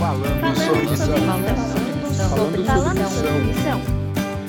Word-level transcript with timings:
Falando 0.00 0.56
sobre 0.56 0.86
missão. 0.86 1.14
Falando 2.26 3.10
sobre 3.10 3.40
missão. 3.44 3.80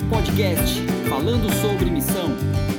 Podcast 0.08 0.80
Falando 1.10 1.52
sobre 1.60 1.90
Missão. 1.90 2.30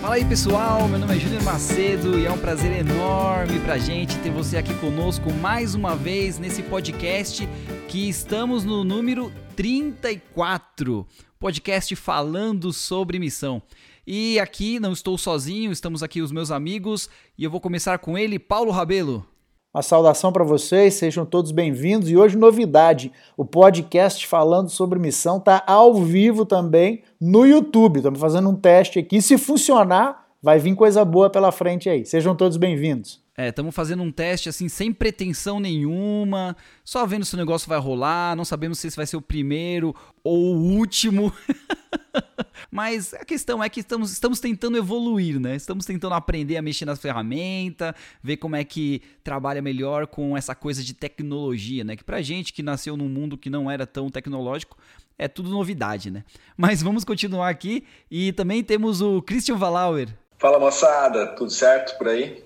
Fala 0.01 0.15
aí 0.15 0.25
pessoal, 0.25 0.87
meu 0.87 0.97
nome 0.97 1.15
é 1.15 1.19
Júnior 1.19 1.43
Macedo 1.43 2.17
e 2.17 2.25
é 2.25 2.31
um 2.31 2.37
prazer 2.39 2.71
enorme 2.79 3.59
pra 3.59 3.77
gente 3.77 4.17
ter 4.17 4.31
você 4.31 4.57
aqui 4.57 4.73
conosco 4.79 5.31
mais 5.33 5.75
uma 5.75 5.95
vez 5.95 6.39
nesse 6.39 6.63
podcast 6.63 7.47
que 7.87 8.09
estamos 8.09 8.65
no 8.65 8.83
número 8.83 9.31
34, 9.55 11.05
podcast 11.39 11.95
falando 11.95 12.73
sobre 12.73 13.19
missão. 13.19 13.61
E 14.05 14.39
aqui 14.39 14.79
não 14.79 14.93
estou 14.93 15.15
sozinho, 15.15 15.71
estamos 15.71 16.01
aqui 16.01 16.23
os 16.23 16.31
meus 16.31 16.49
amigos 16.49 17.07
e 17.37 17.43
eu 17.43 17.51
vou 17.51 17.61
começar 17.61 17.99
com 17.99 18.17
ele, 18.17 18.39
Paulo 18.39 18.71
Rabelo. 18.71 19.31
Uma 19.73 19.81
saudação 19.81 20.31
para 20.31 20.43
vocês, 20.43 20.93
sejam 20.93 21.25
todos 21.25 21.51
bem-vindos. 21.51 22.07
E 22.07 22.15
hoje, 22.15 22.37
novidade: 22.37 23.11
o 23.35 23.43
podcast 23.43 24.27
falando 24.27 24.69
sobre 24.69 24.99
missão 24.99 25.37
está 25.37 25.63
ao 25.65 25.95
vivo 25.95 26.45
também 26.45 27.01
no 27.19 27.43
YouTube. 27.43 27.97
Estamos 27.97 28.19
fazendo 28.19 28.49
um 28.49 28.55
teste 28.55 28.99
aqui. 28.99 29.19
Se 29.19 29.35
funcionar, 29.35 30.27
vai 30.39 30.59
vir 30.59 30.75
coisa 30.75 31.03
boa 31.03 31.27
pela 31.27 31.51
frente 31.51 31.89
aí. 31.89 32.05
Sejam 32.05 32.35
todos 32.35 32.55
bem-vindos. 32.55 33.22
É, 33.35 33.49
estamos 33.49 33.73
fazendo 33.73 34.03
um 34.03 34.11
teste 34.11 34.47
assim, 34.47 34.69
sem 34.69 34.93
pretensão 34.93 35.59
nenhuma, 35.59 36.55
só 36.83 37.03
vendo 37.05 37.25
se 37.25 37.33
o 37.33 37.37
negócio 37.37 37.67
vai 37.67 37.79
rolar, 37.79 38.35
não 38.35 38.45
sabemos 38.45 38.77
se 38.77 38.87
esse 38.87 38.95
vai 38.95 39.07
ser 39.07 39.17
o 39.17 39.21
primeiro 39.21 39.95
ou 40.23 40.55
o 40.55 40.77
último. 40.77 41.33
Mas 42.69 43.13
a 43.13 43.25
questão 43.25 43.63
é 43.63 43.69
que 43.69 43.79
estamos, 43.79 44.11
estamos 44.11 44.39
tentando 44.39 44.77
evoluir, 44.77 45.39
né? 45.39 45.55
Estamos 45.55 45.85
tentando 45.85 46.13
aprender 46.13 46.57
a 46.57 46.61
mexer 46.61 46.85
nas 46.85 46.99
ferramentas, 46.99 47.93
ver 48.21 48.37
como 48.37 48.55
é 48.55 48.63
que 48.63 49.01
trabalha 49.23 49.61
melhor 49.61 50.05
com 50.07 50.37
essa 50.37 50.53
coisa 50.53 50.83
de 50.83 50.93
tecnologia, 50.93 51.83
né? 51.83 51.95
Que 51.95 52.03
pra 52.03 52.21
gente 52.21 52.53
que 52.53 52.61
nasceu 52.61 52.95
num 52.95 53.09
mundo 53.09 53.37
que 53.37 53.49
não 53.49 53.69
era 53.69 53.87
tão 53.87 54.09
tecnológico, 54.09 54.77
é 55.17 55.27
tudo 55.27 55.49
novidade, 55.49 56.11
né? 56.11 56.23
Mas 56.55 56.83
vamos 56.83 57.03
continuar 57.03 57.49
aqui 57.49 57.83
e 58.09 58.31
também 58.31 58.63
temos 58.63 59.01
o 59.01 59.23
Christian 59.23 59.55
Valauer. 59.55 60.09
Fala 60.37 60.59
moçada, 60.59 61.27
tudo 61.35 61.51
certo 61.51 61.97
por 61.97 62.07
aí? 62.07 62.43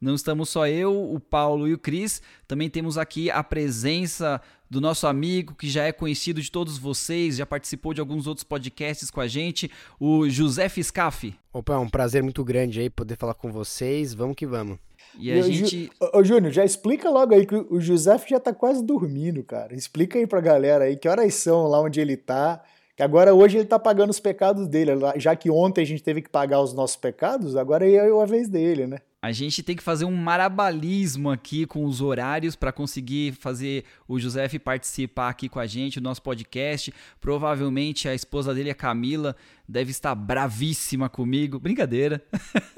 Não 0.00 0.14
estamos 0.14 0.50
só 0.50 0.66
eu, 0.66 0.92
o 0.92 1.18
Paulo 1.18 1.66
e 1.66 1.72
o 1.72 1.78
Cris, 1.78 2.20
também 2.46 2.68
temos 2.68 2.98
aqui 2.98 3.30
a 3.30 3.42
presença 3.42 4.40
do 4.68 4.80
nosso 4.80 5.06
amigo 5.06 5.54
que 5.54 5.68
já 5.68 5.84
é 5.84 5.92
conhecido 5.92 6.42
de 6.42 6.50
todos 6.50 6.76
vocês, 6.76 7.36
já 7.36 7.46
participou 7.46 7.94
de 7.94 8.00
alguns 8.00 8.26
outros 8.26 8.44
podcasts 8.44 9.10
com 9.10 9.20
a 9.20 9.26
gente, 9.26 9.70
o 9.98 10.28
José 10.28 10.68
Fiscaf. 10.68 11.34
Opa, 11.52 11.74
é 11.74 11.78
um 11.78 11.88
prazer 11.88 12.22
muito 12.22 12.44
grande 12.44 12.80
aí 12.80 12.90
poder 12.90 13.16
falar 13.16 13.34
com 13.34 13.50
vocês. 13.50 14.12
Vamos 14.12 14.36
que 14.36 14.46
vamos. 14.46 14.78
E 15.18 15.32
a 15.32 15.36
e 15.38 15.42
gente. 15.42 15.90
Ô, 16.12 16.22
Júnior, 16.22 16.52
já 16.52 16.64
explica 16.64 17.08
logo 17.08 17.34
aí 17.34 17.46
que 17.46 17.54
o 17.54 17.80
José 17.80 18.18
já 18.28 18.38
tá 18.38 18.52
quase 18.52 18.84
dormindo, 18.84 19.42
cara. 19.42 19.74
Explica 19.74 20.18
aí 20.18 20.26
pra 20.26 20.40
galera 20.40 20.84
aí 20.84 20.96
que 20.96 21.08
horas 21.08 21.32
são 21.34 21.66
lá 21.66 21.80
onde 21.80 22.00
ele 22.00 22.16
tá. 22.16 22.62
Que 22.94 23.02
agora 23.02 23.34
hoje 23.34 23.58
ele 23.58 23.66
tá 23.66 23.78
pagando 23.78 24.10
os 24.10 24.20
pecados 24.20 24.66
dele. 24.66 24.92
Já 25.16 25.36
que 25.36 25.50
ontem 25.50 25.82
a 25.82 25.86
gente 25.86 26.02
teve 26.02 26.22
que 26.22 26.30
pagar 26.30 26.60
os 26.60 26.72
nossos 26.72 26.96
pecados, 26.96 27.56
agora 27.56 27.88
é 27.88 28.10
a 28.10 28.24
vez 28.24 28.48
dele, 28.48 28.86
né? 28.86 28.98
A 29.26 29.32
gente 29.32 29.60
tem 29.60 29.74
que 29.74 29.82
fazer 29.82 30.04
um 30.04 30.14
marabalismo 30.14 31.32
aqui 31.32 31.66
com 31.66 31.84
os 31.84 32.00
horários 32.00 32.54
para 32.54 32.70
conseguir 32.70 33.32
fazer 33.32 33.82
o 34.06 34.20
José 34.20 34.48
participar 34.56 35.30
aqui 35.30 35.48
com 35.48 35.58
a 35.58 35.66
gente, 35.66 35.98
no 35.98 36.08
nosso 36.08 36.22
podcast. 36.22 36.94
Provavelmente 37.20 38.08
a 38.08 38.14
esposa 38.14 38.54
dele, 38.54 38.70
a 38.70 38.74
Camila, 38.74 39.34
deve 39.68 39.90
estar 39.90 40.14
bravíssima 40.14 41.08
comigo. 41.08 41.58
Brincadeira. 41.58 42.22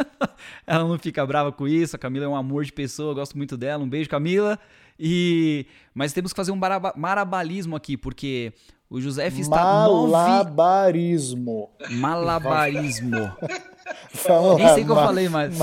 Ela 0.67 0.89
não 0.89 0.99
fica 0.99 1.27
brava 1.27 1.53
com 1.53 1.69
isso. 1.69 1.97
A 1.97 1.99
Camila 1.99 2.25
é 2.25 2.29
um 2.29 2.35
amor 2.35 2.65
de 2.65 2.73
pessoa, 2.73 3.11
eu 3.11 3.17
gosto 3.17 3.37
muito 3.37 3.55
dela. 3.55 3.85
Um 3.85 3.89
beijo, 3.89 4.09
Camila. 4.09 4.59
E 4.99 5.67
mas 5.95 6.15
temos 6.15 6.33
que 6.33 6.37
fazer 6.37 6.53
um 6.53 6.61
marabalismo 6.97 7.77
aqui, 7.77 7.95
porque 7.95 8.55
o 8.89 9.03
José 9.03 9.29
está 9.29 9.55
Malabarismo. 9.55 11.69
Nove... 11.79 11.95
Malabarismo. 11.95 13.17
Nem 14.56 14.75
sei 14.75 14.83
o 14.83 14.87
que 14.87 14.93
eu 14.93 14.97
falei, 14.97 15.28
mas. 15.28 15.59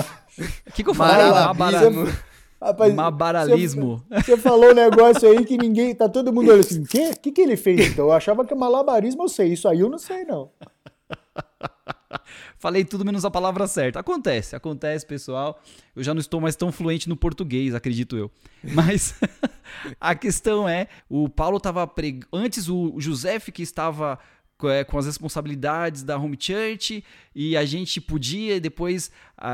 O 0.68 0.72
que, 0.73 0.84
que 0.84 0.90
eu 0.90 0.94
falei? 0.94 1.29
Mabaralismo. 1.29 2.13
Rapaz, 2.62 2.94
Mabaralismo. 2.94 4.06
Você, 4.09 4.38
falou 4.38 4.72
um 4.72 4.73
negócio 4.73 5.29
aí 5.29 5.46
que 5.46 5.57
ninguém. 5.57 5.94
Tá 5.94 6.09
todo 6.09 6.34
mundo 6.34 6.50
olhando 6.50 6.62
assim. 6.62 6.81
O 6.81 6.88
quê? 6.88 7.12
O 7.12 7.19
que, 7.19 7.31
que 7.31 7.41
ele 7.41 7.57
fez 7.57 7.91
então? 7.91 8.06
Eu 8.06 8.12
achava 8.12 8.46
que 8.46 8.56
malabarismo 8.56 9.23
eu 9.23 9.29
sei. 9.29 9.53
Isso 9.53 9.68
aí 9.68 9.81
eu 9.81 9.90
não 9.90 10.00
sei, 10.00 10.25
não. 10.25 10.50
Falei 12.57 12.84
tudo 12.84 13.06
menos 13.06 13.23
a 13.25 13.29
palavra 13.29 13.68
certa. 13.68 14.00
Acontece, 14.00 14.56
acontece, 14.56 15.06
pessoal. 15.06 15.62
Eu 15.96 16.03
já 16.03 16.13
não 16.13 16.22
estou 16.22 16.41
mais 16.41 16.56
tão 16.56 16.72
fluente 16.72 17.07
no 17.07 17.16
português, 17.16 17.75
acredito 17.75 18.17
eu. 18.17 18.31
Mas 18.63 19.13
a 20.00 20.16
questão 20.16 20.67
é, 20.67 20.88
o 21.09 21.29
Paulo 21.29 21.57
estava 21.57 21.85
pregando. 21.85 22.28
Antes 22.34 22.67
o 22.69 22.96
José 22.97 23.40
que 23.40 23.62
estava 23.62 24.17
é, 24.17 24.17
com 24.58 24.98
as 24.98 25.06
responsabilidades 25.06 26.02
da 26.02 26.18
home 26.18 26.38
church 26.40 27.04
e 27.36 27.58
a 27.58 27.66
gente 27.66 28.00
podia, 28.00 28.60
depois 28.60 29.12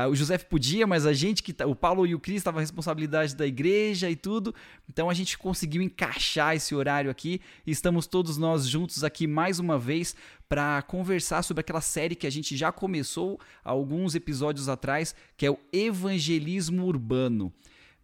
o 0.08 0.14
José 0.14 0.38
podia, 0.38 0.86
mas 0.86 1.04
a 1.04 1.12
gente 1.12 1.42
que 1.42 1.52
tá, 1.52 1.66
o 1.66 1.74
Paulo 1.74 2.06
e 2.06 2.14
o 2.14 2.20
Cris 2.20 2.36
estavam 2.36 2.60
responsabilidade 2.60 3.34
da 3.34 3.46
igreja 3.46 4.08
e 4.08 4.14
tudo. 4.14 4.54
Então 4.88 5.10
a 5.10 5.14
gente 5.14 5.36
conseguiu 5.36 5.82
encaixar 5.82 6.54
esse 6.54 6.74
horário 6.74 7.10
aqui 7.10 7.40
e 7.66 7.72
estamos 7.72 8.06
todos 8.06 8.38
nós 8.38 8.66
juntos 8.66 9.02
aqui 9.02 9.26
mais 9.26 9.58
uma 9.58 9.78
vez 9.78 10.14
para 10.48 10.80
conversar 10.82 11.42
sobre 11.42 11.62
aquela 11.62 11.80
série 11.80 12.14
que 12.14 12.26
a 12.26 12.30
gente 12.30 12.56
já 12.56 12.70
começou 12.70 13.40
alguns 13.64 14.14
episódios 14.14 14.68
atrás, 14.68 15.14
que 15.36 15.44
é 15.44 15.50
o 15.50 15.58
evangelismo 15.72 16.86
urbano. 16.86 17.52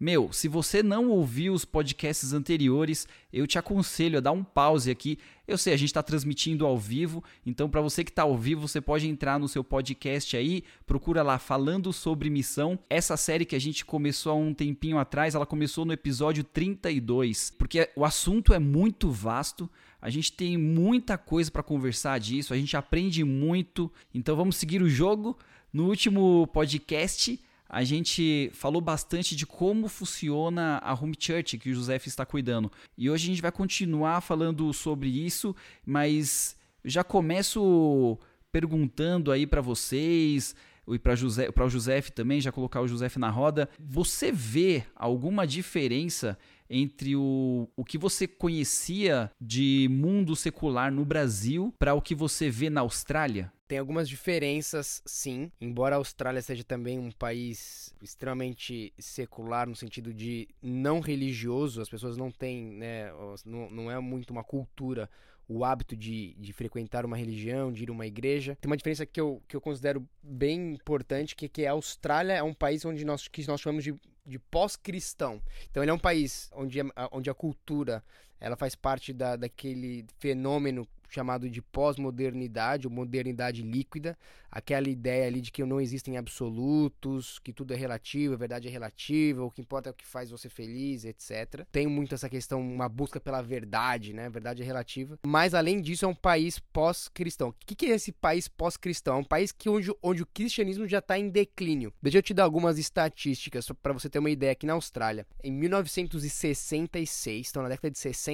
Meu, 0.00 0.32
se 0.32 0.46
você 0.46 0.80
não 0.80 1.08
ouviu 1.08 1.52
os 1.52 1.64
podcasts 1.64 2.32
anteriores, 2.32 3.08
eu 3.32 3.48
te 3.48 3.58
aconselho 3.58 4.18
a 4.18 4.20
dar 4.20 4.30
um 4.30 4.44
pause 4.44 4.92
aqui. 4.92 5.18
Eu 5.48 5.56
sei, 5.56 5.72
a 5.72 5.78
gente 5.78 5.88
está 5.88 6.02
transmitindo 6.02 6.66
ao 6.66 6.76
vivo, 6.76 7.24
então 7.46 7.70
para 7.70 7.80
você 7.80 8.04
que 8.04 8.10
está 8.10 8.22
ao 8.22 8.36
vivo, 8.36 8.68
você 8.68 8.82
pode 8.82 9.08
entrar 9.08 9.38
no 9.38 9.48
seu 9.48 9.64
podcast 9.64 10.36
aí, 10.36 10.62
procura 10.86 11.22
lá 11.22 11.38
falando 11.38 11.90
sobre 11.90 12.28
missão. 12.28 12.78
Essa 12.90 13.16
série 13.16 13.46
que 13.46 13.56
a 13.56 13.58
gente 13.58 13.82
começou 13.82 14.32
há 14.32 14.34
um 14.34 14.52
tempinho 14.52 14.98
atrás, 14.98 15.34
ela 15.34 15.46
começou 15.46 15.86
no 15.86 15.92
episódio 15.94 16.44
32, 16.44 17.54
porque 17.56 17.88
o 17.96 18.04
assunto 18.04 18.52
é 18.52 18.58
muito 18.58 19.10
vasto. 19.10 19.70
A 20.02 20.10
gente 20.10 20.30
tem 20.34 20.58
muita 20.58 21.16
coisa 21.16 21.50
para 21.50 21.62
conversar 21.62 22.20
disso, 22.20 22.52
a 22.52 22.56
gente 22.58 22.76
aprende 22.76 23.24
muito. 23.24 23.90
Então 24.12 24.36
vamos 24.36 24.56
seguir 24.56 24.82
o 24.82 24.88
jogo. 24.88 25.38
No 25.72 25.86
último 25.86 26.46
podcast, 26.48 27.40
a 27.68 27.84
gente 27.84 28.50
falou 28.54 28.80
bastante 28.80 29.36
de 29.36 29.46
como 29.46 29.88
funciona 29.88 30.78
a 30.78 30.94
home 30.94 31.14
church 31.18 31.58
que 31.58 31.70
o 31.70 31.74
José 31.74 31.96
está 32.06 32.24
cuidando. 32.24 32.72
E 32.96 33.10
hoje 33.10 33.24
a 33.24 33.26
gente 33.26 33.42
vai 33.42 33.52
continuar 33.52 34.20
falando 34.22 34.72
sobre 34.72 35.08
isso, 35.08 35.54
mas 35.84 36.56
já 36.84 37.04
começo 37.04 38.18
perguntando 38.50 39.30
aí 39.30 39.46
para 39.46 39.60
vocês 39.60 40.54
e 40.88 40.98
para 40.98 41.14
José, 41.14 41.50
o 41.54 41.68
José 41.68 42.00
também, 42.00 42.40
já 42.40 42.50
colocar 42.50 42.80
o 42.80 42.88
José 42.88 43.10
na 43.18 43.28
roda. 43.28 43.68
Você 43.78 44.32
vê 44.32 44.84
alguma 44.96 45.46
diferença 45.46 46.38
entre 46.70 47.16
o, 47.16 47.68
o 47.76 47.84
que 47.84 47.98
você 47.98 48.26
conhecia 48.26 49.30
de 49.40 49.88
mundo 49.90 50.36
secular 50.36 50.92
no 50.92 51.04
Brasil 51.04 51.74
para 51.78 51.94
o 51.94 52.02
que 52.02 52.14
você 52.14 52.50
vê 52.50 52.68
na 52.68 52.80
Austrália? 52.80 53.52
Tem 53.66 53.78
algumas 53.78 54.08
diferenças, 54.08 55.02
sim. 55.04 55.52
Embora 55.60 55.94
a 55.94 55.98
Austrália 55.98 56.40
seja 56.40 56.64
também 56.64 56.98
um 56.98 57.10
país 57.10 57.94
extremamente 58.00 58.94
secular, 58.98 59.68
no 59.68 59.76
sentido 59.76 60.12
de 60.14 60.48
não 60.62 61.00
religioso, 61.00 61.82
as 61.82 61.88
pessoas 61.88 62.16
não 62.16 62.30
têm, 62.30 62.64
né, 62.64 63.12
não, 63.44 63.70
não 63.70 63.90
é 63.90 63.98
muito 64.00 64.30
uma 64.30 64.42
cultura 64.42 65.08
o 65.48 65.64
hábito 65.64 65.96
de, 65.96 66.34
de 66.38 66.52
frequentar 66.52 67.06
uma 67.06 67.16
religião, 67.16 67.72
de 67.72 67.84
ir 67.84 67.88
a 67.88 67.92
uma 67.92 68.06
igreja. 68.06 68.56
Tem 68.60 68.68
uma 68.68 68.76
diferença 68.76 69.06
que 69.06 69.18
eu, 69.18 69.42
que 69.48 69.56
eu 69.56 69.60
considero 69.60 70.06
bem 70.22 70.74
importante, 70.74 71.34
que, 71.34 71.48
que 71.48 71.64
a 71.64 71.72
Austrália 71.72 72.34
é 72.34 72.42
um 72.42 72.52
país 72.52 72.84
onde 72.84 73.04
nós, 73.04 73.26
que 73.26 73.46
nós 73.48 73.60
chamamos 73.60 73.82
de, 73.82 73.94
de 74.28 74.38
pós-cristão. 74.38 75.42
Então 75.70 75.82
ele 75.82 75.90
é 75.90 75.94
um 75.94 75.98
país 75.98 76.50
onde 76.52 76.80
a, 76.80 77.08
onde 77.10 77.30
a 77.30 77.34
cultura 77.34 78.04
ela 78.40 78.56
faz 78.56 78.74
parte 78.74 79.12
da, 79.12 79.36
daquele 79.36 80.06
fenômeno 80.18 80.86
chamado 81.08 81.48
de 81.48 81.62
pós-modernidade 81.62 82.86
ou 82.86 82.92
modernidade 82.92 83.62
líquida, 83.62 84.16
aquela 84.50 84.88
ideia 84.88 85.26
ali 85.26 85.40
de 85.40 85.50
que 85.50 85.64
não 85.64 85.80
existem 85.80 86.16
absolutos, 86.16 87.38
que 87.40 87.52
tudo 87.52 87.72
é 87.72 87.76
relativo, 87.76 88.34
a 88.34 88.36
verdade 88.36 88.68
é 88.68 88.70
relativa, 88.70 89.42
o 89.42 89.50
que 89.50 89.60
importa 89.60 89.88
é 89.88 89.92
o 89.92 89.94
que 89.94 90.06
faz 90.06 90.30
você 90.30 90.48
feliz, 90.48 91.04
etc. 91.04 91.66
Tem 91.70 91.86
muito 91.86 92.14
essa 92.14 92.28
questão, 92.28 92.60
uma 92.60 92.88
busca 92.88 93.20
pela 93.20 93.42
verdade, 93.42 94.12
né? 94.12 94.26
A 94.26 94.30
verdade 94.30 94.62
é 94.62 94.64
relativa. 94.64 95.18
Mas 95.26 95.54
além 95.54 95.80
disso, 95.80 96.04
é 96.04 96.08
um 96.08 96.14
país 96.14 96.58
pós-cristão. 96.58 97.48
O 97.48 97.54
que, 97.66 97.74
que 97.74 97.86
é 97.86 97.94
esse 97.94 98.12
país 98.12 98.48
pós-cristão? 98.48 99.16
É 99.16 99.18
um 99.18 99.24
país 99.24 99.52
que 99.52 99.68
onde, 99.68 99.92
onde 100.02 100.22
o 100.22 100.26
cristianismo 100.26 100.86
já 100.86 100.98
está 100.98 101.18
em 101.18 101.28
declínio. 101.28 101.92
Deixa 102.02 102.18
eu 102.18 102.22
te 102.22 102.34
dar 102.34 102.44
algumas 102.44 102.78
estatísticas 102.78 103.66
para 103.82 103.92
você 103.92 104.08
ter 104.08 104.18
uma 104.18 104.30
ideia 104.30 104.52
aqui 104.52 104.66
na 104.66 104.74
Austrália. 104.74 105.26
Em 105.42 105.52
1966, 105.52 107.50
então 107.50 107.62
na 107.62 107.68
década 107.68 107.90
de 107.90 107.98
60, 107.98 108.27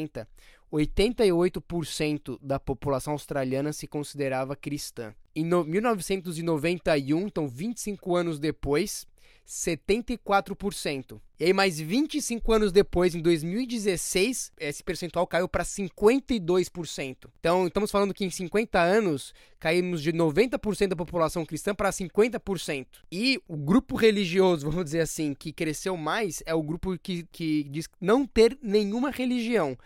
88% 0.72 2.38
da 2.42 2.58
população 2.58 3.12
australiana 3.12 3.72
se 3.72 3.86
considerava 3.86 4.56
cristã. 4.56 5.14
Em 5.34 5.44
no, 5.44 5.64
1991, 5.64 7.26
então 7.26 7.48
25 7.48 8.16
anos 8.16 8.38
depois, 8.38 9.06
74%. 9.46 11.20
E 11.38 11.44
aí, 11.44 11.52
mais 11.52 11.78
25 11.78 12.52
anos 12.52 12.72
depois, 12.72 13.14
em 13.14 13.20
2016, 13.20 14.52
esse 14.58 14.82
percentual 14.82 15.26
caiu 15.26 15.48
para 15.48 15.64
52%. 15.64 17.28
Então, 17.38 17.66
estamos 17.66 17.90
falando 17.90 18.14
que 18.14 18.24
em 18.24 18.30
50 18.30 18.80
anos 18.80 19.34
caímos 19.58 20.02
de 20.02 20.12
90% 20.12 20.88
da 20.88 20.96
população 20.96 21.44
cristã 21.44 21.74
para 21.74 21.90
50%. 21.90 22.86
E 23.10 23.40
o 23.48 23.56
grupo 23.56 23.96
religioso, 23.96 24.66
vamos 24.70 24.84
dizer 24.84 25.00
assim, 25.00 25.34
que 25.34 25.52
cresceu 25.52 25.96
mais 25.96 26.42
é 26.46 26.54
o 26.54 26.62
grupo 26.62 26.96
que, 26.98 27.26
que 27.32 27.64
diz 27.64 27.88
não 28.00 28.26
ter 28.26 28.56
nenhuma 28.62 29.10
religião. 29.10 29.76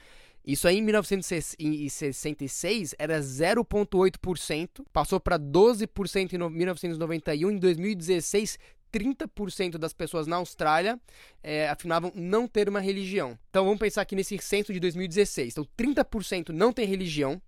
Isso 0.49 0.67
aí 0.67 0.79
em 0.79 0.83
1966 0.83 2.95
era 2.99 3.21
0,8%, 3.21 4.87
passou 4.91 5.21
para 5.21 5.39
12% 5.39 6.33
em 6.33 6.39
1991, 6.51 7.51
em 7.51 7.59
2016 7.59 8.59
30% 8.93 9.79
das 9.79 9.93
pessoas 9.93 10.27
na 10.27 10.37
Austrália 10.37 11.01
é, 11.43 11.69
afirmavam 11.69 12.13
não 12.15 12.47
ter 12.47 12.69
uma 12.69 12.81
religião. 12.81 13.39
Então 13.51 13.65
vamos 13.65 13.79
pensar 13.79 14.03
aqui 14.03 14.17
nesse 14.17 14.37
censo 14.39 14.73
de 14.73 14.81
2016. 14.81 15.53
Então 15.53 15.67
30% 15.77 16.51
não 16.51 16.73
tem 16.73 16.87
religião, 16.87 17.41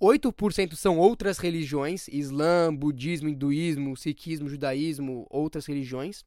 8% 0.00 0.74
são 0.74 0.98
outras 0.98 1.38
religiões, 1.38 2.08
Islã, 2.08 2.74
budismo, 2.74 3.28
hinduísmo, 3.28 3.96
sikhismo, 3.96 4.48
judaísmo, 4.48 5.26
outras 5.30 5.66
religiões. 5.66 6.24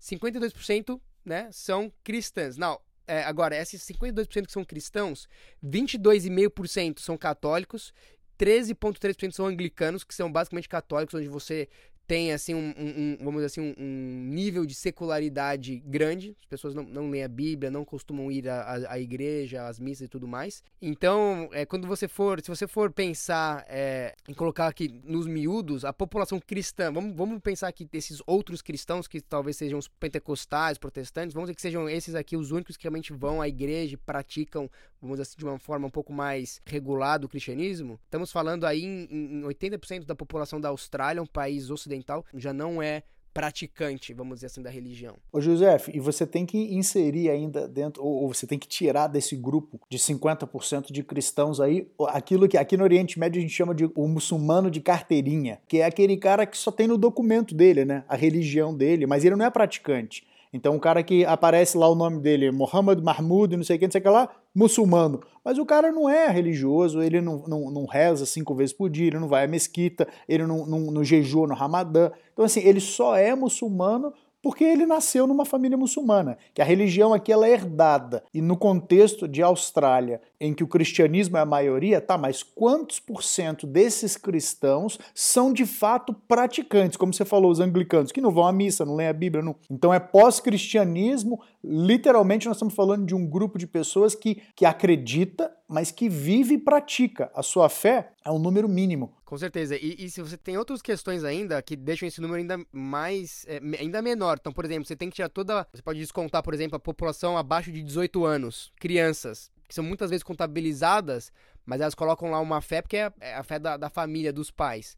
52% 0.00 1.00
né, 1.24 1.48
são 1.52 1.92
cristãs. 2.02 2.56
Não, 2.56 2.78
é, 3.06 3.22
agora, 3.22 3.56
esses 3.56 3.82
52% 3.82 4.46
que 4.46 4.52
são 4.52 4.64
cristãos, 4.64 5.28
22,5% 5.64 7.00
são 7.00 7.16
católicos, 7.16 7.92
13,3% 8.38 9.32
são 9.32 9.46
anglicanos, 9.46 10.04
que 10.04 10.14
são 10.14 10.30
basicamente 10.30 10.68
católicos, 10.68 11.14
onde 11.14 11.28
você 11.28 11.68
tem 12.06 12.32
assim 12.32 12.54
um, 12.54 12.74
um, 12.76 12.88
um, 12.88 13.16
vamos 13.18 13.34
dizer 13.34 13.46
assim 13.46 13.60
um, 13.60 13.74
um, 13.78 14.24
nível 14.28 14.66
de 14.66 14.74
secularidade 14.74 15.82
grande. 15.86 16.36
As 16.40 16.46
pessoas 16.46 16.74
não, 16.74 16.82
não 16.82 17.10
leem 17.10 17.24
a 17.24 17.28
Bíblia 17.28 17.70
não 17.70 17.84
costumam 17.84 18.30
ir 18.30 18.48
à, 18.48 18.98
igreja 18.98 19.66
às 19.66 19.78
missas 19.78 20.06
e 20.06 20.08
tudo 20.08 20.28
mais. 20.28 20.62
Então 20.80 21.48
é, 21.52 21.64
quando 21.64 21.86
você 21.86 22.06
for 22.06 22.40
se 22.40 22.48
você 22.48 22.66
for 22.66 22.92
pensar 22.92 23.64
é, 23.68 24.14
em 24.28 24.34
colocar 24.34 24.66
aqui 24.66 24.88
nos 25.04 25.26
miúdos 25.26 25.84
a 25.84 25.92
população 25.92 26.38
cristã 26.38 26.92
vamos, 26.92 27.16
vamos 27.16 27.40
pensar 27.40 27.68
aqui 27.68 27.88
esses 27.92 28.20
outros 28.26 28.60
cristãos 28.60 29.06
que 29.08 29.20
talvez 29.20 29.56
sejam 29.56 29.78
os 29.78 29.88
pentecostais 29.88 30.78
protestantes 30.78 31.34
vamos 31.34 31.48
dizer 31.48 31.56
que 31.56 31.62
sejam 31.62 31.88
esses 31.88 32.14
aqui 32.14 32.36
os 32.36 32.50
únicos 32.50 32.76
que 32.76 32.84
realmente 32.84 33.12
vão 33.12 33.40
à 33.40 33.48
igreja 33.48 33.94
e 33.94 33.96
praticam 33.96 34.70
vamos 35.00 35.16
dizer 35.16 35.22
assim 35.22 35.38
de 35.38 35.44
uma 35.44 35.58
forma 35.58 35.86
um 35.86 35.90
pouco 35.90 36.12
mais 36.12 36.60
regulada 36.64 37.26
o 37.26 37.28
cristianismo. 37.28 38.00
Estamos 38.04 38.32
falando 38.32 38.64
aí 38.64 38.84
em, 38.84 39.08
em 39.10 39.42
80% 39.42 40.04
da 40.04 40.14
população 40.14 40.60
da 40.60 40.68
Austrália 40.68 41.22
um 41.22 41.26
país 41.26 41.70
ocidental 41.70 41.93
ocidental 41.94 42.24
já 42.34 42.52
não 42.52 42.82
é 42.82 43.02
praticante, 43.32 44.14
vamos 44.14 44.36
dizer 44.36 44.46
assim, 44.46 44.62
da 44.62 44.70
religião. 44.70 45.16
Ô 45.32 45.40
José, 45.40 45.76
e 45.92 45.98
você 45.98 46.24
tem 46.24 46.46
que 46.46 46.72
inserir 46.72 47.28
ainda 47.28 47.66
dentro, 47.66 48.00
ou, 48.04 48.32
você 48.32 48.46
tem 48.46 48.56
que 48.56 48.68
tirar 48.68 49.08
desse 49.08 49.34
grupo 49.34 49.80
de 49.90 49.98
50% 49.98 50.92
de 50.92 51.02
cristãos 51.02 51.60
aí, 51.60 51.90
aquilo 52.10 52.48
que 52.48 52.56
aqui 52.56 52.76
no 52.76 52.84
Oriente 52.84 53.18
Médio 53.18 53.40
a 53.40 53.42
gente 53.42 53.52
chama 53.52 53.74
de 53.74 53.90
o 53.96 54.06
muçulmano 54.06 54.70
de 54.70 54.80
carteirinha, 54.80 55.60
que 55.66 55.78
é 55.78 55.84
aquele 55.84 56.16
cara 56.16 56.46
que 56.46 56.56
só 56.56 56.70
tem 56.70 56.86
no 56.86 56.96
documento 56.96 57.56
dele, 57.56 57.84
né, 57.84 58.04
a 58.08 58.14
religião 58.14 58.72
dele, 58.72 59.04
mas 59.04 59.24
ele 59.24 59.34
não 59.34 59.44
é 59.44 59.50
praticante. 59.50 60.24
Então, 60.54 60.76
um 60.76 60.78
cara 60.78 61.02
que 61.02 61.24
aparece 61.24 61.76
lá 61.76 61.88
o 61.88 61.96
nome 61.96 62.20
dele, 62.20 62.52
Muhammad 62.52 63.02
Mahmoud, 63.02 63.56
não 63.56 63.64
sei 63.64 63.74
o 63.74 63.78
que, 63.80 63.86
não 63.86 63.90
sei 63.90 64.00
o 64.00 64.04
que 64.04 64.08
lá, 64.08 64.28
muçulmano. 64.54 65.20
Mas 65.44 65.58
o 65.58 65.66
cara 65.66 65.90
não 65.90 66.08
é 66.08 66.28
religioso, 66.28 67.02
ele 67.02 67.20
não, 67.20 67.42
não, 67.48 67.72
não 67.72 67.86
reza 67.86 68.24
cinco 68.24 68.54
vezes 68.54 68.72
por 68.72 68.88
dia, 68.88 69.08
ele 69.08 69.18
não 69.18 69.26
vai 69.26 69.46
à 69.46 69.48
mesquita, 69.48 70.06
ele 70.28 70.46
não, 70.46 70.64
não, 70.64 70.78
não 70.92 71.02
jejua 71.02 71.48
no 71.48 71.54
Ramadã. 71.54 72.08
Então, 72.32 72.44
assim, 72.44 72.60
ele 72.60 72.78
só 72.78 73.16
é 73.16 73.34
muçulmano 73.34 74.14
porque 74.44 74.62
ele 74.62 74.84
nasceu 74.84 75.26
numa 75.26 75.46
família 75.46 75.74
muçulmana, 75.74 76.36
que 76.52 76.60
a 76.60 76.66
religião 76.66 77.14
aqui 77.14 77.32
ela 77.32 77.48
é 77.48 77.52
herdada. 77.52 78.22
E 78.34 78.42
no 78.42 78.58
contexto 78.58 79.26
de 79.26 79.42
Austrália, 79.42 80.20
em 80.38 80.52
que 80.52 80.62
o 80.62 80.68
cristianismo 80.68 81.38
é 81.38 81.40
a 81.40 81.46
maioria, 81.46 81.98
tá, 81.98 82.18
mas 82.18 82.42
quantos 82.42 83.00
por 83.00 83.22
cento 83.22 83.66
desses 83.66 84.18
cristãos 84.18 84.98
são 85.14 85.50
de 85.50 85.64
fato 85.64 86.12
praticantes? 86.28 86.98
Como 86.98 87.14
você 87.14 87.24
falou, 87.24 87.50
os 87.50 87.58
anglicanos, 87.58 88.12
que 88.12 88.20
não 88.20 88.30
vão 88.30 88.46
à 88.46 88.52
missa, 88.52 88.84
não 88.84 88.96
leem 88.96 89.08
a 89.08 89.14
Bíblia. 89.14 89.42
Não... 89.42 89.56
Então 89.70 89.94
é 89.94 89.98
pós-cristianismo, 89.98 91.40
literalmente 91.64 92.46
nós 92.46 92.58
estamos 92.58 92.74
falando 92.74 93.06
de 93.06 93.14
um 93.14 93.26
grupo 93.26 93.56
de 93.56 93.66
pessoas 93.66 94.14
que, 94.14 94.42
que 94.54 94.66
acredita, 94.66 95.50
mas 95.68 95.90
que 95.90 96.08
vive 96.08 96.54
e 96.54 96.58
pratica. 96.58 97.30
A 97.34 97.42
sua 97.42 97.68
fé 97.68 98.12
é 98.24 98.30
um 98.30 98.38
número 98.38 98.68
mínimo. 98.68 99.14
Com 99.24 99.38
certeza. 99.38 99.76
E, 99.76 100.04
e, 100.04 100.10
se 100.10 100.20
você 100.20 100.36
tem 100.36 100.56
outras 100.56 100.82
questões 100.82 101.24
ainda 101.24 101.60
que 101.62 101.74
deixam 101.76 102.06
esse 102.06 102.20
número 102.20 102.40
ainda 102.40 102.58
mais. 102.70 103.44
É, 103.48 103.60
ainda 103.80 104.02
menor. 104.02 104.36
Então, 104.40 104.52
por 104.52 104.64
exemplo, 104.64 104.84
você 104.84 104.96
tem 104.96 105.08
que 105.08 105.16
tirar 105.16 105.28
toda. 105.28 105.66
Você 105.72 105.82
pode 105.82 105.98
descontar, 105.98 106.42
por 106.42 106.54
exemplo, 106.54 106.76
a 106.76 106.80
população 106.80 107.36
abaixo 107.36 107.72
de 107.72 107.82
18 107.82 108.24
anos, 108.24 108.72
crianças, 108.78 109.50
que 109.66 109.74
são 109.74 109.82
muitas 109.82 110.10
vezes 110.10 110.22
contabilizadas 110.22 111.32
mas 111.64 111.80
elas 111.80 111.94
colocam 111.94 112.30
lá 112.30 112.40
uma 112.40 112.60
fé 112.60 112.82
porque 112.82 112.96
é, 112.96 113.12
é 113.20 113.34
a 113.34 113.42
fé 113.42 113.58
da, 113.58 113.76
da 113.76 113.88
família, 113.88 114.32
dos 114.32 114.50
pais. 114.50 114.96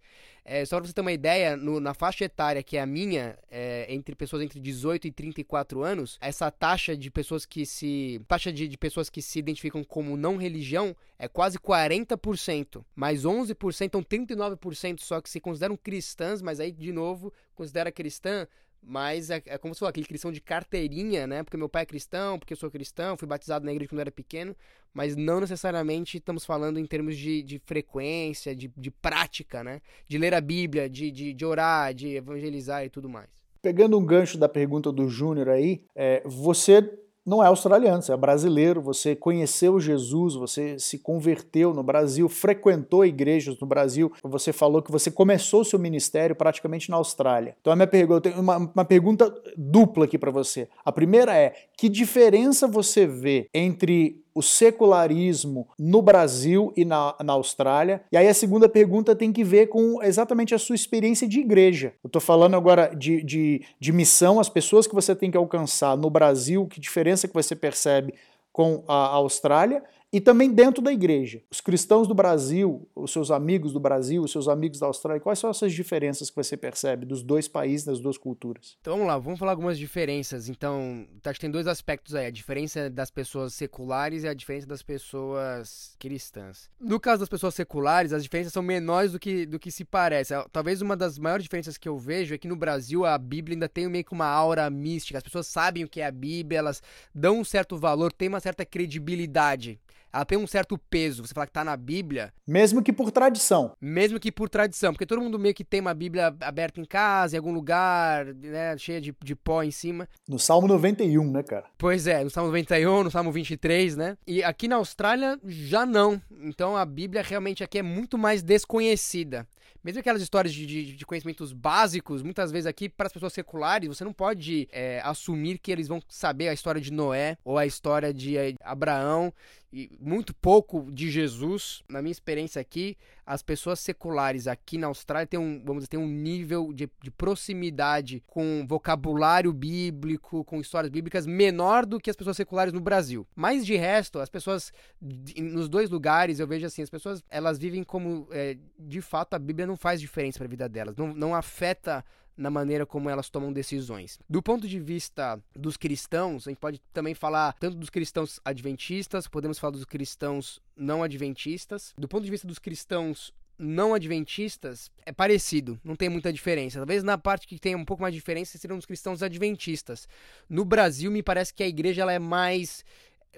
É, 0.48 0.64
só 0.64 0.76
para 0.76 0.86
você 0.86 0.92
ter 0.92 1.00
uma 1.00 1.12
ideia, 1.12 1.56
no, 1.56 1.80
na 1.80 1.92
faixa 1.92 2.24
etária 2.24 2.62
que 2.62 2.76
é 2.76 2.80
a 2.80 2.86
minha, 2.86 3.36
é, 3.50 3.92
entre 3.92 4.14
pessoas 4.14 4.42
entre 4.42 4.60
18 4.60 5.08
e 5.08 5.10
34 5.10 5.82
anos, 5.82 6.18
essa 6.20 6.48
taxa 6.52 6.96
de 6.96 7.10
pessoas 7.10 7.44
que 7.44 7.66
se. 7.66 8.20
taxa 8.28 8.52
de, 8.52 8.68
de 8.68 8.78
pessoas 8.78 9.10
que 9.10 9.20
se 9.20 9.40
identificam 9.40 9.82
como 9.82 10.16
não 10.16 10.36
religião 10.36 10.94
é 11.18 11.26
quase 11.26 11.58
40%. 11.58 12.84
Mais 12.94 13.24
11%, 13.24 13.86
então 13.86 14.02
39% 14.04 15.00
só 15.00 15.20
que 15.20 15.28
se 15.28 15.40
consideram 15.40 15.76
cristãs, 15.76 16.40
mas 16.40 16.60
aí, 16.60 16.70
de 16.70 16.92
novo, 16.92 17.32
considera 17.54 17.90
cristã 17.90 18.46
mas 18.86 19.30
é, 19.30 19.42
é, 19.46 19.58
como 19.58 19.74
se 19.74 19.80
falou, 19.80 19.90
aquele 19.90 20.06
cristão 20.06 20.30
de 20.30 20.40
carteirinha, 20.40 21.26
né? 21.26 21.42
Porque 21.42 21.56
meu 21.56 21.68
pai 21.68 21.82
é 21.82 21.86
cristão, 21.86 22.38
porque 22.38 22.52
eu 22.52 22.56
sou 22.56 22.70
cristão, 22.70 23.16
fui 23.16 23.26
batizado 23.26 23.64
na 23.64 23.72
igreja 23.72 23.88
quando 23.88 23.98
eu 23.98 24.02
era 24.02 24.12
pequeno, 24.12 24.54
mas 24.94 25.16
não 25.16 25.40
necessariamente 25.40 26.18
estamos 26.18 26.46
falando 26.46 26.78
em 26.78 26.86
termos 26.86 27.16
de, 27.16 27.42
de 27.42 27.58
frequência, 27.58 28.54
de, 28.54 28.72
de 28.76 28.90
prática, 28.90 29.64
né? 29.64 29.80
De 30.06 30.16
ler 30.16 30.32
a 30.34 30.40
Bíblia, 30.40 30.88
de, 30.88 31.10
de, 31.10 31.32
de 31.32 31.44
orar, 31.44 31.92
de 31.92 32.14
evangelizar 32.14 32.84
e 32.84 32.88
tudo 32.88 33.08
mais. 33.08 33.28
Pegando 33.60 33.98
um 33.98 34.06
gancho 34.06 34.38
da 34.38 34.48
pergunta 34.48 34.92
do 34.92 35.08
Júnior 35.08 35.48
aí, 35.48 35.82
é, 35.92 36.22
você 36.24 36.80
não 37.26 37.42
é 37.42 37.46
australiano, 37.48 38.00
você 38.00 38.12
é 38.12 38.16
brasileiro, 38.16 38.80
você 38.80 39.16
conheceu 39.16 39.80
Jesus, 39.80 40.34
você 40.34 40.78
se 40.78 40.98
converteu 40.98 41.74
no 41.74 41.82
Brasil, 41.82 42.28
frequentou 42.28 43.04
igrejas 43.04 43.58
no 43.58 43.66
Brasil, 43.66 44.12
você 44.22 44.52
falou 44.52 44.80
que 44.80 44.92
você 44.92 45.10
começou 45.10 45.64
seu 45.64 45.78
ministério 45.78 46.36
praticamente 46.36 46.88
na 46.88 46.96
Austrália. 46.96 47.56
Então 47.60 47.72
a 47.72 47.76
minha 47.76 47.88
pergunta, 47.88 48.30
uma, 48.38 48.56
uma 48.56 48.84
pergunta 48.84 49.34
dupla 49.56 50.04
aqui 50.04 50.16
para 50.16 50.30
você. 50.30 50.68
A 50.84 50.92
primeira 50.92 51.34
é: 51.36 51.52
que 51.76 51.88
diferença 51.88 52.68
você 52.68 53.06
vê 53.06 53.48
entre 53.52 54.24
o 54.36 54.42
secularismo 54.42 55.66
no 55.78 56.02
Brasil 56.02 56.70
e 56.76 56.84
na, 56.84 57.14
na 57.24 57.32
Austrália. 57.32 58.02
E 58.12 58.18
aí 58.18 58.28
a 58.28 58.34
segunda 58.34 58.68
pergunta 58.68 59.16
tem 59.16 59.32
que 59.32 59.42
ver 59.42 59.68
com 59.68 60.02
exatamente 60.02 60.54
a 60.54 60.58
sua 60.58 60.76
experiência 60.76 61.26
de 61.26 61.40
igreja. 61.40 61.94
Eu 62.04 62.08
estou 62.08 62.20
falando 62.20 62.54
agora 62.54 62.94
de, 62.94 63.22
de, 63.22 63.62
de 63.80 63.92
missão, 63.92 64.38
as 64.38 64.50
pessoas 64.50 64.86
que 64.86 64.94
você 64.94 65.16
tem 65.16 65.30
que 65.30 65.38
alcançar 65.38 65.96
no 65.96 66.10
Brasil, 66.10 66.66
que 66.66 66.78
diferença 66.78 67.26
que 67.26 67.32
você 67.32 67.56
percebe 67.56 68.12
com 68.52 68.84
a 68.86 69.06
Austrália 69.06 69.82
e 70.12 70.20
também 70.20 70.50
dentro 70.50 70.82
da 70.82 70.92
igreja. 70.92 71.42
Os 71.50 71.60
cristãos 71.60 72.06
do 72.06 72.14
Brasil, 72.14 72.88
os 72.94 73.12
seus 73.12 73.30
amigos 73.30 73.72
do 73.72 73.80
Brasil, 73.80 74.22
os 74.22 74.30
seus 74.30 74.48
amigos 74.48 74.78
da 74.78 74.86
Austrália, 74.86 75.20
quais 75.20 75.38
são 75.38 75.50
essas 75.50 75.72
diferenças 75.72 76.30
que 76.30 76.36
você 76.36 76.56
percebe 76.56 77.04
dos 77.04 77.22
dois 77.22 77.48
países, 77.48 77.84
das 77.84 78.00
duas 78.00 78.16
culturas? 78.16 78.76
Então 78.80 78.94
vamos 78.94 79.08
lá, 79.08 79.18
vamos 79.18 79.38
falar 79.38 79.52
algumas 79.52 79.78
diferenças. 79.78 80.48
Então, 80.48 81.06
acho 81.24 81.34
que 81.34 81.40
tem 81.40 81.50
dois 81.50 81.66
aspectos 81.66 82.14
aí: 82.14 82.26
a 82.26 82.30
diferença 82.30 82.88
das 82.88 83.10
pessoas 83.10 83.54
seculares 83.54 84.22
e 84.22 84.28
a 84.28 84.34
diferença 84.34 84.66
das 84.66 84.82
pessoas 84.82 85.96
cristãs. 85.98 86.70
No 86.80 87.00
caso 87.00 87.20
das 87.20 87.28
pessoas 87.28 87.54
seculares, 87.54 88.12
as 88.12 88.22
diferenças 88.22 88.52
são 88.52 88.62
menores 88.62 89.12
do 89.12 89.18
que, 89.18 89.44
do 89.44 89.58
que 89.58 89.70
se 89.70 89.84
parece. 89.84 90.34
Talvez 90.52 90.80
uma 90.80 90.96
das 90.96 91.18
maiores 91.18 91.44
diferenças 91.44 91.76
que 91.76 91.88
eu 91.88 91.98
vejo 91.98 92.34
é 92.34 92.38
que 92.38 92.48
no 92.48 92.56
Brasil 92.56 93.04
a 93.04 93.18
Bíblia 93.18 93.56
ainda 93.56 93.68
tem 93.68 93.88
meio 93.88 94.04
que 94.04 94.12
uma 94.12 94.26
aura 94.26 94.68
mística. 94.70 95.18
As 95.18 95.24
pessoas 95.24 95.46
sabem 95.46 95.84
o 95.84 95.88
que 95.88 96.00
é 96.00 96.06
a 96.06 96.10
Bíblia, 96.10 96.58
elas 96.58 96.82
dão 97.14 97.40
um 97.40 97.44
certo 97.44 97.76
valor, 97.76 98.12
tem 98.12 98.28
uma 98.28 98.40
certa 98.40 98.64
credibilidade 98.64 99.80
ela 100.16 100.24
tem 100.24 100.38
um 100.38 100.46
certo 100.46 100.78
peso. 100.78 101.26
Você 101.26 101.34
fala 101.34 101.46
que 101.46 101.52
tá 101.52 101.62
na 101.62 101.76
Bíblia. 101.76 102.32
Mesmo 102.46 102.82
que 102.82 102.92
por 102.92 103.10
tradição. 103.10 103.76
Mesmo 103.80 104.18
que 104.18 104.32
por 104.32 104.48
tradição. 104.48 104.92
Porque 104.92 105.06
todo 105.06 105.20
mundo 105.20 105.38
meio 105.38 105.54
que 105.54 105.64
tem 105.64 105.80
uma 105.80 105.92
Bíblia 105.92 106.34
aberta 106.40 106.80
em 106.80 106.84
casa, 106.84 107.36
em 107.36 107.38
algum 107.38 107.52
lugar, 107.52 108.24
né? 108.26 108.76
Cheia 108.78 109.00
de, 109.00 109.14
de 109.22 109.36
pó 109.36 109.62
em 109.62 109.70
cima. 109.70 110.08
No 110.26 110.38
Salmo 110.38 110.66
91, 110.66 111.30
né, 111.30 111.42
cara? 111.42 111.66
Pois 111.76 112.06
é, 112.06 112.24
no 112.24 112.30
Salmo 112.30 112.48
91, 112.48 113.04
no 113.04 113.10
Salmo 113.10 113.30
23, 113.30 113.96
né? 113.96 114.16
E 114.26 114.42
aqui 114.42 114.66
na 114.66 114.76
Austrália 114.76 115.38
já 115.44 115.84
não. 115.84 116.20
Então 116.42 116.76
a 116.76 116.84
Bíblia 116.84 117.22
realmente 117.22 117.62
aqui 117.62 117.78
é 117.78 117.82
muito 117.82 118.16
mais 118.16 118.42
desconhecida. 118.42 119.46
Mesmo 119.86 120.00
aquelas 120.00 120.20
histórias 120.20 120.52
de, 120.52 120.66
de, 120.66 120.96
de 120.96 121.06
conhecimentos 121.06 121.52
básicos, 121.52 122.20
muitas 122.20 122.50
vezes 122.50 122.66
aqui, 122.66 122.88
para 122.88 123.06
as 123.06 123.12
pessoas 123.12 123.32
seculares, 123.32 123.86
você 123.86 124.02
não 124.02 124.12
pode 124.12 124.68
é, 124.72 125.00
assumir 125.04 125.58
que 125.58 125.70
eles 125.70 125.86
vão 125.86 126.02
saber 126.08 126.48
a 126.48 126.52
história 126.52 126.80
de 126.80 126.92
Noé 126.92 127.38
ou 127.44 127.56
a 127.56 127.64
história 127.64 128.12
de 128.12 128.36
é, 128.36 128.54
Abraão 128.64 129.32
e 129.72 129.90
muito 130.00 130.34
pouco 130.34 130.90
de 130.90 131.10
Jesus. 131.10 131.82
Na 131.88 132.00
minha 132.00 132.10
experiência 132.10 132.60
aqui, 132.60 132.96
as 133.26 133.42
pessoas 133.42 133.78
seculares 133.78 134.46
aqui 134.46 134.78
na 134.78 134.86
Austrália 134.86 135.26
têm 135.26 135.38
um, 135.38 135.62
vamos 135.64 135.82
dizer, 135.82 135.88
têm 135.88 136.00
um 136.00 136.08
nível 136.08 136.72
de, 136.72 136.88
de 137.02 137.10
proximidade 137.10 138.22
com 138.26 138.64
vocabulário 138.66 139.52
bíblico, 139.52 140.44
com 140.44 140.60
histórias 140.60 140.90
bíblicas 140.90 141.26
menor 141.26 141.84
do 141.84 142.00
que 142.00 142.08
as 142.08 142.16
pessoas 142.16 142.36
seculares 142.36 142.72
no 142.72 142.80
Brasil. 142.80 143.26
Mas 143.36 143.66
de 143.66 143.76
resto, 143.76 144.18
as 144.18 144.30
pessoas 144.30 144.72
nos 145.00 145.68
dois 145.68 145.90
lugares 145.90 146.38
eu 146.38 146.46
vejo 146.46 146.66
assim, 146.66 146.82
as 146.82 146.90
pessoas 146.90 147.22
elas 147.28 147.58
vivem 147.58 147.84
como 147.84 148.28
é, 148.30 148.56
de 148.78 149.00
fato 149.00 149.34
a 149.34 149.38
Bíblia 149.38 149.66
não 149.66 149.75
faz 149.76 150.00
diferença 150.00 150.38
para 150.38 150.46
a 150.46 150.50
vida 150.50 150.68
delas, 150.68 150.96
não, 150.96 151.14
não 151.14 151.34
afeta 151.34 152.04
na 152.36 152.50
maneira 152.50 152.84
como 152.84 153.08
elas 153.08 153.30
tomam 153.30 153.52
decisões. 153.52 154.18
Do 154.28 154.42
ponto 154.42 154.68
de 154.68 154.78
vista 154.78 155.40
dos 155.54 155.76
cristãos, 155.76 156.46
a 156.46 156.50
gente 156.50 156.58
pode 156.58 156.80
também 156.92 157.14
falar 157.14 157.54
tanto 157.54 157.76
dos 157.76 157.88
cristãos 157.88 158.38
adventistas, 158.44 159.26
podemos 159.26 159.58
falar 159.58 159.70
dos 159.70 159.84
cristãos 159.84 160.60
não 160.76 161.02
adventistas. 161.02 161.94
Do 161.96 162.06
ponto 162.06 162.24
de 162.24 162.30
vista 162.30 162.46
dos 162.46 162.58
cristãos 162.58 163.32
não 163.58 163.94
adventistas 163.94 164.90
é 165.06 165.12
parecido, 165.12 165.80
não 165.82 165.96
tem 165.96 166.10
muita 166.10 166.30
diferença. 166.30 166.78
Talvez 166.78 167.02
na 167.02 167.16
parte 167.16 167.46
que 167.46 167.58
tem 167.58 167.74
um 167.74 167.86
pouco 167.86 168.02
mais 168.02 168.12
de 168.12 168.20
diferença 168.20 168.58
seriam 168.58 168.78
os 168.78 168.84
cristãos 168.84 169.22
adventistas. 169.22 170.06
No 170.48 170.64
Brasil, 170.64 171.10
me 171.10 171.22
parece 171.22 171.54
que 171.54 171.62
a 171.62 171.68
igreja 171.68 172.02
ela 172.02 172.12
é 172.12 172.18
mais 172.18 172.84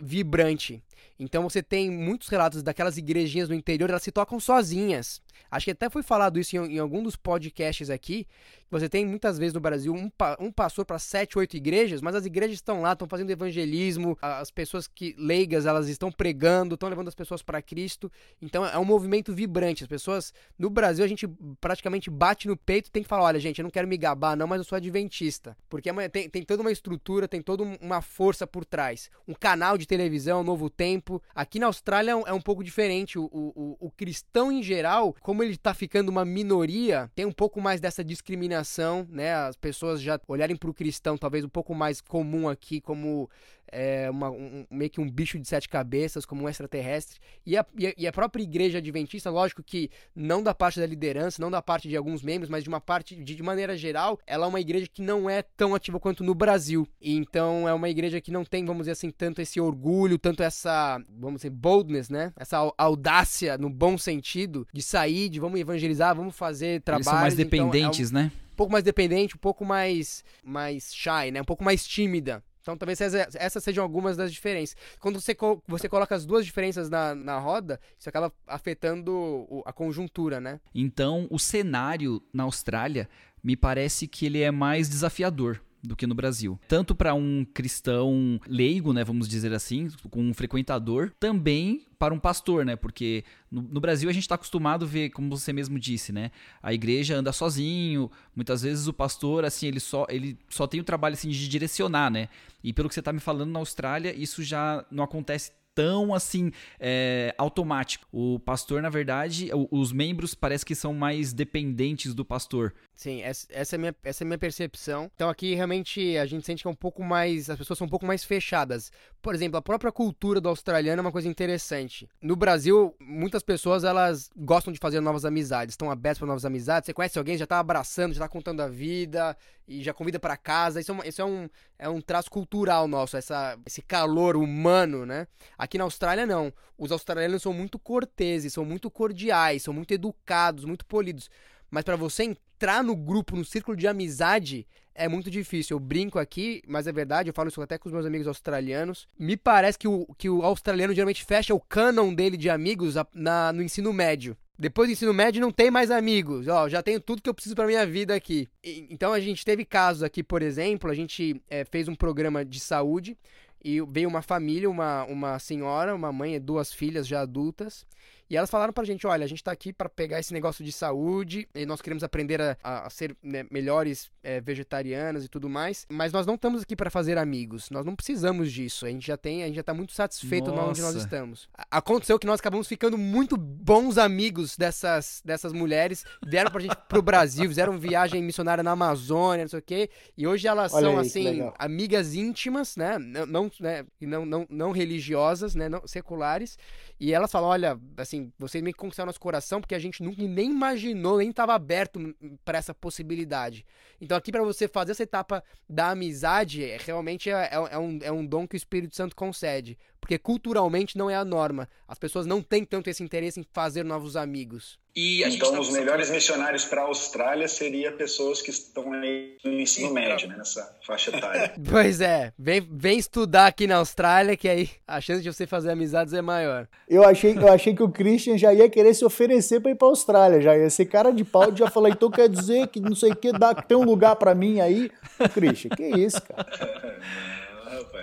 vibrante. 0.01 0.83
Então 1.19 1.43
você 1.43 1.63
tem 1.63 1.91
muitos 1.91 2.29
relatos 2.29 2.63
daquelas 2.63 2.97
igrejinhas 2.97 3.49
no 3.49 3.55
interior, 3.55 3.91
elas 3.91 4.03
se 4.03 4.13
tocam 4.13 4.39
sozinhas. 4.39 5.21
Acho 5.51 5.65
que 5.65 5.71
até 5.71 5.89
foi 5.89 6.03
falado 6.03 6.39
isso 6.39 6.57
em, 6.57 6.77
em 6.77 6.79
algum 6.79 7.03
dos 7.03 7.17
podcasts 7.17 7.91
aqui. 7.91 8.27
Você 8.71 8.89
tem 8.89 9.07
muitas 9.07 9.39
vezes 9.39 9.55
no 9.55 9.61
Brasil 9.61 9.95
um, 9.95 10.11
um 10.39 10.53
pastor 10.53 10.85
para 10.85 10.99
sete, 10.99 11.39
oito 11.39 11.57
igrejas, 11.57 12.03
mas 12.03 12.15
as 12.15 12.27
igrejas 12.27 12.57
estão 12.57 12.83
lá, 12.83 12.93
estão 12.93 13.09
fazendo 13.09 13.31
evangelismo, 13.31 14.19
as 14.21 14.51
pessoas 14.51 14.87
que 14.87 15.15
leigas 15.19 15.65
elas 15.65 15.89
estão 15.89 16.13
pregando, 16.13 16.75
estão 16.75 16.89
levando 16.89 17.09
as 17.09 17.15
pessoas 17.15 17.43
para 17.43 17.63
Cristo. 17.63 18.13
Então 18.43 18.65
é 18.67 18.79
um 18.79 18.85
movimento 18.85 19.33
vibrante. 19.33 19.85
As 19.85 19.89
pessoas 19.89 20.35
no 20.59 20.69
Brasil 20.69 21.03
a 21.03 21.09
gente 21.09 21.27
praticamente 21.61 22.11
bate 22.11 22.47
no 22.47 22.57
peito 22.57 22.91
tem 22.91 23.03
que 23.03 23.09
falar: 23.09 23.25
olha, 23.25 23.41
gente, 23.41 23.59
eu 23.59 23.63
não 23.63 23.71
quero 23.71 23.89
me 23.89 23.97
gabar, 23.97 24.37
não, 24.37 24.47
mas 24.47 24.59
eu 24.59 24.65
sou 24.65 24.77
adventista. 24.77 25.57
Porque 25.69 25.89
é 25.89 26.09
tem, 26.09 26.29
tem 26.29 26.43
toda 26.43 26.63
uma 26.63 26.73
estrutura, 26.73 27.27
tem 27.27 27.41
toda 27.41 27.63
uma 27.81 28.03
força 28.03 28.47
por 28.47 28.67
trás. 28.67 29.11
Um 29.27 29.35
canal 29.35 29.79
de 29.79 29.87
televisão, 29.87 30.41
um 30.41 30.45
novo 30.45 30.69
tempo. 30.69 31.23
Aqui 31.35 31.59
na 31.59 31.67
Austrália 31.67 32.13
é 32.27 32.33
um 32.33 32.41
pouco 32.41 32.63
diferente. 32.63 33.19
O, 33.19 33.25
o, 33.33 33.77
o 33.81 33.91
cristão 33.91 34.53
em 34.53 34.63
geral, 34.63 35.15
como 35.29 35.43
ele 35.43 35.53
está 35.53 35.75
ficando 35.75 36.09
uma 36.09 36.25
minoria, 36.25 37.11
tem 37.15 37.27
um 37.27 37.33
pouco 37.33 37.61
mais 37.61 37.83
dessa 37.83 38.03
discriminação, 38.03 39.07
né? 39.11 39.35
As 39.35 39.57
pessoas 39.57 40.01
já 40.01 40.19
olharem 40.27 40.57
para 40.57 40.71
o 40.71 40.73
cristão, 40.73 41.19
talvez 41.19 41.45
um 41.45 41.51
pouco 41.51 41.75
mais 41.75 42.01
comum 42.01 42.49
aqui, 42.49 42.81
como 42.81 43.29
é, 43.73 44.11
uma, 44.11 44.31
um, 44.31 44.67
meio 44.71 44.91
que 44.91 45.01
um 45.01 45.11
bicho 45.11 45.39
de 45.39 45.47
sete 45.47 45.69
cabeças, 45.69 46.25
como 46.25 46.45
um 46.45 46.49
extraterrestre. 46.49 47.19
E 47.45 47.57
a, 47.57 47.65
e 47.97 48.07
a, 48.07 48.13
própria 48.13 48.43
igreja 48.43 48.79
adventista, 48.79 49.31
lógico 49.31 49.63
que 49.63 49.91
não 50.15 50.43
da 50.43 50.55
parte 50.55 50.81
da 50.81 50.87
liderança, 50.87 51.41
não 51.41 51.51
da 51.51 51.63
parte 51.63 51.89
de 51.89 51.97
alguns 51.97 52.23
membros, 52.23 52.51
mas 52.51 52.63
de 52.63 52.69
uma 52.69 52.81
parte, 52.81 53.17
de, 53.17 53.35
de 53.35 53.43
maneira 53.43 53.77
geral, 53.77 54.19
ela 54.27 54.47
é 54.47 54.49
uma 54.49 54.61
igreja 54.61 54.87
que 54.87 55.03
não 55.03 55.29
é 55.29 55.43
tão 55.43 55.75
ativa 55.75 55.99
quanto 56.01 56.25
no 56.25 56.35
Brasil. 56.35 56.87
E 57.01 57.17
então 57.17 57.69
é 57.69 57.73
uma 57.73 57.89
igreja 57.89 58.21
que 58.21 58.31
não 58.31 58.45
tem, 58.45 58.65
vamos 58.65 58.83
dizer 58.83 58.93
assim, 58.93 59.11
tanto 59.11 59.41
esse 59.41 59.61
orgulho, 59.61 60.19
tanto 60.19 60.43
essa, 60.43 61.01
vamos 61.19 61.41
dizer, 61.41 61.51
boldness, 61.51 62.09
né? 62.09 62.33
Essa 62.37 62.73
audácia, 62.77 63.57
no 63.59 63.71
bom 63.71 63.97
sentido, 63.97 64.67
de 64.73 64.83
sair, 64.83 65.29
de 65.29 65.41
vamos 65.41 65.61
evangelizar, 65.61 66.15
vamos 66.15 66.37
fazer 66.37 66.81
trabalho. 66.83 66.99
Eles 67.01 67.07
são 67.07 67.21
mais 67.21 67.35
dependentes, 67.35 68.11
então, 68.11 68.21
é 68.21 68.25
um, 68.25 68.27
né? 68.27 68.33
Um 68.53 68.57
pouco 68.57 68.73
mais 68.73 68.85
dependente, 68.85 69.37
um 69.37 69.39
pouco 69.39 69.65
mais, 69.65 70.25
mais 70.45 70.95
shy, 70.95 71.31
né? 71.33 71.41
Um 71.41 71.45
pouco 71.45 71.63
mais 71.63 71.87
tímida. 71.87 72.43
Então 72.61 72.77
talvez 72.77 73.01
essas 73.01 73.63
sejam 73.63 73.83
algumas 73.83 74.17
das 74.17 74.33
diferenças. 74.33 74.77
Quando 75.01 75.21
você, 75.21 75.37
você 75.67 75.89
coloca 75.89 76.15
as 76.15 76.27
duas 76.27 76.45
diferenças 76.45 76.89
na, 76.89 77.15
na 77.15 77.39
roda, 77.39 77.81
isso 77.99 78.09
acaba 78.09 78.33
afetando 78.47 79.63
a 79.65 79.73
conjuntura, 79.73 80.41
né? 80.41 80.61
Então 80.75 81.27
o 81.31 81.39
cenário 81.39 82.23
na 82.33 82.45
Austrália 82.45 83.09
me 83.43 83.57
parece 83.57 84.07
que 84.07 84.27
ele 84.27 84.43
é 84.43 84.51
mais 84.51 84.89
desafiador 84.89 85.61
do 85.83 85.97
que 85.97 86.07
no 86.07 86.15
Brasil. 86.15 86.59
Tanto 86.69 86.95
para 86.95 87.15
um 87.15 87.45
cristão 87.55 88.41
leigo, 88.47 88.93
né, 88.93 89.05
vamos 89.05 89.29
dizer 89.29 89.53
assim, 89.53 89.89
com 90.11 90.23
um 90.23 90.35
frequentador, 90.35 91.13
também 91.19 91.87
para 91.99 92.15
um 92.15 92.19
pastor, 92.19 92.65
né? 92.65 92.77
Porque 92.77 93.25
no, 93.51 93.61
no 93.63 93.81
Brasil 93.81 94.09
a 94.09 94.13
gente 94.13 94.23
está 94.23 94.37
acostumado 94.37 94.85
a 94.85 94.89
ver, 94.89 95.11
como 95.11 95.37
você 95.37 95.53
mesmo 95.53 95.79
disse, 95.79 96.13
né? 96.13 96.31
A 96.63 96.73
igreja 96.73 97.17
anda 97.17 97.33
sozinho, 97.33 98.11
muitas 98.35 98.63
vezes 98.63 98.87
o 98.87 98.93
pastor, 98.93 99.45
assim, 99.45 99.67
ele 99.67 99.81
só, 99.81 100.07
ele 100.09 100.39
só 100.49 100.67
tem 100.67 100.81
o 100.81 100.85
trabalho 100.85 101.15
assim, 101.15 101.29
de 101.29 101.49
direcionar, 101.49 102.11
né? 102.11 102.29
E 102.63 102.73
pelo 102.73 102.89
que 102.89 102.95
você 102.95 103.01
está 103.01 103.13
me 103.13 103.21
falando, 103.21 103.51
na 103.51 103.59
Austrália, 103.59 104.15
isso 104.15 104.43
já 104.43 104.85
não 104.91 105.03
acontece 105.03 105.51
tão 105.79 106.13
assim 106.13 106.51
é, 106.81 107.33
automático. 107.39 108.05
O 108.11 108.41
pastor, 108.41 108.83
na 108.83 108.91
verdade, 108.91 109.49
os 109.71 109.93
membros 109.93 110.35
parece 110.35 110.67
que 110.67 110.75
são 110.75 110.93
mais 110.93 111.33
dependentes 111.33 112.15
do 112.15 112.25
pastor. 112.25 112.75
Sim, 112.97 113.23
essa, 113.23 113.77
é 113.77 113.79
minha, 113.79 113.95
essa 114.03 114.25
é 114.25 114.27
a 114.27 114.27
minha 114.27 114.39
percepção. 114.39 115.09
Então 115.15 115.29
aqui 115.29 115.55
realmente 115.55 116.19
a 116.19 116.27
gente 116.27 116.45
sente 116.45 116.63
que 116.63 116.67
é 116.67 116.71
um 116.71 116.75
pouco 116.75 117.01
mais. 117.01 117.49
As 117.49 117.57
pessoas 117.57 117.79
são 117.79 117.87
um 117.87 117.91
pouco 117.91 118.05
mais 118.05 118.25
fechadas. 118.25 118.91
Por 119.23 119.37
exemplo, 119.37 119.57
a 119.57 119.63
própria 119.63 119.93
cultura 119.93 120.41
do 120.41 120.49
australiano 120.49 120.99
é 120.99 121.03
uma 121.03 121.13
coisa 121.13 121.29
interessante. 121.29 122.09
No 122.21 122.35
Brasil, 122.35 122.93
muitas 123.01 123.45
pessoas 123.45 123.85
elas 123.85 124.31
gostam 124.37 124.73
de 124.73 124.81
fazer 124.81 124.99
novas 124.99 125.25
amizades, 125.25 125.75
estão 125.75 125.93
abertas 125.93 126.19
para 126.19 126.27
novas 126.27 126.45
amizades. 126.45 126.87
Você 126.87 126.93
conhece 126.93 127.17
alguém, 127.17 127.39
já 127.39 127.47
tá 127.47 127.61
abraçando, 127.61 128.15
já 128.15 128.23
tá 128.23 128.29
contando 128.29 128.63
a 128.63 128.69
vida 128.69 129.37
e 129.69 129.83
já 129.83 129.93
convida 129.93 130.19
para 130.19 130.37
casa. 130.37 130.81
Isso, 130.81 130.93
é, 130.93 131.09
isso 131.09 131.23
é, 131.23 131.25
um, 131.25 131.49
é 131.79 131.89
um 131.89 132.01
traço 132.01 132.31
cultural 132.31 132.89
nosso, 132.89 133.17
essa, 133.17 133.57
esse 133.65 133.83
calor 133.83 134.37
humano, 134.37 135.07
né? 135.07 135.29
Na 135.77 135.85
Austrália, 135.85 136.25
não. 136.25 136.53
Os 136.79 136.93
australianos 136.93 137.43
são 137.43 137.53
muito 137.53 137.79
corteses, 137.79 138.53
são 138.53 138.65
muito 138.65 138.91
cordiais, 138.91 139.65
são 139.65 139.75
muito 139.75 139.93
educados, 139.93 140.65
muito 140.65 140.87
polidos. 140.87 141.29
Mas 141.71 141.85
para 141.85 141.97
você 141.97 142.23
entrar 142.23 142.83
no 142.83 142.97
grupo, 142.97 143.37
no 143.37 143.45
círculo 143.45 143.77
de 143.77 143.87
amizade, 143.87 144.67
é 144.95 145.09
muito 145.09 145.31
difícil. 145.31 145.77
Eu 145.77 145.81
brinco 145.81 146.19
aqui, 146.19 146.63
mas 146.67 146.87
é 146.87 146.93
verdade, 146.93 147.29
eu 147.29 147.35
falo 147.35 147.49
isso 147.49 147.63
até 147.63 147.79
com 147.79 147.89
os 147.89 147.93
meus 147.93 148.05
amigos 148.05 148.27
australianos. 148.27 149.09
Me 149.19 149.37
parece 149.37 149.79
que 149.79 149.87
o, 149.87 150.07
que 150.19 150.29
o 150.29 150.43
australiano 150.43 150.93
geralmente 150.93 151.25
fecha 151.25 151.55
o 151.55 151.61
canon 151.61 152.13
dele 152.13 152.37
de 152.37 152.51
amigos 152.51 152.95
na, 153.15 153.53
no 153.53 153.63
ensino 153.63 153.93
médio. 153.93 154.37
Depois 154.59 154.89
do 154.89 154.93
ensino 154.93 155.15
médio 155.15 155.41
não 155.41 155.53
tem 155.53 155.71
mais 155.71 155.89
amigos. 155.89 156.49
Ó, 156.49 156.69
já 156.69 156.83
tenho 156.83 157.01
tudo 157.01 157.23
que 157.23 157.31
eu 157.31 157.35
preciso 157.35 157.55
para 157.55 157.67
minha 157.67 157.87
vida 157.87 158.13
aqui. 158.13 158.49
E, 158.63 158.89
então 158.91 159.13
a 159.13 159.21
gente 159.21 159.45
teve 159.45 159.65
casos 159.65 160.03
aqui, 160.03 160.21
por 160.21 160.43
exemplo, 160.43 160.91
a 160.91 160.95
gente 160.95 161.41
é, 161.49 161.65
fez 161.65 161.87
um 161.87 161.95
programa 161.95 162.45
de 162.45 162.59
saúde 162.59 163.17
e 163.65 163.81
veio 163.83 164.09
uma 164.09 164.23
família, 164.23 164.71
uma, 164.71 165.05
uma 165.05 165.39
senhora, 165.39 165.95
uma 165.95 166.13
mãe 166.13 166.35
e 166.35 166.41
duas 166.41 166.73
filhas 166.73 167.07
já 167.07 167.21
adultas. 167.21 167.87
E 168.31 168.37
elas 168.37 168.51
falaram 168.51 168.73
pra 168.73 168.85
gente: 168.85 169.07
olha, 169.07 169.25
a 169.25 169.29
gente 169.29 169.43
tá 169.43 169.51
aqui 169.51 169.73
para 169.73 169.89
pegar 169.89 170.19
esse 170.19 170.33
negócio 170.33 170.65
de 170.65 170.73
saúde 170.73 171.49
e 171.55 171.65
nós 171.65 171.81
queremos 171.81 172.05
aprender 172.05 172.41
a, 172.41 172.57
a, 172.63 172.91
ser 172.91 173.17
né, 173.23 173.47
melhores 173.51 174.11
é, 174.23 174.41
vegetarianas 174.41 175.25
e 175.25 175.29
tudo 175.29 175.49
mais, 175.49 175.87
mas 175.89 176.13
nós 176.13 176.27
não 176.27 176.35
estamos 176.35 176.63
aqui 176.63 176.77
para 176.77 176.91
fazer 176.91 177.17
amigos. 177.17 177.71
Nós 177.71 177.85
não 177.85 177.97
precisamos 177.97 178.53
disso. 178.53 178.87
A 178.87 178.91
gente 178.91 179.07
já 179.07 179.17
tem, 179.17 179.43
a 179.43 179.47
gente 179.47 179.57
já 179.57 179.63
tá 179.63 179.75
muito 179.75 179.93
satisfeito 179.93 180.51
Nossa. 180.51 180.71
onde 180.71 180.83
nós 180.83 180.95
estamos. 180.95 181.49
Aconteceu 181.71 182.19
que 182.19 182.27
nós 182.27 182.41
acabamos 182.41 182.69
ficando 182.69 182.99
muito 182.99 183.37
bons 183.37 183.99
amigos 183.99 184.57
dessas, 184.57 185.23
dessas 185.25 185.53
mulheres. 185.53 186.05
Vieram 186.27 186.51
pra 186.51 186.61
gente 186.61 186.77
pro 186.89 187.03
Brasil, 187.03 187.49
fizeram 187.49 187.79
viagem 187.79 188.23
missionária 188.23 188.63
na 188.63 188.73
Amazônia, 188.73 189.45
não 189.45 189.49
sei 189.49 189.59
o 189.59 189.63
quê. 189.63 189.91
E 190.17 190.27
hoje 190.27 190.47
elas 190.47 190.73
olha 190.73 190.87
são, 190.87 190.99
aí, 190.99 191.07
assim, 191.07 191.53
amigas 191.59 192.15
íntimas, 192.15 192.77
né? 192.77 192.99
Não, 192.99 193.51
né? 193.61 193.85
Não, 194.01 194.27
não, 194.27 194.47
não 194.51 194.71
religiosas, 194.71 195.55
né? 195.55 195.69
Não, 195.69 195.87
seculares. 195.87 196.59
E 197.01 197.13
elas 197.13 197.31
falam: 197.31 197.49
olha, 197.49 197.81
assim, 197.97 198.18
vocês 198.39 198.63
me 198.63 198.73
conquistaram 198.73 199.07
nosso 199.07 199.21
coração 199.21 199.61
porque 199.61 199.75
a 199.75 199.79
gente 199.79 200.03
nunca 200.03 200.23
nem 200.23 200.51
imaginou, 200.51 201.19
nem 201.19 201.31
estava 201.31 201.55
aberto 201.55 202.15
para 202.45 202.59
essa 202.59 202.75
possibilidade. 202.75 203.65
Então, 204.01 204.17
aqui, 204.17 204.31
para 204.31 204.43
você 204.43 204.69
fazer 204.69 204.93
essa 204.93 205.03
etapa 205.03 205.43
da 205.69 205.91
amizade, 205.91 206.65
é, 206.65 206.77
realmente 206.79 207.31
é, 207.31 207.51
é, 207.53 207.55
é, 207.55 207.79
um, 207.79 207.99
é 208.03 208.13
um 208.13 208.25
dom 208.25 208.47
que 208.47 208.55
o 208.55 208.59
Espírito 208.59 208.95
Santo 208.95 209.17
concede. 209.17 209.79
Porque 210.09 210.19
culturalmente 210.19 210.97
não 210.97 211.11
é 211.11 211.15
a 211.15 211.23
norma. 211.23 211.69
As 211.87 211.99
pessoas 211.99 212.25
não 212.25 212.41
têm 212.41 212.65
tanto 212.65 212.89
esse 212.89 213.03
interesse 213.03 213.39
em 213.39 213.45
fazer 213.53 213.85
novos 213.85 214.17
amigos. 214.17 214.79
E 214.97 215.23
então, 215.23 215.53
tá 215.53 215.61
os 215.61 215.69
melhores 215.69 216.09
missionários 216.09 216.65
para 216.65 216.81
a 216.81 216.85
Austrália 216.87 217.47
seria 217.47 217.93
pessoas 217.93 218.41
que 218.41 218.49
estão 218.49 218.91
aí 218.95 219.37
no 219.45 219.61
ensino 219.61 219.93
médio, 219.93 220.27
né, 220.27 220.39
nessa 220.39 220.75
faixa 220.85 221.15
etária. 221.15 221.53
pois 221.71 222.01
é, 222.01 222.33
vem, 222.39 222.67
vem 222.73 222.99
estudar 222.99 223.49
aqui 223.49 223.67
na 223.67 223.77
Austrália, 223.77 224.35
que 224.35 224.49
aí 224.49 224.71
a 224.87 224.99
chance 224.99 225.23
de 225.23 225.31
você 225.31 225.47
fazer 225.47 225.73
amizades 225.73 226.15
é 226.15 226.23
maior. 226.23 226.67
Eu 226.89 227.05
achei, 227.05 227.37
eu 227.37 227.53
achei 227.53 227.77
que 227.77 227.83
o 227.83 227.91
Christian 227.91 228.39
já 228.39 228.53
ia 228.55 228.69
querer 228.71 228.95
se 228.95 229.05
oferecer 229.05 229.61
para 229.61 229.73
ir 229.73 229.75
para 229.75 229.89
a 229.89 229.91
Austrália, 229.91 230.41
já 230.41 230.57
ia 230.57 230.71
ser 230.71 230.87
cara 230.87 231.13
de 231.13 231.23
pau, 231.23 231.55
já 231.55 231.69
falou, 231.69 231.91
então 231.91 232.11
quer 232.11 232.31
dizer 232.31 232.67
que 232.69 232.81
não 232.81 232.95
sei 232.95 233.13
o 233.13 233.17
que, 233.17 233.31
dá, 233.31 233.55
tem 233.55 233.77
um 233.77 233.85
lugar 233.85 234.17
para 234.17 234.35
mim 234.35 234.59
aí? 234.59 234.91
Christian, 235.35 235.69
que 235.77 235.87
isso, 235.87 236.21
cara? 236.23 236.49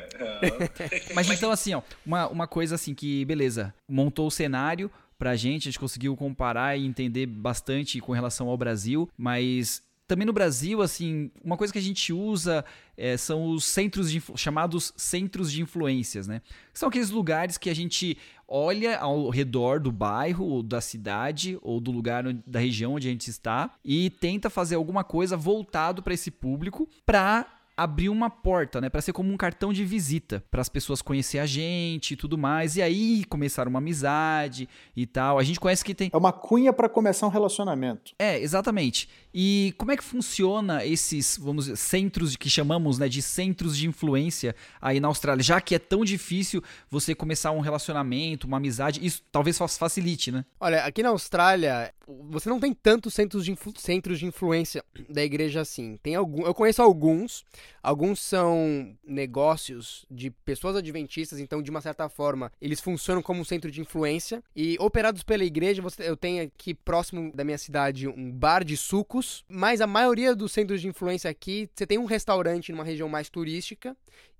Mas 1.14 1.30
então, 1.30 1.52
assim, 1.52 1.74
ó, 1.74 1.82
uma, 2.06 2.28
uma 2.28 2.48
coisa 2.48 2.76
assim 2.76 2.94
que, 2.94 3.26
beleza, 3.26 3.74
montou 3.88 4.28
o 4.28 4.32
cenário, 4.32 4.90
pra 5.18 5.36
gente, 5.36 5.68
a 5.68 5.72
gente 5.72 5.80
conseguiu 5.80 6.16
comparar 6.16 6.78
e 6.78 6.86
entender 6.86 7.26
bastante 7.26 8.00
com 8.00 8.12
relação 8.12 8.50
ao 8.50 8.58
Brasil, 8.58 9.10
mas 9.18 9.82
também 10.08 10.26
no 10.26 10.34
Brasil, 10.34 10.82
assim, 10.82 11.32
uma 11.44 11.58
coisa 11.58 11.74
que 11.74 11.80
a 11.80 11.82
gente 11.82 12.14
usa 12.14 12.64
é, 12.96 13.18
são 13.18 13.50
os 13.50 13.66
centros 13.66 14.12
de, 14.12 14.22
chamados 14.36 14.94
centros 14.96 15.52
de 15.52 15.62
influências, 15.62 16.28
né? 16.28 16.42
São 16.74 16.90
aqueles 16.90 17.10
lugares 17.10 17.58
que 17.58 17.70
a 17.70 17.74
gente 17.74 18.18
olha 18.48 19.00
ao 19.00 19.30
redor 19.30 19.80
do 19.80 19.92
bairro, 19.92 20.46
ou 20.46 20.62
da 20.62 20.80
cidade, 20.80 21.58
ou 21.62 21.80
do 21.80 21.92
lugar, 21.92 22.24
da 22.46 22.60
região 22.60 22.94
onde 22.94 23.08
a 23.08 23.12
gente 23.12 23.30
está 23.30 23.72
e 23.84 24.12
tenta 24.12 24.50
fazer 24.50 24.76
alguma 24.76 25.04
coisa 25.04 25.36
voltado 25.36 26.04
para 26.04 26.14
esse 26.14 26.30
público 26.30 26.88
para 27.04 27.48
abrir 27.78 28.10
uma 28.10 28.30
porta, 28.30 28.80
né, 28.80 28.90
para 28.90 29.02
ser 29.02 29.14
como 29.14 29.32
um 29.32 29.38
cartão 29.38 29.74
de 29.74 29.84
visita, 29.84 30.44
para 30.50 30.62
as 30.62 30.70
pessoas 30.70 31.02
conhecer 31.02 31.40
a 31.40 31.46
gente 31.46 32.12
e 32.14 32.16
tudo 32.16 32.38
mais, 32.38 32.76
e 32.76 32.82
aí 32.82 33.26
começar 33.26 33.68
uma 33.68 33.80
amizade 33.80 34.68
e 34.96 35.06
tal. 35.06 35.38
A 35.38 35.44
gente 35.44 35.60
conhece 35.60 35.84
que 35.84 35.94
tem 35.94 36.10
É 36.14 36.18
uma 36.18 36.32
cunha 36.32 36.72
para 36.72 36.88
começar 36.88 37.26
um 37.28 37.30
relacionamento. 37.30 38.14
É, 38.18 38.40
exatamente. 38.40 39.10
E 39.34 39.74
como 39.78 39.92
é 39.92 39.98
que 39.98 40.04
funciona 40.04 40.86
esses, 40.86 41.38
vamos 41.38 41.66
dizer, 41.66 41.78
centros 41.78 42.36
que 42.38 42.50
chamamos, 42.50 42.98
né, 42.98 43.10
de 43.10 43.22
centros 43.22 43.76
de 43.78 43.88
influência 43.88 44.56
aí 44.82 45.00
na 45.00 45.10
Austrália, 45.10 45.44
já 45.44 45.60
que 45.60 45.76
é 45.76 45.80
tão 45.80 46.06
difícil 46.06 46.64
você 46.90 47.14
começar 47.14 47.52
um 47.52 47.60
relacionamento, 47.60 48.48
uma 48.48 48.58
amizade, 48.58 49.06
isso 49.06 49.22
talvez 49.32 49.58
fa- 49.58 49.68
facilite, 49.68 50.32
né? 50.32 50.46
Olha, 50.60 50.86
aqui 50.86 51.04
na 51.04 51.10
Austrália, 51.10 51.94
você 52.08 52.50
não 52.50 52.60
tem 52.60 52.74
tantos 52.74 53.14
centros 53.14 53.46
de, 53.46 53.58
centros 53.78 54.20
de 54.20 54.26
influência 54.26 54.84
da 55.10 55.24
igreja 55.24 55.62
assim. 55.62 55.98
Tem 56.02 56.16
algum, 56.16 56.46
eu 56.46 56.54
conheço 56.54 56.82
alguns. 56.82 57.44
Alguns 57.82 58.20
são 58.20 58.96
negócios 59.06 60.06
de 60.10 60.32
pessoas 60.32 60.76
adventistas, 60.76 61.40
então 61.40 61.62
de 61.62 61.70
uma 61.70 61.82
certa 61.82 62.10
forma 62.10 62.52
eles 62.60 62.80
funcionam 62.80 63.22
como 63.22 63.42
um 63.42 63.46
centro 63.46 63.70
de 63.70 63.82
influência. 63.82 64.44
E 64.56 64.76
operados 64.80 65.24
pela 65.24 65.44
igreja, 65.44 65.82
você, 65.82 66.08
eu 66.08 66.18
tenho 66.18 66.44
aqui 66.44 66.74
próximo 66.74 67.32
da 67.34 67.44
minha 67.44 67.58
cidade 67.58 68.08
um 68.08 68.32
bar 68.32 68.64
de 68.64 68.78
sucos, 68.78 69.44
mas 69.48 69.82
a 69.82 69.88
maioria 69.88 70.36
dos 70.36 70.52
centros 70.52 70.82
de 70.82 70.88
influência 70.88 71.30
aqui, 71.30 71.70
você 71.74 71.86
tem 71.86 71.98
um 71.98 72.06
restaurante 72.06 72.72
numa 72.72 72.84
região 72.84 73.10
mais 73.10 73.30
turística 73.30 73.96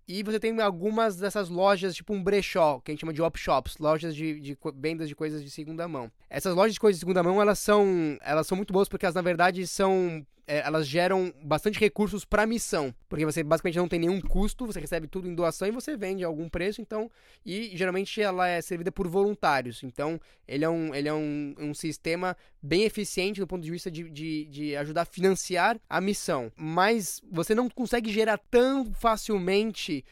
e 0.08 0.22
você 0.22 0.40
tem 0.40 0.60
algumas 0.62 1.18
dessas 1.18 1.50
lojas, 1.50 1.96
tipo 1.96 2.14
um 2.14 2.24
brechó, 2.24 2.80
que 2.80 2.92
a 2.92 2.94
gente 2.94 3.02
chama 3.02 3.14
de 3.14 3.22
op 3.22 3.38
shops, 3.40 3.78
lojas 3.80 4.16
de, 4.16 4.40
de 4.40 4.58
vendas 4.76 5.10
de 5.10 5.16
coisas 5.16 5.44
de 5.44 5.50
segunda 5.50 5.88
mão. 5.88 6.12
Essas 6.30 6.54
lojas 6.54 6.74
de 6.74 6.80
coisas 6.80 6.98
de 6.98 7.02
segunda 7.02 7.24
mão, 7.24 7.42
elas 7.42 7.58
são, 7.60 8.18
elas 8.22 8.46
são 8.46 8.56
muito 8.56 8.72
boas 8.72 8.88
porque 8.88 9.06
elas, 9.06 9.16
na 9.16 9.22
verdade, 9.22 9.66
são. 9.66 10.26
É, 10.48 10.60
elas 10.60 10.88
geram 10.88 11.34
bastante 11.44 11.80
recursos 11.80 12.24
para 12.26 12.46
missão. 12.46 12.94
Porque 13.10 13.26
você 13.26 13.44
basicamente 13.44 13.78
não 13.78 13.88
tem 13.88 14.00
nenhum 14.00 14.22
custo, 14.22 14.66
você 14.66 14.80
recebe 14.80 15.08
tudo 15.08 15.28
em 15.28 15.36
doação 15.36 15.68
e 15.68 15.72
você 15.72 15.98
vende 15.98 16.24
a 16.24 16.28
algum 16.28 16.48
preço, 16.50 16.82
então. 16.82 17.10
E 17.46 17.72
geralmente 17.76 18.22
ela 18.22 18.48
é 18.48 18.62
servida 18.62 18.92
por 18.92 19.08
voluntários. 19.08 19.84
Então, 19.84 20.20
ele 20.48 20.64
é 20.66 20.70
um, 20.70 20.94
ele 20.94 21.08
é 21.08 21.14
um, 21.14 21.56
um 21.58 21.74
sistema 21.74 22.36
bem 22.62 22.84
eficiente 22.84 23.40
do 23.40 23.48
ponto 23.48 23.64
de 23.64 23.72
vista 23.72 23.90
de, 23.90 24.10
de, 24.10 24.46
de 24.46 24.76
ajudar 24.76 25.02
a 25.02 25.06
financiar 25.06 25.80
a 25.90 26.02
missão. 26.02 26.52
Mas 26.56 27.22
você 27.32 27.56
não 27.56 27.70
consegue 27.70 28.12
gerar 28.12 28.38
tão 28.38 28.94
facilmente 28.94 30.04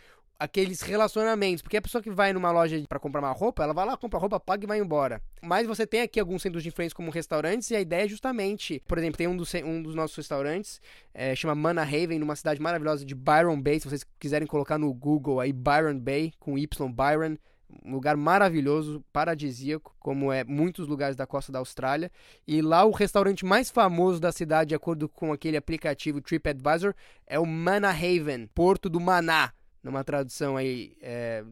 aqueles 0.43 0.81
relacionamentos, 0.81 1.61
porque 1.61 1.77
a 1.77 1.81
pessoa 1.81 2.01
que 2.01 2.11
vai 2.11 2.33
numa 2.33 2.51
loja 2.51 2.83
para 2.89 2.99
comprar 2.99 3.21
uma 3.21 3.31
roupa, 3.31 3.63
ela 3.63 3.73
vai 3.73 3.85
lá, 3.85 3.95
compra 3.95 4.19
roupa, 4.19 4.41
paga 4.41 4.65
e 4.65 4.67
vai 4.67 4.77
embora. 4.77 5.21
Mas 5.41 5.65
você 5.65 5.87
tem 5.87 6.01
aqui 6.01 6.19
alguns 6.19 6.41
centros 6.41 6.61
de 6.61 6.67
influência 6.67 6.93
como 6.93 7.09
restaurantes 7.09 7.71
e 7.71 7.75
a 7.77 7.79
ideia 7.79 8.03
é 8.03 8.07
justamente, 8.09 8.83
por 8.85 8.97
exemplo, 8.97 9.17
tem 9.17 9.25
um 9.25 9.37
dos, 9.37 9.53
um 9.53 9.81
dos 9.81 9.95
nossos 9.95 10.17
restaurantes, 10.17 10.81
é, 11.13 11.33
chama 11.33 11.55
Mana 11.55 11.83
Haven, 11.83 12.19
numa 12.19 12.35
cidade 12.35 12.61
maravilhosa 12.61 13.05
de 13.05 13.15
Byron 13.15 13.61
Bay, 13.61 13.79
se 13.79 13.87
vocês 13.87 14.05
quiserem 14.19 14.45
colocar 14.45 14.77
no 14.77 14.93
Google 14.93 15.39
aí 15.39 15.53
Byron 15.53 15.97
Bay 15.97 16.33
com 16.37 16.57
Y 16.57 16.91
Byron, 16.91 17.37
um 17.85 17.93
lugar 17.93 18.17
maravilhoso, 18.17 19.01
paradisíaco, 19.13 19.95
como 19.97 20.29
é 20.29 20.43
muitos 20.43 20.89
lugares 20.89 21.15
da 21.15 21.25
costa 21.25 21.53
da 21.53 21.59
Austrália. 21.59 22.11
E 22.45 22.61
lá 22.61 22.83
o 22.83 22.91
restaurante 22.91 23.45
mais 23.45 23.71
famoso 23.71 24.19
da 24.19 24.31
cidade, 24.31 24.69
de 24.69 24.75
acordo 24.75 25.07
com 25.07 25.31
aquele 25.31 25.55
aplicativo 25.55 26.21
TripAdvisor, 26.21 26.93
é 27.25 27.39
o 27.39 27.45
Mana 27.45 27.89
Haven, 27.89 28.47
Porto 28.53 28.89
do 28.89 28.99
Maná 28.99 29.53
numa 29.83 30.03
tradução 30.03 30.55
aí 30.55 30.95
é, 31.01 31.43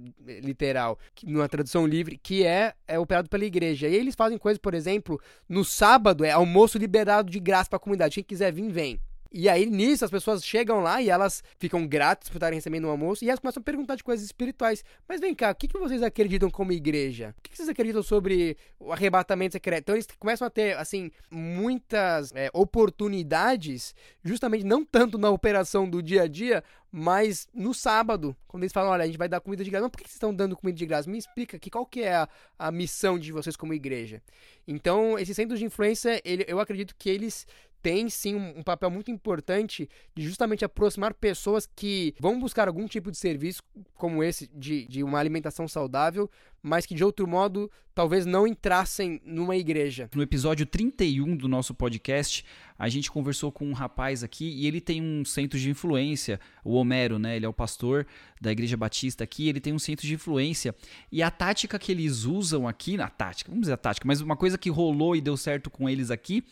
literal, 0.42 0.98
numa 1.24 1.50
tradução 1.50 1.86
livre, 1.86 2.18
que 2.18 2.46
é, 2.46 2.74
é 2.88 2.98
operado 2.98 3.30
pela 3.30 3.46
igreja. 3.46 3.88
E 3.88 3.96
eles 3.96 4.16
fazem 4.16 4.38
coisas, 4.38 4.58
por 4.58 4.74
exemplo, 4.74 5.20
no 5.48 5.66
sábado 5.66 6.24
é 6.24 6.32
almoço 6.32 6.78
liberado 6.78 7.30
de 7.30 7.40
graça 7.40 7.70
para 7.70 7.78
a 7.78 7.80
comunidade. 7.80 8.16
Quem 8.16 8.24
quiser 8.24 8.52
vir, 8.54 8.72
vem. 8.72 9.00
E 9.34 9.48
aí, 9.48 9.66
nisso, 9.66 10.04
as 10.04 10.12
pessoas 10.12 10.44
chegam 10.44 10.82
lá 10.82 11.02
e 11.02 11.10
elas 11.10 11.42
ficam 11.58 11.88
gratas 11.88 12.28
por 12.28 12.36
estarem 12.36 12.58
recebendo 12.58 12.86
o 12.86 12.90
almoço 12.90 13.24
e 13.24 13.30
elas 13.30 13.40
começam 13.40 13.62
a 13.62 13.64
perguntar 13.64 13.96
de 13.96 14.04
coisas 14.04 14.26
espirituais. 14.26 14.84
Mas 15.08 15.22
vem 15.22 15.34
cá, 15.34 15.52
o 15.52 15.56
que, 15.56 15.70
que 15.70 15.80
vocês 15.80 16.04
acreditam 16.04 16.50
como 16.50 16.74
igreja? 16.74 17.34
O 17.38 17.42
que, 17.42 17.52
que 17.52 17.56
vocês 17.56 17.70
acreditam 17.70 18.04
sobre 18.04 18.58
o 18.78 18.92
arrebatamento 18.92 19.54
secreto? 19.54 19.84
Então, 19.84 19.96
eles 19.96 20.08
começam 20.20 20.46
a 20.46 20.50
ter, 20.50 20.78
assim, 20.78 21.10
muitas 21.30 22.34
é, 22.36 22.50
oportunidades, 22.54 23.96
justamente 24.24 24.66
não 24.66 24.84
tanto 24.84 25.18
na 25.18 25.30
operação 25.30 25.90
do 25.90 26.02
dia 26.02 26.24
a 26.24 26.28
dia, 26.28 26.64
mas 26.92 27.48
no 27.54 27.74
sábado, 27.74 28.36
quando 28.48 28.64
eles 28.64 28.74
falam, 28.74 28.92
olha, 28.92 29.04
a 29.04 29.08
gente 29.08 29.18
vai 29.18 29.30
dar 29.30 29.40
comida 29.40 29.64
de 29.64 29.70
graça. 29.70 29.84
Mas 29.84 29.92
por 29.92 29.98
que 30.00 30.04
vocês 30.04 30.16
estão 30.16 30.34
dando 30.34 30.58
comida 30.58 30.78
de 30.78 30.86
graça? 30.86 31.10
Me 31.10 31.18
explica 31.18 31.56
aqui 31.56 31.70
qual 31.70 31.86
que 31.86 32.02
é 32.02 32.16
a, 32.16 32.30
a 32.60 32.70
missão 32.70 33.18
de 33.18 33.32
vocês 33.32 33.56
como 33.56 33.74
igreja. 33.74 34.22
Então, 34.68 35.18
esses 35.18 35.36
centros 35.36 35.58
de 35.60 35.66
influência, 35.66 36.22
ele- 36.26 36.44
eu 36.48 36.60
acredito 36.60 36.94
que 36.98 37.10
eles 37.10 37.48
têm 37.82 38.10
sim 38.10 38.36
um, 38.36 38.60
um 38.60 38.64
papel 38.64 38.90
muito 38.90 39.12
importante 39.12 39.90
de 40.16 40.24
justamente 40.24 40.64
aproximar 40.64 41.14
pessoas 41.14 41.68
que 41.76 42.14
vão 42.20 42.40
buscar 42.40 42.68
algum 42.68 42.88
tipo 42.88 43.12
de 43.12 43.18
serviço 43.18 43.62
como 43.96 44.24
esse, 44.24 44.48
de, 44.54 44.86
de 44.88 45.04
uma 45.04 45.20
alimentação 45.20 45.68
saudável, 45.68 46.30
mas 46.62 46.86
que 46.86 46.96
de 46.96 47.04
outro 47.04 47.28
modo 47.28 47.70
talvez 47.94 48.26
não 48.26 48.48
entrassem 48.48 49.22
numa 49.26 49.56
igreja. 49.56 50.10
No 50.16 50.22
episódio 50.22 50.66
31 50.66 51.36
do 51.36 51.48
nosso 51.48 51.74
podcast, 51.74 52.46
a 52.80 52.88
gente 52.88 53.12
conversou 53.12 53.52
com 53.52 53.68
um 53.68 53.74
rapaz 53.74 54.24
aqui 54.24 54.46
e 54.46 54.66
ele 54.66 54.80
tem 54.80 55.02
um 55.02 55.26
centro 55.26 55.60
de 55.60 55.70
influência, 55.70 56.40
o 56.64 56.74
Homero, 56.74 57.20
né? 57.20 57.36
Ele 57.36 57.46
é 57.46 57.50
o 57.50 57.54
pastor 57.54 58.08
da 58.40 58.52
Igreja 58.52 58.78
Batista 58.78 59.24
aqui, 59.24 59.50
ele 59.50 59.60
tem 59.60 59.74
um 59.74 59.80
centro 59.80 60.08
de 60.08 60.14
influência. 60.14 60.74
E 61.12 61.22
a 61.22 61.30
tática 61.30 61.78
que 61.78 61.92
eles 61.92 62.24
usam 62.24 62.68
aqui, 62.68 63.00
a 63.00 63.10
tática, 63.10 63.50
vamos 63.50 63.64
dizer 63.64 63.74
a 63.74 63.78
tática, 63.78 64.08
mas 64.08 64.22
uma 64.22 64.36
coisa 64.36 64.58
que 64.58 64.70
rolou 64.70 65.16
e 65.16 65.22
deu 65.22 65.36
certo 65.36 65.70
com 65.70 65.90
eles 65.90 66.10
aqui 66.10 66.44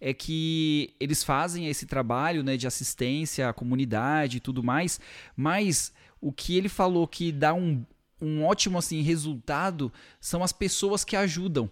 é 0.00 0.12
que 0.12 0.94
eles 0.98 1.22
fazem 1.22 1.68
esse 1.68 1.86
trabalho, 1.86 2.42
né, 2.42 2.56
de 2.56 2.66
assistência 2.66 3.48
à 3.48 3.52
comunidade 3.52 4.38
e 4.38 4.40
tudo 4.40 4.62
mais, 4.62 4.98
mas 5.36 5.92
o 6.20 6.32
que 6.32 6.56
ele 6.56 6.68
falou 6.68 7.06
que 7.06 7.30
dá 7.30 7.54
um, 7.54 7.84
um 8.20 8.44
ótimo 8.44 8.78
assim 8.78 9.02
resultado 9.02 9.92
são 10.20 10.42
as 10.42 10.52
pessoas 10.52 11.04
que 11.04 11.16
ajudam. 11.16 11.70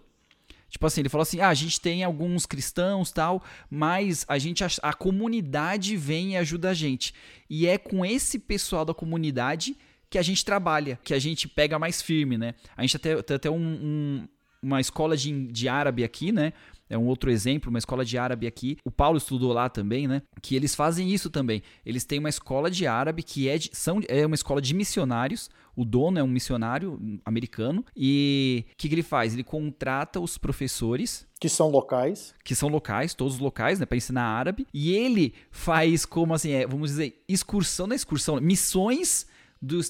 Tipo 0.69 0.87
assim, 0.87 1.01
ele 1.01 1.09
falou 1.09 1.23
assim: 1.23 1.39
ah, 1.39 1.49
a 1.49 1.53
gente 1.53 1.79
tem 1.79 2.03
alguns 2.03 2.45
cristãos 2.45 3.11
tal, 3.11 3.43
mas 3.69 4.25
a 4.27 4.37
gente 4.37 4.63
a, 4.63 4.67
a 4.81 4.93
comunidade 4.93 5.95
vem 5.95 6.33
e 6.33 6.37
ajuda 6.37 6.69
a 6.71 6.73
gente. 6.73 7.13
E 7.49 7.67
é 7.67 7.77
com 7.77 8.05
esse 8.05 8.39
pessoal 8.39 8.83
da 8.83 8.93
comunidade 8.93 9.77
que 10.09 10.17
a 10.17 10.21
gente 10.21 10.43
trabalha, 10.43 10.99
que 11.03 11.13
a 11.13 11.19
gente 11.19 11.47
pega 11.47 11.79
mais 11.79 12.01
firme, 12.01 12.37
né? 12.37 12.55
A 12.75 12.81
gente 12.81 12.95
até, 12.97 13.21
tem 13.21 13.35
até 13.35 13.49
um, 13.49 13.55
um- 13.57 14.27
uma 14.61 14.81
escola 14.81 15.15
de, 15.15 15.47
de 15.47 15.69
árabe 15.69 16.03
aqui, 16.03 16.31
né? 16.31 16.51
É 16.89 16.97
um 16.97 17.05
outro 17.05 17.31
exemplo, 17.31 17.69
uma 17.69 17.79
escola 17.79 18.05
de 18.05 18.17
árabe 18.17 18.45
aqui. 18.47 18.77
O 18.85 18.91
Paulo 18.91 19.17
estudou 19.17 19.51
lá 19.51 19.69
também, 19.69 20.07
né? 20.07 20.21
Que 20.41 20.55
eles 20.55 20.75
fazem 20.75 21.11
isso 21.11 21.29
também. 21.29 21.61
Eles 21.85 22.03
têm 22.03 22.19
uma 22.19 22.29
escola 22.29 22.69
de 22.69 22.85
árabe 22.85 23.23
que 23.23 23.49
é, 23.49 23.57
de, 23.57 23.69
são, 23.73 23.99
é 24.07 24.25
uma 24.25 24.35
escola 24.35 24.61
de 24.61 24.73
missionários. 24.73 25.49
O 25.75 25.83
dono 25.83 26.19
é 26.19 26.23
um 26.23 26.27
missionário 26.27 27.19
americano. 27.25 27.83
E 27.95 28.65
o 28.71 28.75
que, 28.77 28.87
que 28.87 28.95
ele 28.95 29.03
faz? 29.03 29.33
Ele 29.33 29.43
contrata 29.43 30.19
os 30.19 30.37
professores 30.37 31.27
Que 31.39 31.49
são 31.49 31.69
locais. 31.69 32.33
que 32.43 32.55
são 32.55 32.69
locais, 32.69 33.13
todos 33.13 33.39
locais, 33.39 33.79
né, 33.79 33.85
para 33.85 33.97
ensinar 33.97 34.23
árabe, 34.23 34.65
e 34.73 34.93
ele 34.93 35.33
faz 35.51 36.05
como 36.05 36.33
assim, 36.33 36.51
é, 36.51 36.65
vamos 36.65 36.91
dizer, 36.91 37.21
excursão 37.27 37.87
da 37.89 37.95
excursão, 37.95 38.39
missões 38.39 39.27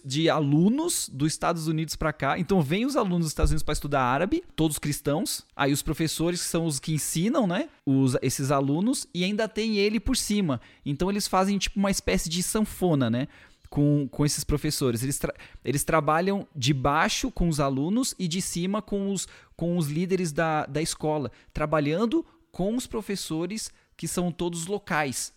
de 0.03 0.29
alunos 0.29 1.09
dos 1.11 1.33
Estados 1.33 1.67
Unidos 1.67 1.95
para 1.95 2.13
cá. 2.13 2.39
Então 2.39 2.61
vem 2.61 2.85
os 2.85 2.95
alunos 2.95 3.25
dos 3.25 3.31
Estados 3.31 3.51
Unidos 3.51 3.63
para 3.63 3.73
estudar 3.73 4.03
árabe, 4.03 4.43
todos 4.55 4.79
cristãos. 4.79 5.45
Aí 5.55 5.73
os 5.73 5.81
professores 5.81 6.41
são 6.41 6.65
os 6.65 6.79
que 6.79 6.93
ensinam, 6.93 7.45
né, 7.45 7.69
os, 7.85 8.15
esses 8.21 8.51
alunos 8.51 9.07
e 9.13 9.23
ainda 9.23 9.47
tem 9.47 9.77
ele 9.77 9.99
por 9.99 10.15
cima. 10.15 10.61
Então 10.85 11.09
eles 11.09 11.27
fazem 11.27 11.57
tipo 11.57 11.79
uma 11.79 11.91
espécie 11.91 12.29
de 12.29 12.41
sanfona, 12.41 13.09
né? 13.09 13.27
Com, 13.69 14.07
com 14.07 14.25
esses 14.25 14.43
professores. 14.43 15.03
Eles, 15.03 15.17
tra- 15.17 15.33
eles 15.63 15.83
trabalham 15.83 16.47
de 16.55 16.73
baixo 16.73 17.29
com 17.29 17.49
os 17.49 17.59
alunos 17.59 18.15
e 18.17 18.27
de 18.27 18.41
cima 18.41 18.81
com 18.81 19.11
os, 19.11 19.27
com 19.57 19.77
os 19.77 19.87
líderes 19.87 20.31
da, 20.31 20.65
da 20.65 20.81
escola, 20.81 21.29
trabalhando 21.51 22.25
com 22.51 22.75
os 22.77 22.87
professores 22.87 23.69
que 23.97 24.07
são 24.07 24.31
todos 24.31 24.67
locais. 24.67 25.33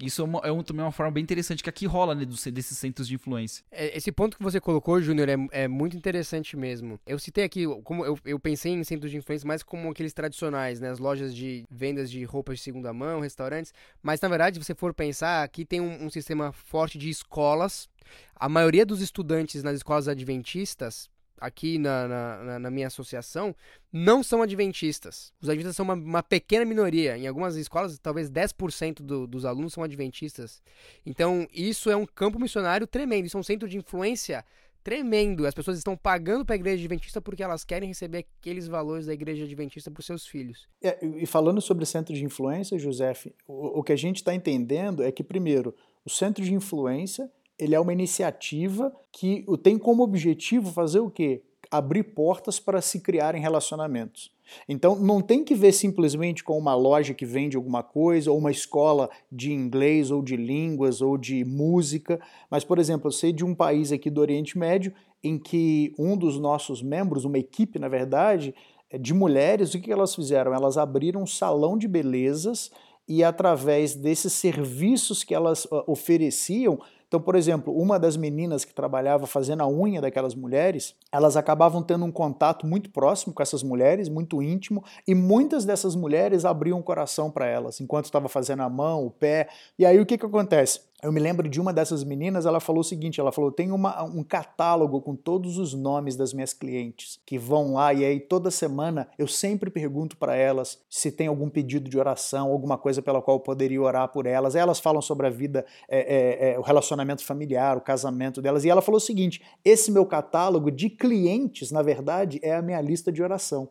Isso 0.00 0.22
é, 0.22 0.24
uma, 0.24 0.38
é 0.44 0.52
um- 0.52 0.62
também 0.62 0.84
uma 0.84 0.92
forma 0.92 1.10
bem 1.12 1.22
interessante 1.22 1.62
que 1.62 1.68
aqui 1.68 1.86
rola 1.86 2.14
né, 2.14 2.24
dos- 2.24 2.44
desses 2.44 2.78
centros 2.78 3.08
de 3.08 3.14
influência. 3.14 3.64
É, 3.70 3.96
Esse 3.96 4.12
ponto 4.12 4.36
que 4.36 4.42
você 4.42 4.60
colocou, 4.60 5.00
Júnior, 5.00 5.28
é, 5.28 5.36
é 5.50 5.68
muito 5.68 5.96
interessante 5.96 6.56
mesmo. 6.56 6.98
Eu 7.06 7.18
citei 7.18 7.44
aqui, 7.44 7.64
como 7.84 8.04
eu, 8.04 8.18
eu 8.24 8.38
pensei 8.38 8.72
em 8.72 8.84
centros 8.84 9.10
de 9.10 9.16
influência 9.16 9.46
mais 9.46 9.62
como 9.62 9.90
aqueles 9.90 10.12
tradicionais, 10.12 10.80
né? 10.80 10.90
As 10.90 10.98
lojas 10.98 11.34
de 11.34 11.64
vendas 11.70 12.10
de 12.10 12.22
roupas 12.24 12.58
de 12.58 12.62
segunda 12.64 12.92
mão, 12.92 13.20
restaurantes. 13.20 13.72
Mas, 14.02 14.20
na 14.20 14.28
verdade, 14.28 14.58
se 14.58 14.64
você 14.64 14.74
for 14.74 14.94
pensar, 14.94 15.42
aqui 15.42 15.64
tem 15.64 15.80
um, 15.80 16.04
um 16.06 16.10
sistema 16.10 16.52
forte 16.52 16.96
de 16.98 17.08
escolas. 17.10 17.88
A 18.36 18.48
maioria 18.48 18.86
dos 18.86 19.00
estudantes 19.00 19.62
nas 19.62 19.76
escolas 19.76 20.06
adventistas, 20.08 21.10
aqui 21.40 21.78
na, 21.78 22.08
na, 22.08 22.58
na, 22.58 22.70
minha 22.70 22.86
associação 22.86 23.54
não 23.92 24.22
são 24.22 24.42
adventistas. 24.42 25.32
Os 25.40 25.48
adventistas 25.48 25.76
são 25.76 25.84
uma, 25.84 25.94
uma 25.94 26.22
pequena 26.22 26.64
minoria. 26.64 27.16
Em 27.16 27.26
algumas 27.26 27.56
escolas, 27.56 27.98
talvez 27.98 28.30
10% 28.30 29.02
do, 29.02 29.26
dos 29.26 29.44
alunos 29.44 29.72
são 29.72 29.82
adventistas. 29.82 30.62
Então, 31.04 31.46
isso 31.52 31.90
é 31.90 31.96
um 31.96 32.06
campo 32.06 32.38
missionário 32.38 32.86
tremendo. 32.86 33.26
Isso 33.26 33.36
é 33.36 33.40
um 33.40 33.44
centro 33.44 33.68
de 33.68 33.78
influência 33.78 34.44
tremendo. 34.82 35.46
As 35.46 35.54
pessoas 35.54 35.78
estão 35.78 35.96
pagando 35.96 36.44
para 36.44 36.54
a 36.54 36.58
igreja 36.58 36.80
adventista 36.80 37.20
porque 37.20 37.42
elas 37.42 37.64
querem 37.64 37.88
receber 37.88 38.26
aqueles 38.40 38.66
valores 38.66 39.06
da 39.06 39.12
igreja 39.12 39.44
adventista 39.44 39.90
para 39.90 40.00
os 40.00 40.06
seus 40.06 40.26
filhos. 40.26 40.66
É, 40.82 40.98
e 41.04 41.26
falando 41.26 41.60
sobre 41.60 41.84
centro 41.84 42.14
de 42.14 42.24
influência, 42.24 42.78
José, 42.78 43.12
o, 43.46 43.80
o 43.80 43.82
que 43.82 43.92
a 43.92 43.96
gente 43.96 44.16
está 44.16 44.34
entendendo 44.34 45.02
é 45.02 45.12
que, 45.12 45.22
primeiro, 45.22 45.74
o 46.04 46.10
centro 46.10 46.42
de 46.42 46.54
influência 46.54 47.30
ele 47.58 47.74
é 47.74 47.80
uma 47.80 47.92
iniciativa 47.92 48.92
que 49.12 49.44
tem 49.62 49.78
como 49.78 50.02
objetivo 50.02 50.70
fazer 50.72 51.00
o 51.00 51.10
quê? 51.10 51.42
Abrir 51.70 52.02
portas 52.02 52.58
para 52.58 52.80
se 52.80 53.00
criarem 53.00 53.42
relacionamentos. 53.42 54.30
Então, 54.66 54.96
não 54.96 55.20
tem 55.20 55.44
que 55.44 55.54
ver 55.54 55.72
simplesmente 55.72 56.42
com 56.42 56.56
uma 56.56 56.74
loja 56.74 57.12
que 57.12 57.26
vende 57.26 57.56
alguma 57.56 57.82
coisa, 57.82 58.30
ou 58.30 58.38
uma 58.38 58.50
escola 58.50 59.10
de 59.30 59.52
inglês, 59.52 60.10
ou 60.10 60.22
de 60.22 60.36
línguas, 60.36 61.02
ou 61.02 61.18
de 61.18 61.44
música. 61.44 62.18
Mas, 62.50 62.64
por 62.64 62.78
exemplo, 62.78 63.08
eu 63.08 63.12
sei 63.12 63.32
de 63.32 63.44
um 63.44 63.54
país 63.54 63.92
aqui 63.92 64.08
do 64.08 64.20
Oriente 64.22 64.56
Médio 64.56 64.94
em 65.22 65.38
que 65.38 65.92
um 65.98 66.16
dos 66.16 66.38
nossos 66.38 66.82
membros, 66.82 67.26
uma 67.26 67.38
equipe, 67.38 67.78
na 67.78 67.88
verdade, 67.88 68.54
de 68.98 69.12
mulheres, 69.12 69.74
o 69.74 69.80
que 69.80 69.92
elas 69.92 70.14
fizeram? 70.14 70.54
Elas 70.54 70.78
abriram 70.78 71.22
um 71.22 71.26
salão 71.26 71.76
de 71.76 71.86
belezas 71.86 72.70
e, 73.06 73.22
através 73.22 73.94
desses 73.94 74.32
serviços 74.32 75.22
que 75.22 75.34
elas 75.34 75.66
ofereciam, 75.86 76.80
então, 77.08 77.18
por 77.18 77.34
exemplo, 77.34 77.74
uma 77.74 77.98
das 77.98 78.18
meninas 78.18 78.66
que 78.66 78.74
trabalhava 78.74 79.26
fazendo 79.26 79.62
a 79.62 79.66
unha 79.66 79.98
daquelas 79.98 80.34
mulheres, 80.34 80.94
elas 81.10 81.38
acabavam 81.38 81.82
tendo 81.82 82.04
um 82.04 82.12
contato 82.12 82.66
muito 82.66 82.90
próximo 82.90 83.32
com 83.32 83.42
essas 83.42 83.62
mulheres, 83.62 84.10
muito 84.10 84.42
íntimo, 84.42 84.84
e 85.06 85.14
muitas 85.14 85.64
dessas 85.64 85.96
mulheres 85.96 86.44
abriam 86.44 86.78
o 86.78 86.82
coração 86.82 87.30
para 87.30 87.46
elas, 87.46 87.80
enquanto 87.80 88.04
estava 88.04 88.28
fazendo 88.28 88.62
a 88.62 88.68
mão, 88.68 89.06
o 89.06 89.10
pé. 89.10 89.48
E 89.78 89.86
aí 89.86 89.98
o 89.98 90.04
que, 90.04 90.18
que 90.18 90.26
acontece? 90.26 90.87
Eu 91.00 91.12
me 91.12 91.20
lembro 91.20 91.48
de 91.48 91.60
uma 91.60 91.72
dessas 91.72 92.02
meninas, 92.02 92.44
ela 92.44 92.58
falou 92.58 92.80
o 92.80 92.84
seguinte, 92.84 93.20
ela 93.20 93.30
falou, 93.30 93.52
tem 93.52 93.70
uma, 93.70 94.02
um 94.02 94.24
catálogo 94.24 95.00
com 95.00 95.14
todos 95.14 95.56
os 95.56 95.72
nomes 95.72 96.16
das 96.16 96.32
minhas 96.32 96.52
clientes 96.52 97.20
que 97.24 97.38
vão 97.38 97.74
lá 97.74 97.94
e 97.94 98.04
aí 98.04 98.18
toda 98.18 98.50
semana 98.50 99.08
eu 99.16 99.28
sempre 99.28 99.70
pergunto 99.70 100.16
para 100.16 100.34
elas 100.34 100.82
se 100.90 101.12
tem 101.12 101.28
algum 101.28 101.48
pedido 101.48 101.88
de 101.88 101.96
oração, 101.96 102.50
alguma 102.50 102.76
coisa 102.76 103.00
pela 103.00 103.22
qual 103.22 103.36
eu 103.36 103.40
poderia 103.40 103.80
orar 103.80 104.08
por 104.08 104.26
elas. 104.26 104.56
Aí 104.56 104.60
elas 104.60 104.80
falam 104.80 105.00
sobre 105.00 105.28
a 105.28 105.30
vida, 105.30 105.64
é, 105.88 105.98
é, 105.98 106.50
é, 106.50 106.58
o 106.58 106.62
relacionamento 106.62 107.24
familiar, 107.24 107.76
o 107.76 107.80
casamento 107.80 108.42
delas. 108.42 108.64
E 108.64 108.68
ela 108.68 108.82
falou 108.82 108.96
o 108.96 109.00
seguinte, 109.00 109.40
esse 109.64 109.92
meu 109.92 110.04
catálogo 110.04 110.68
de 110.68 110.90
clientes, 110.90 111.70
na 111.70 111.80
verdade, 111.80 112.40
é 112.42 112.56
a 112.56 112.62
minha 112.62 112.80
lista 112.80 113.12
de 113.12 113.22
oração. 113.22 113.68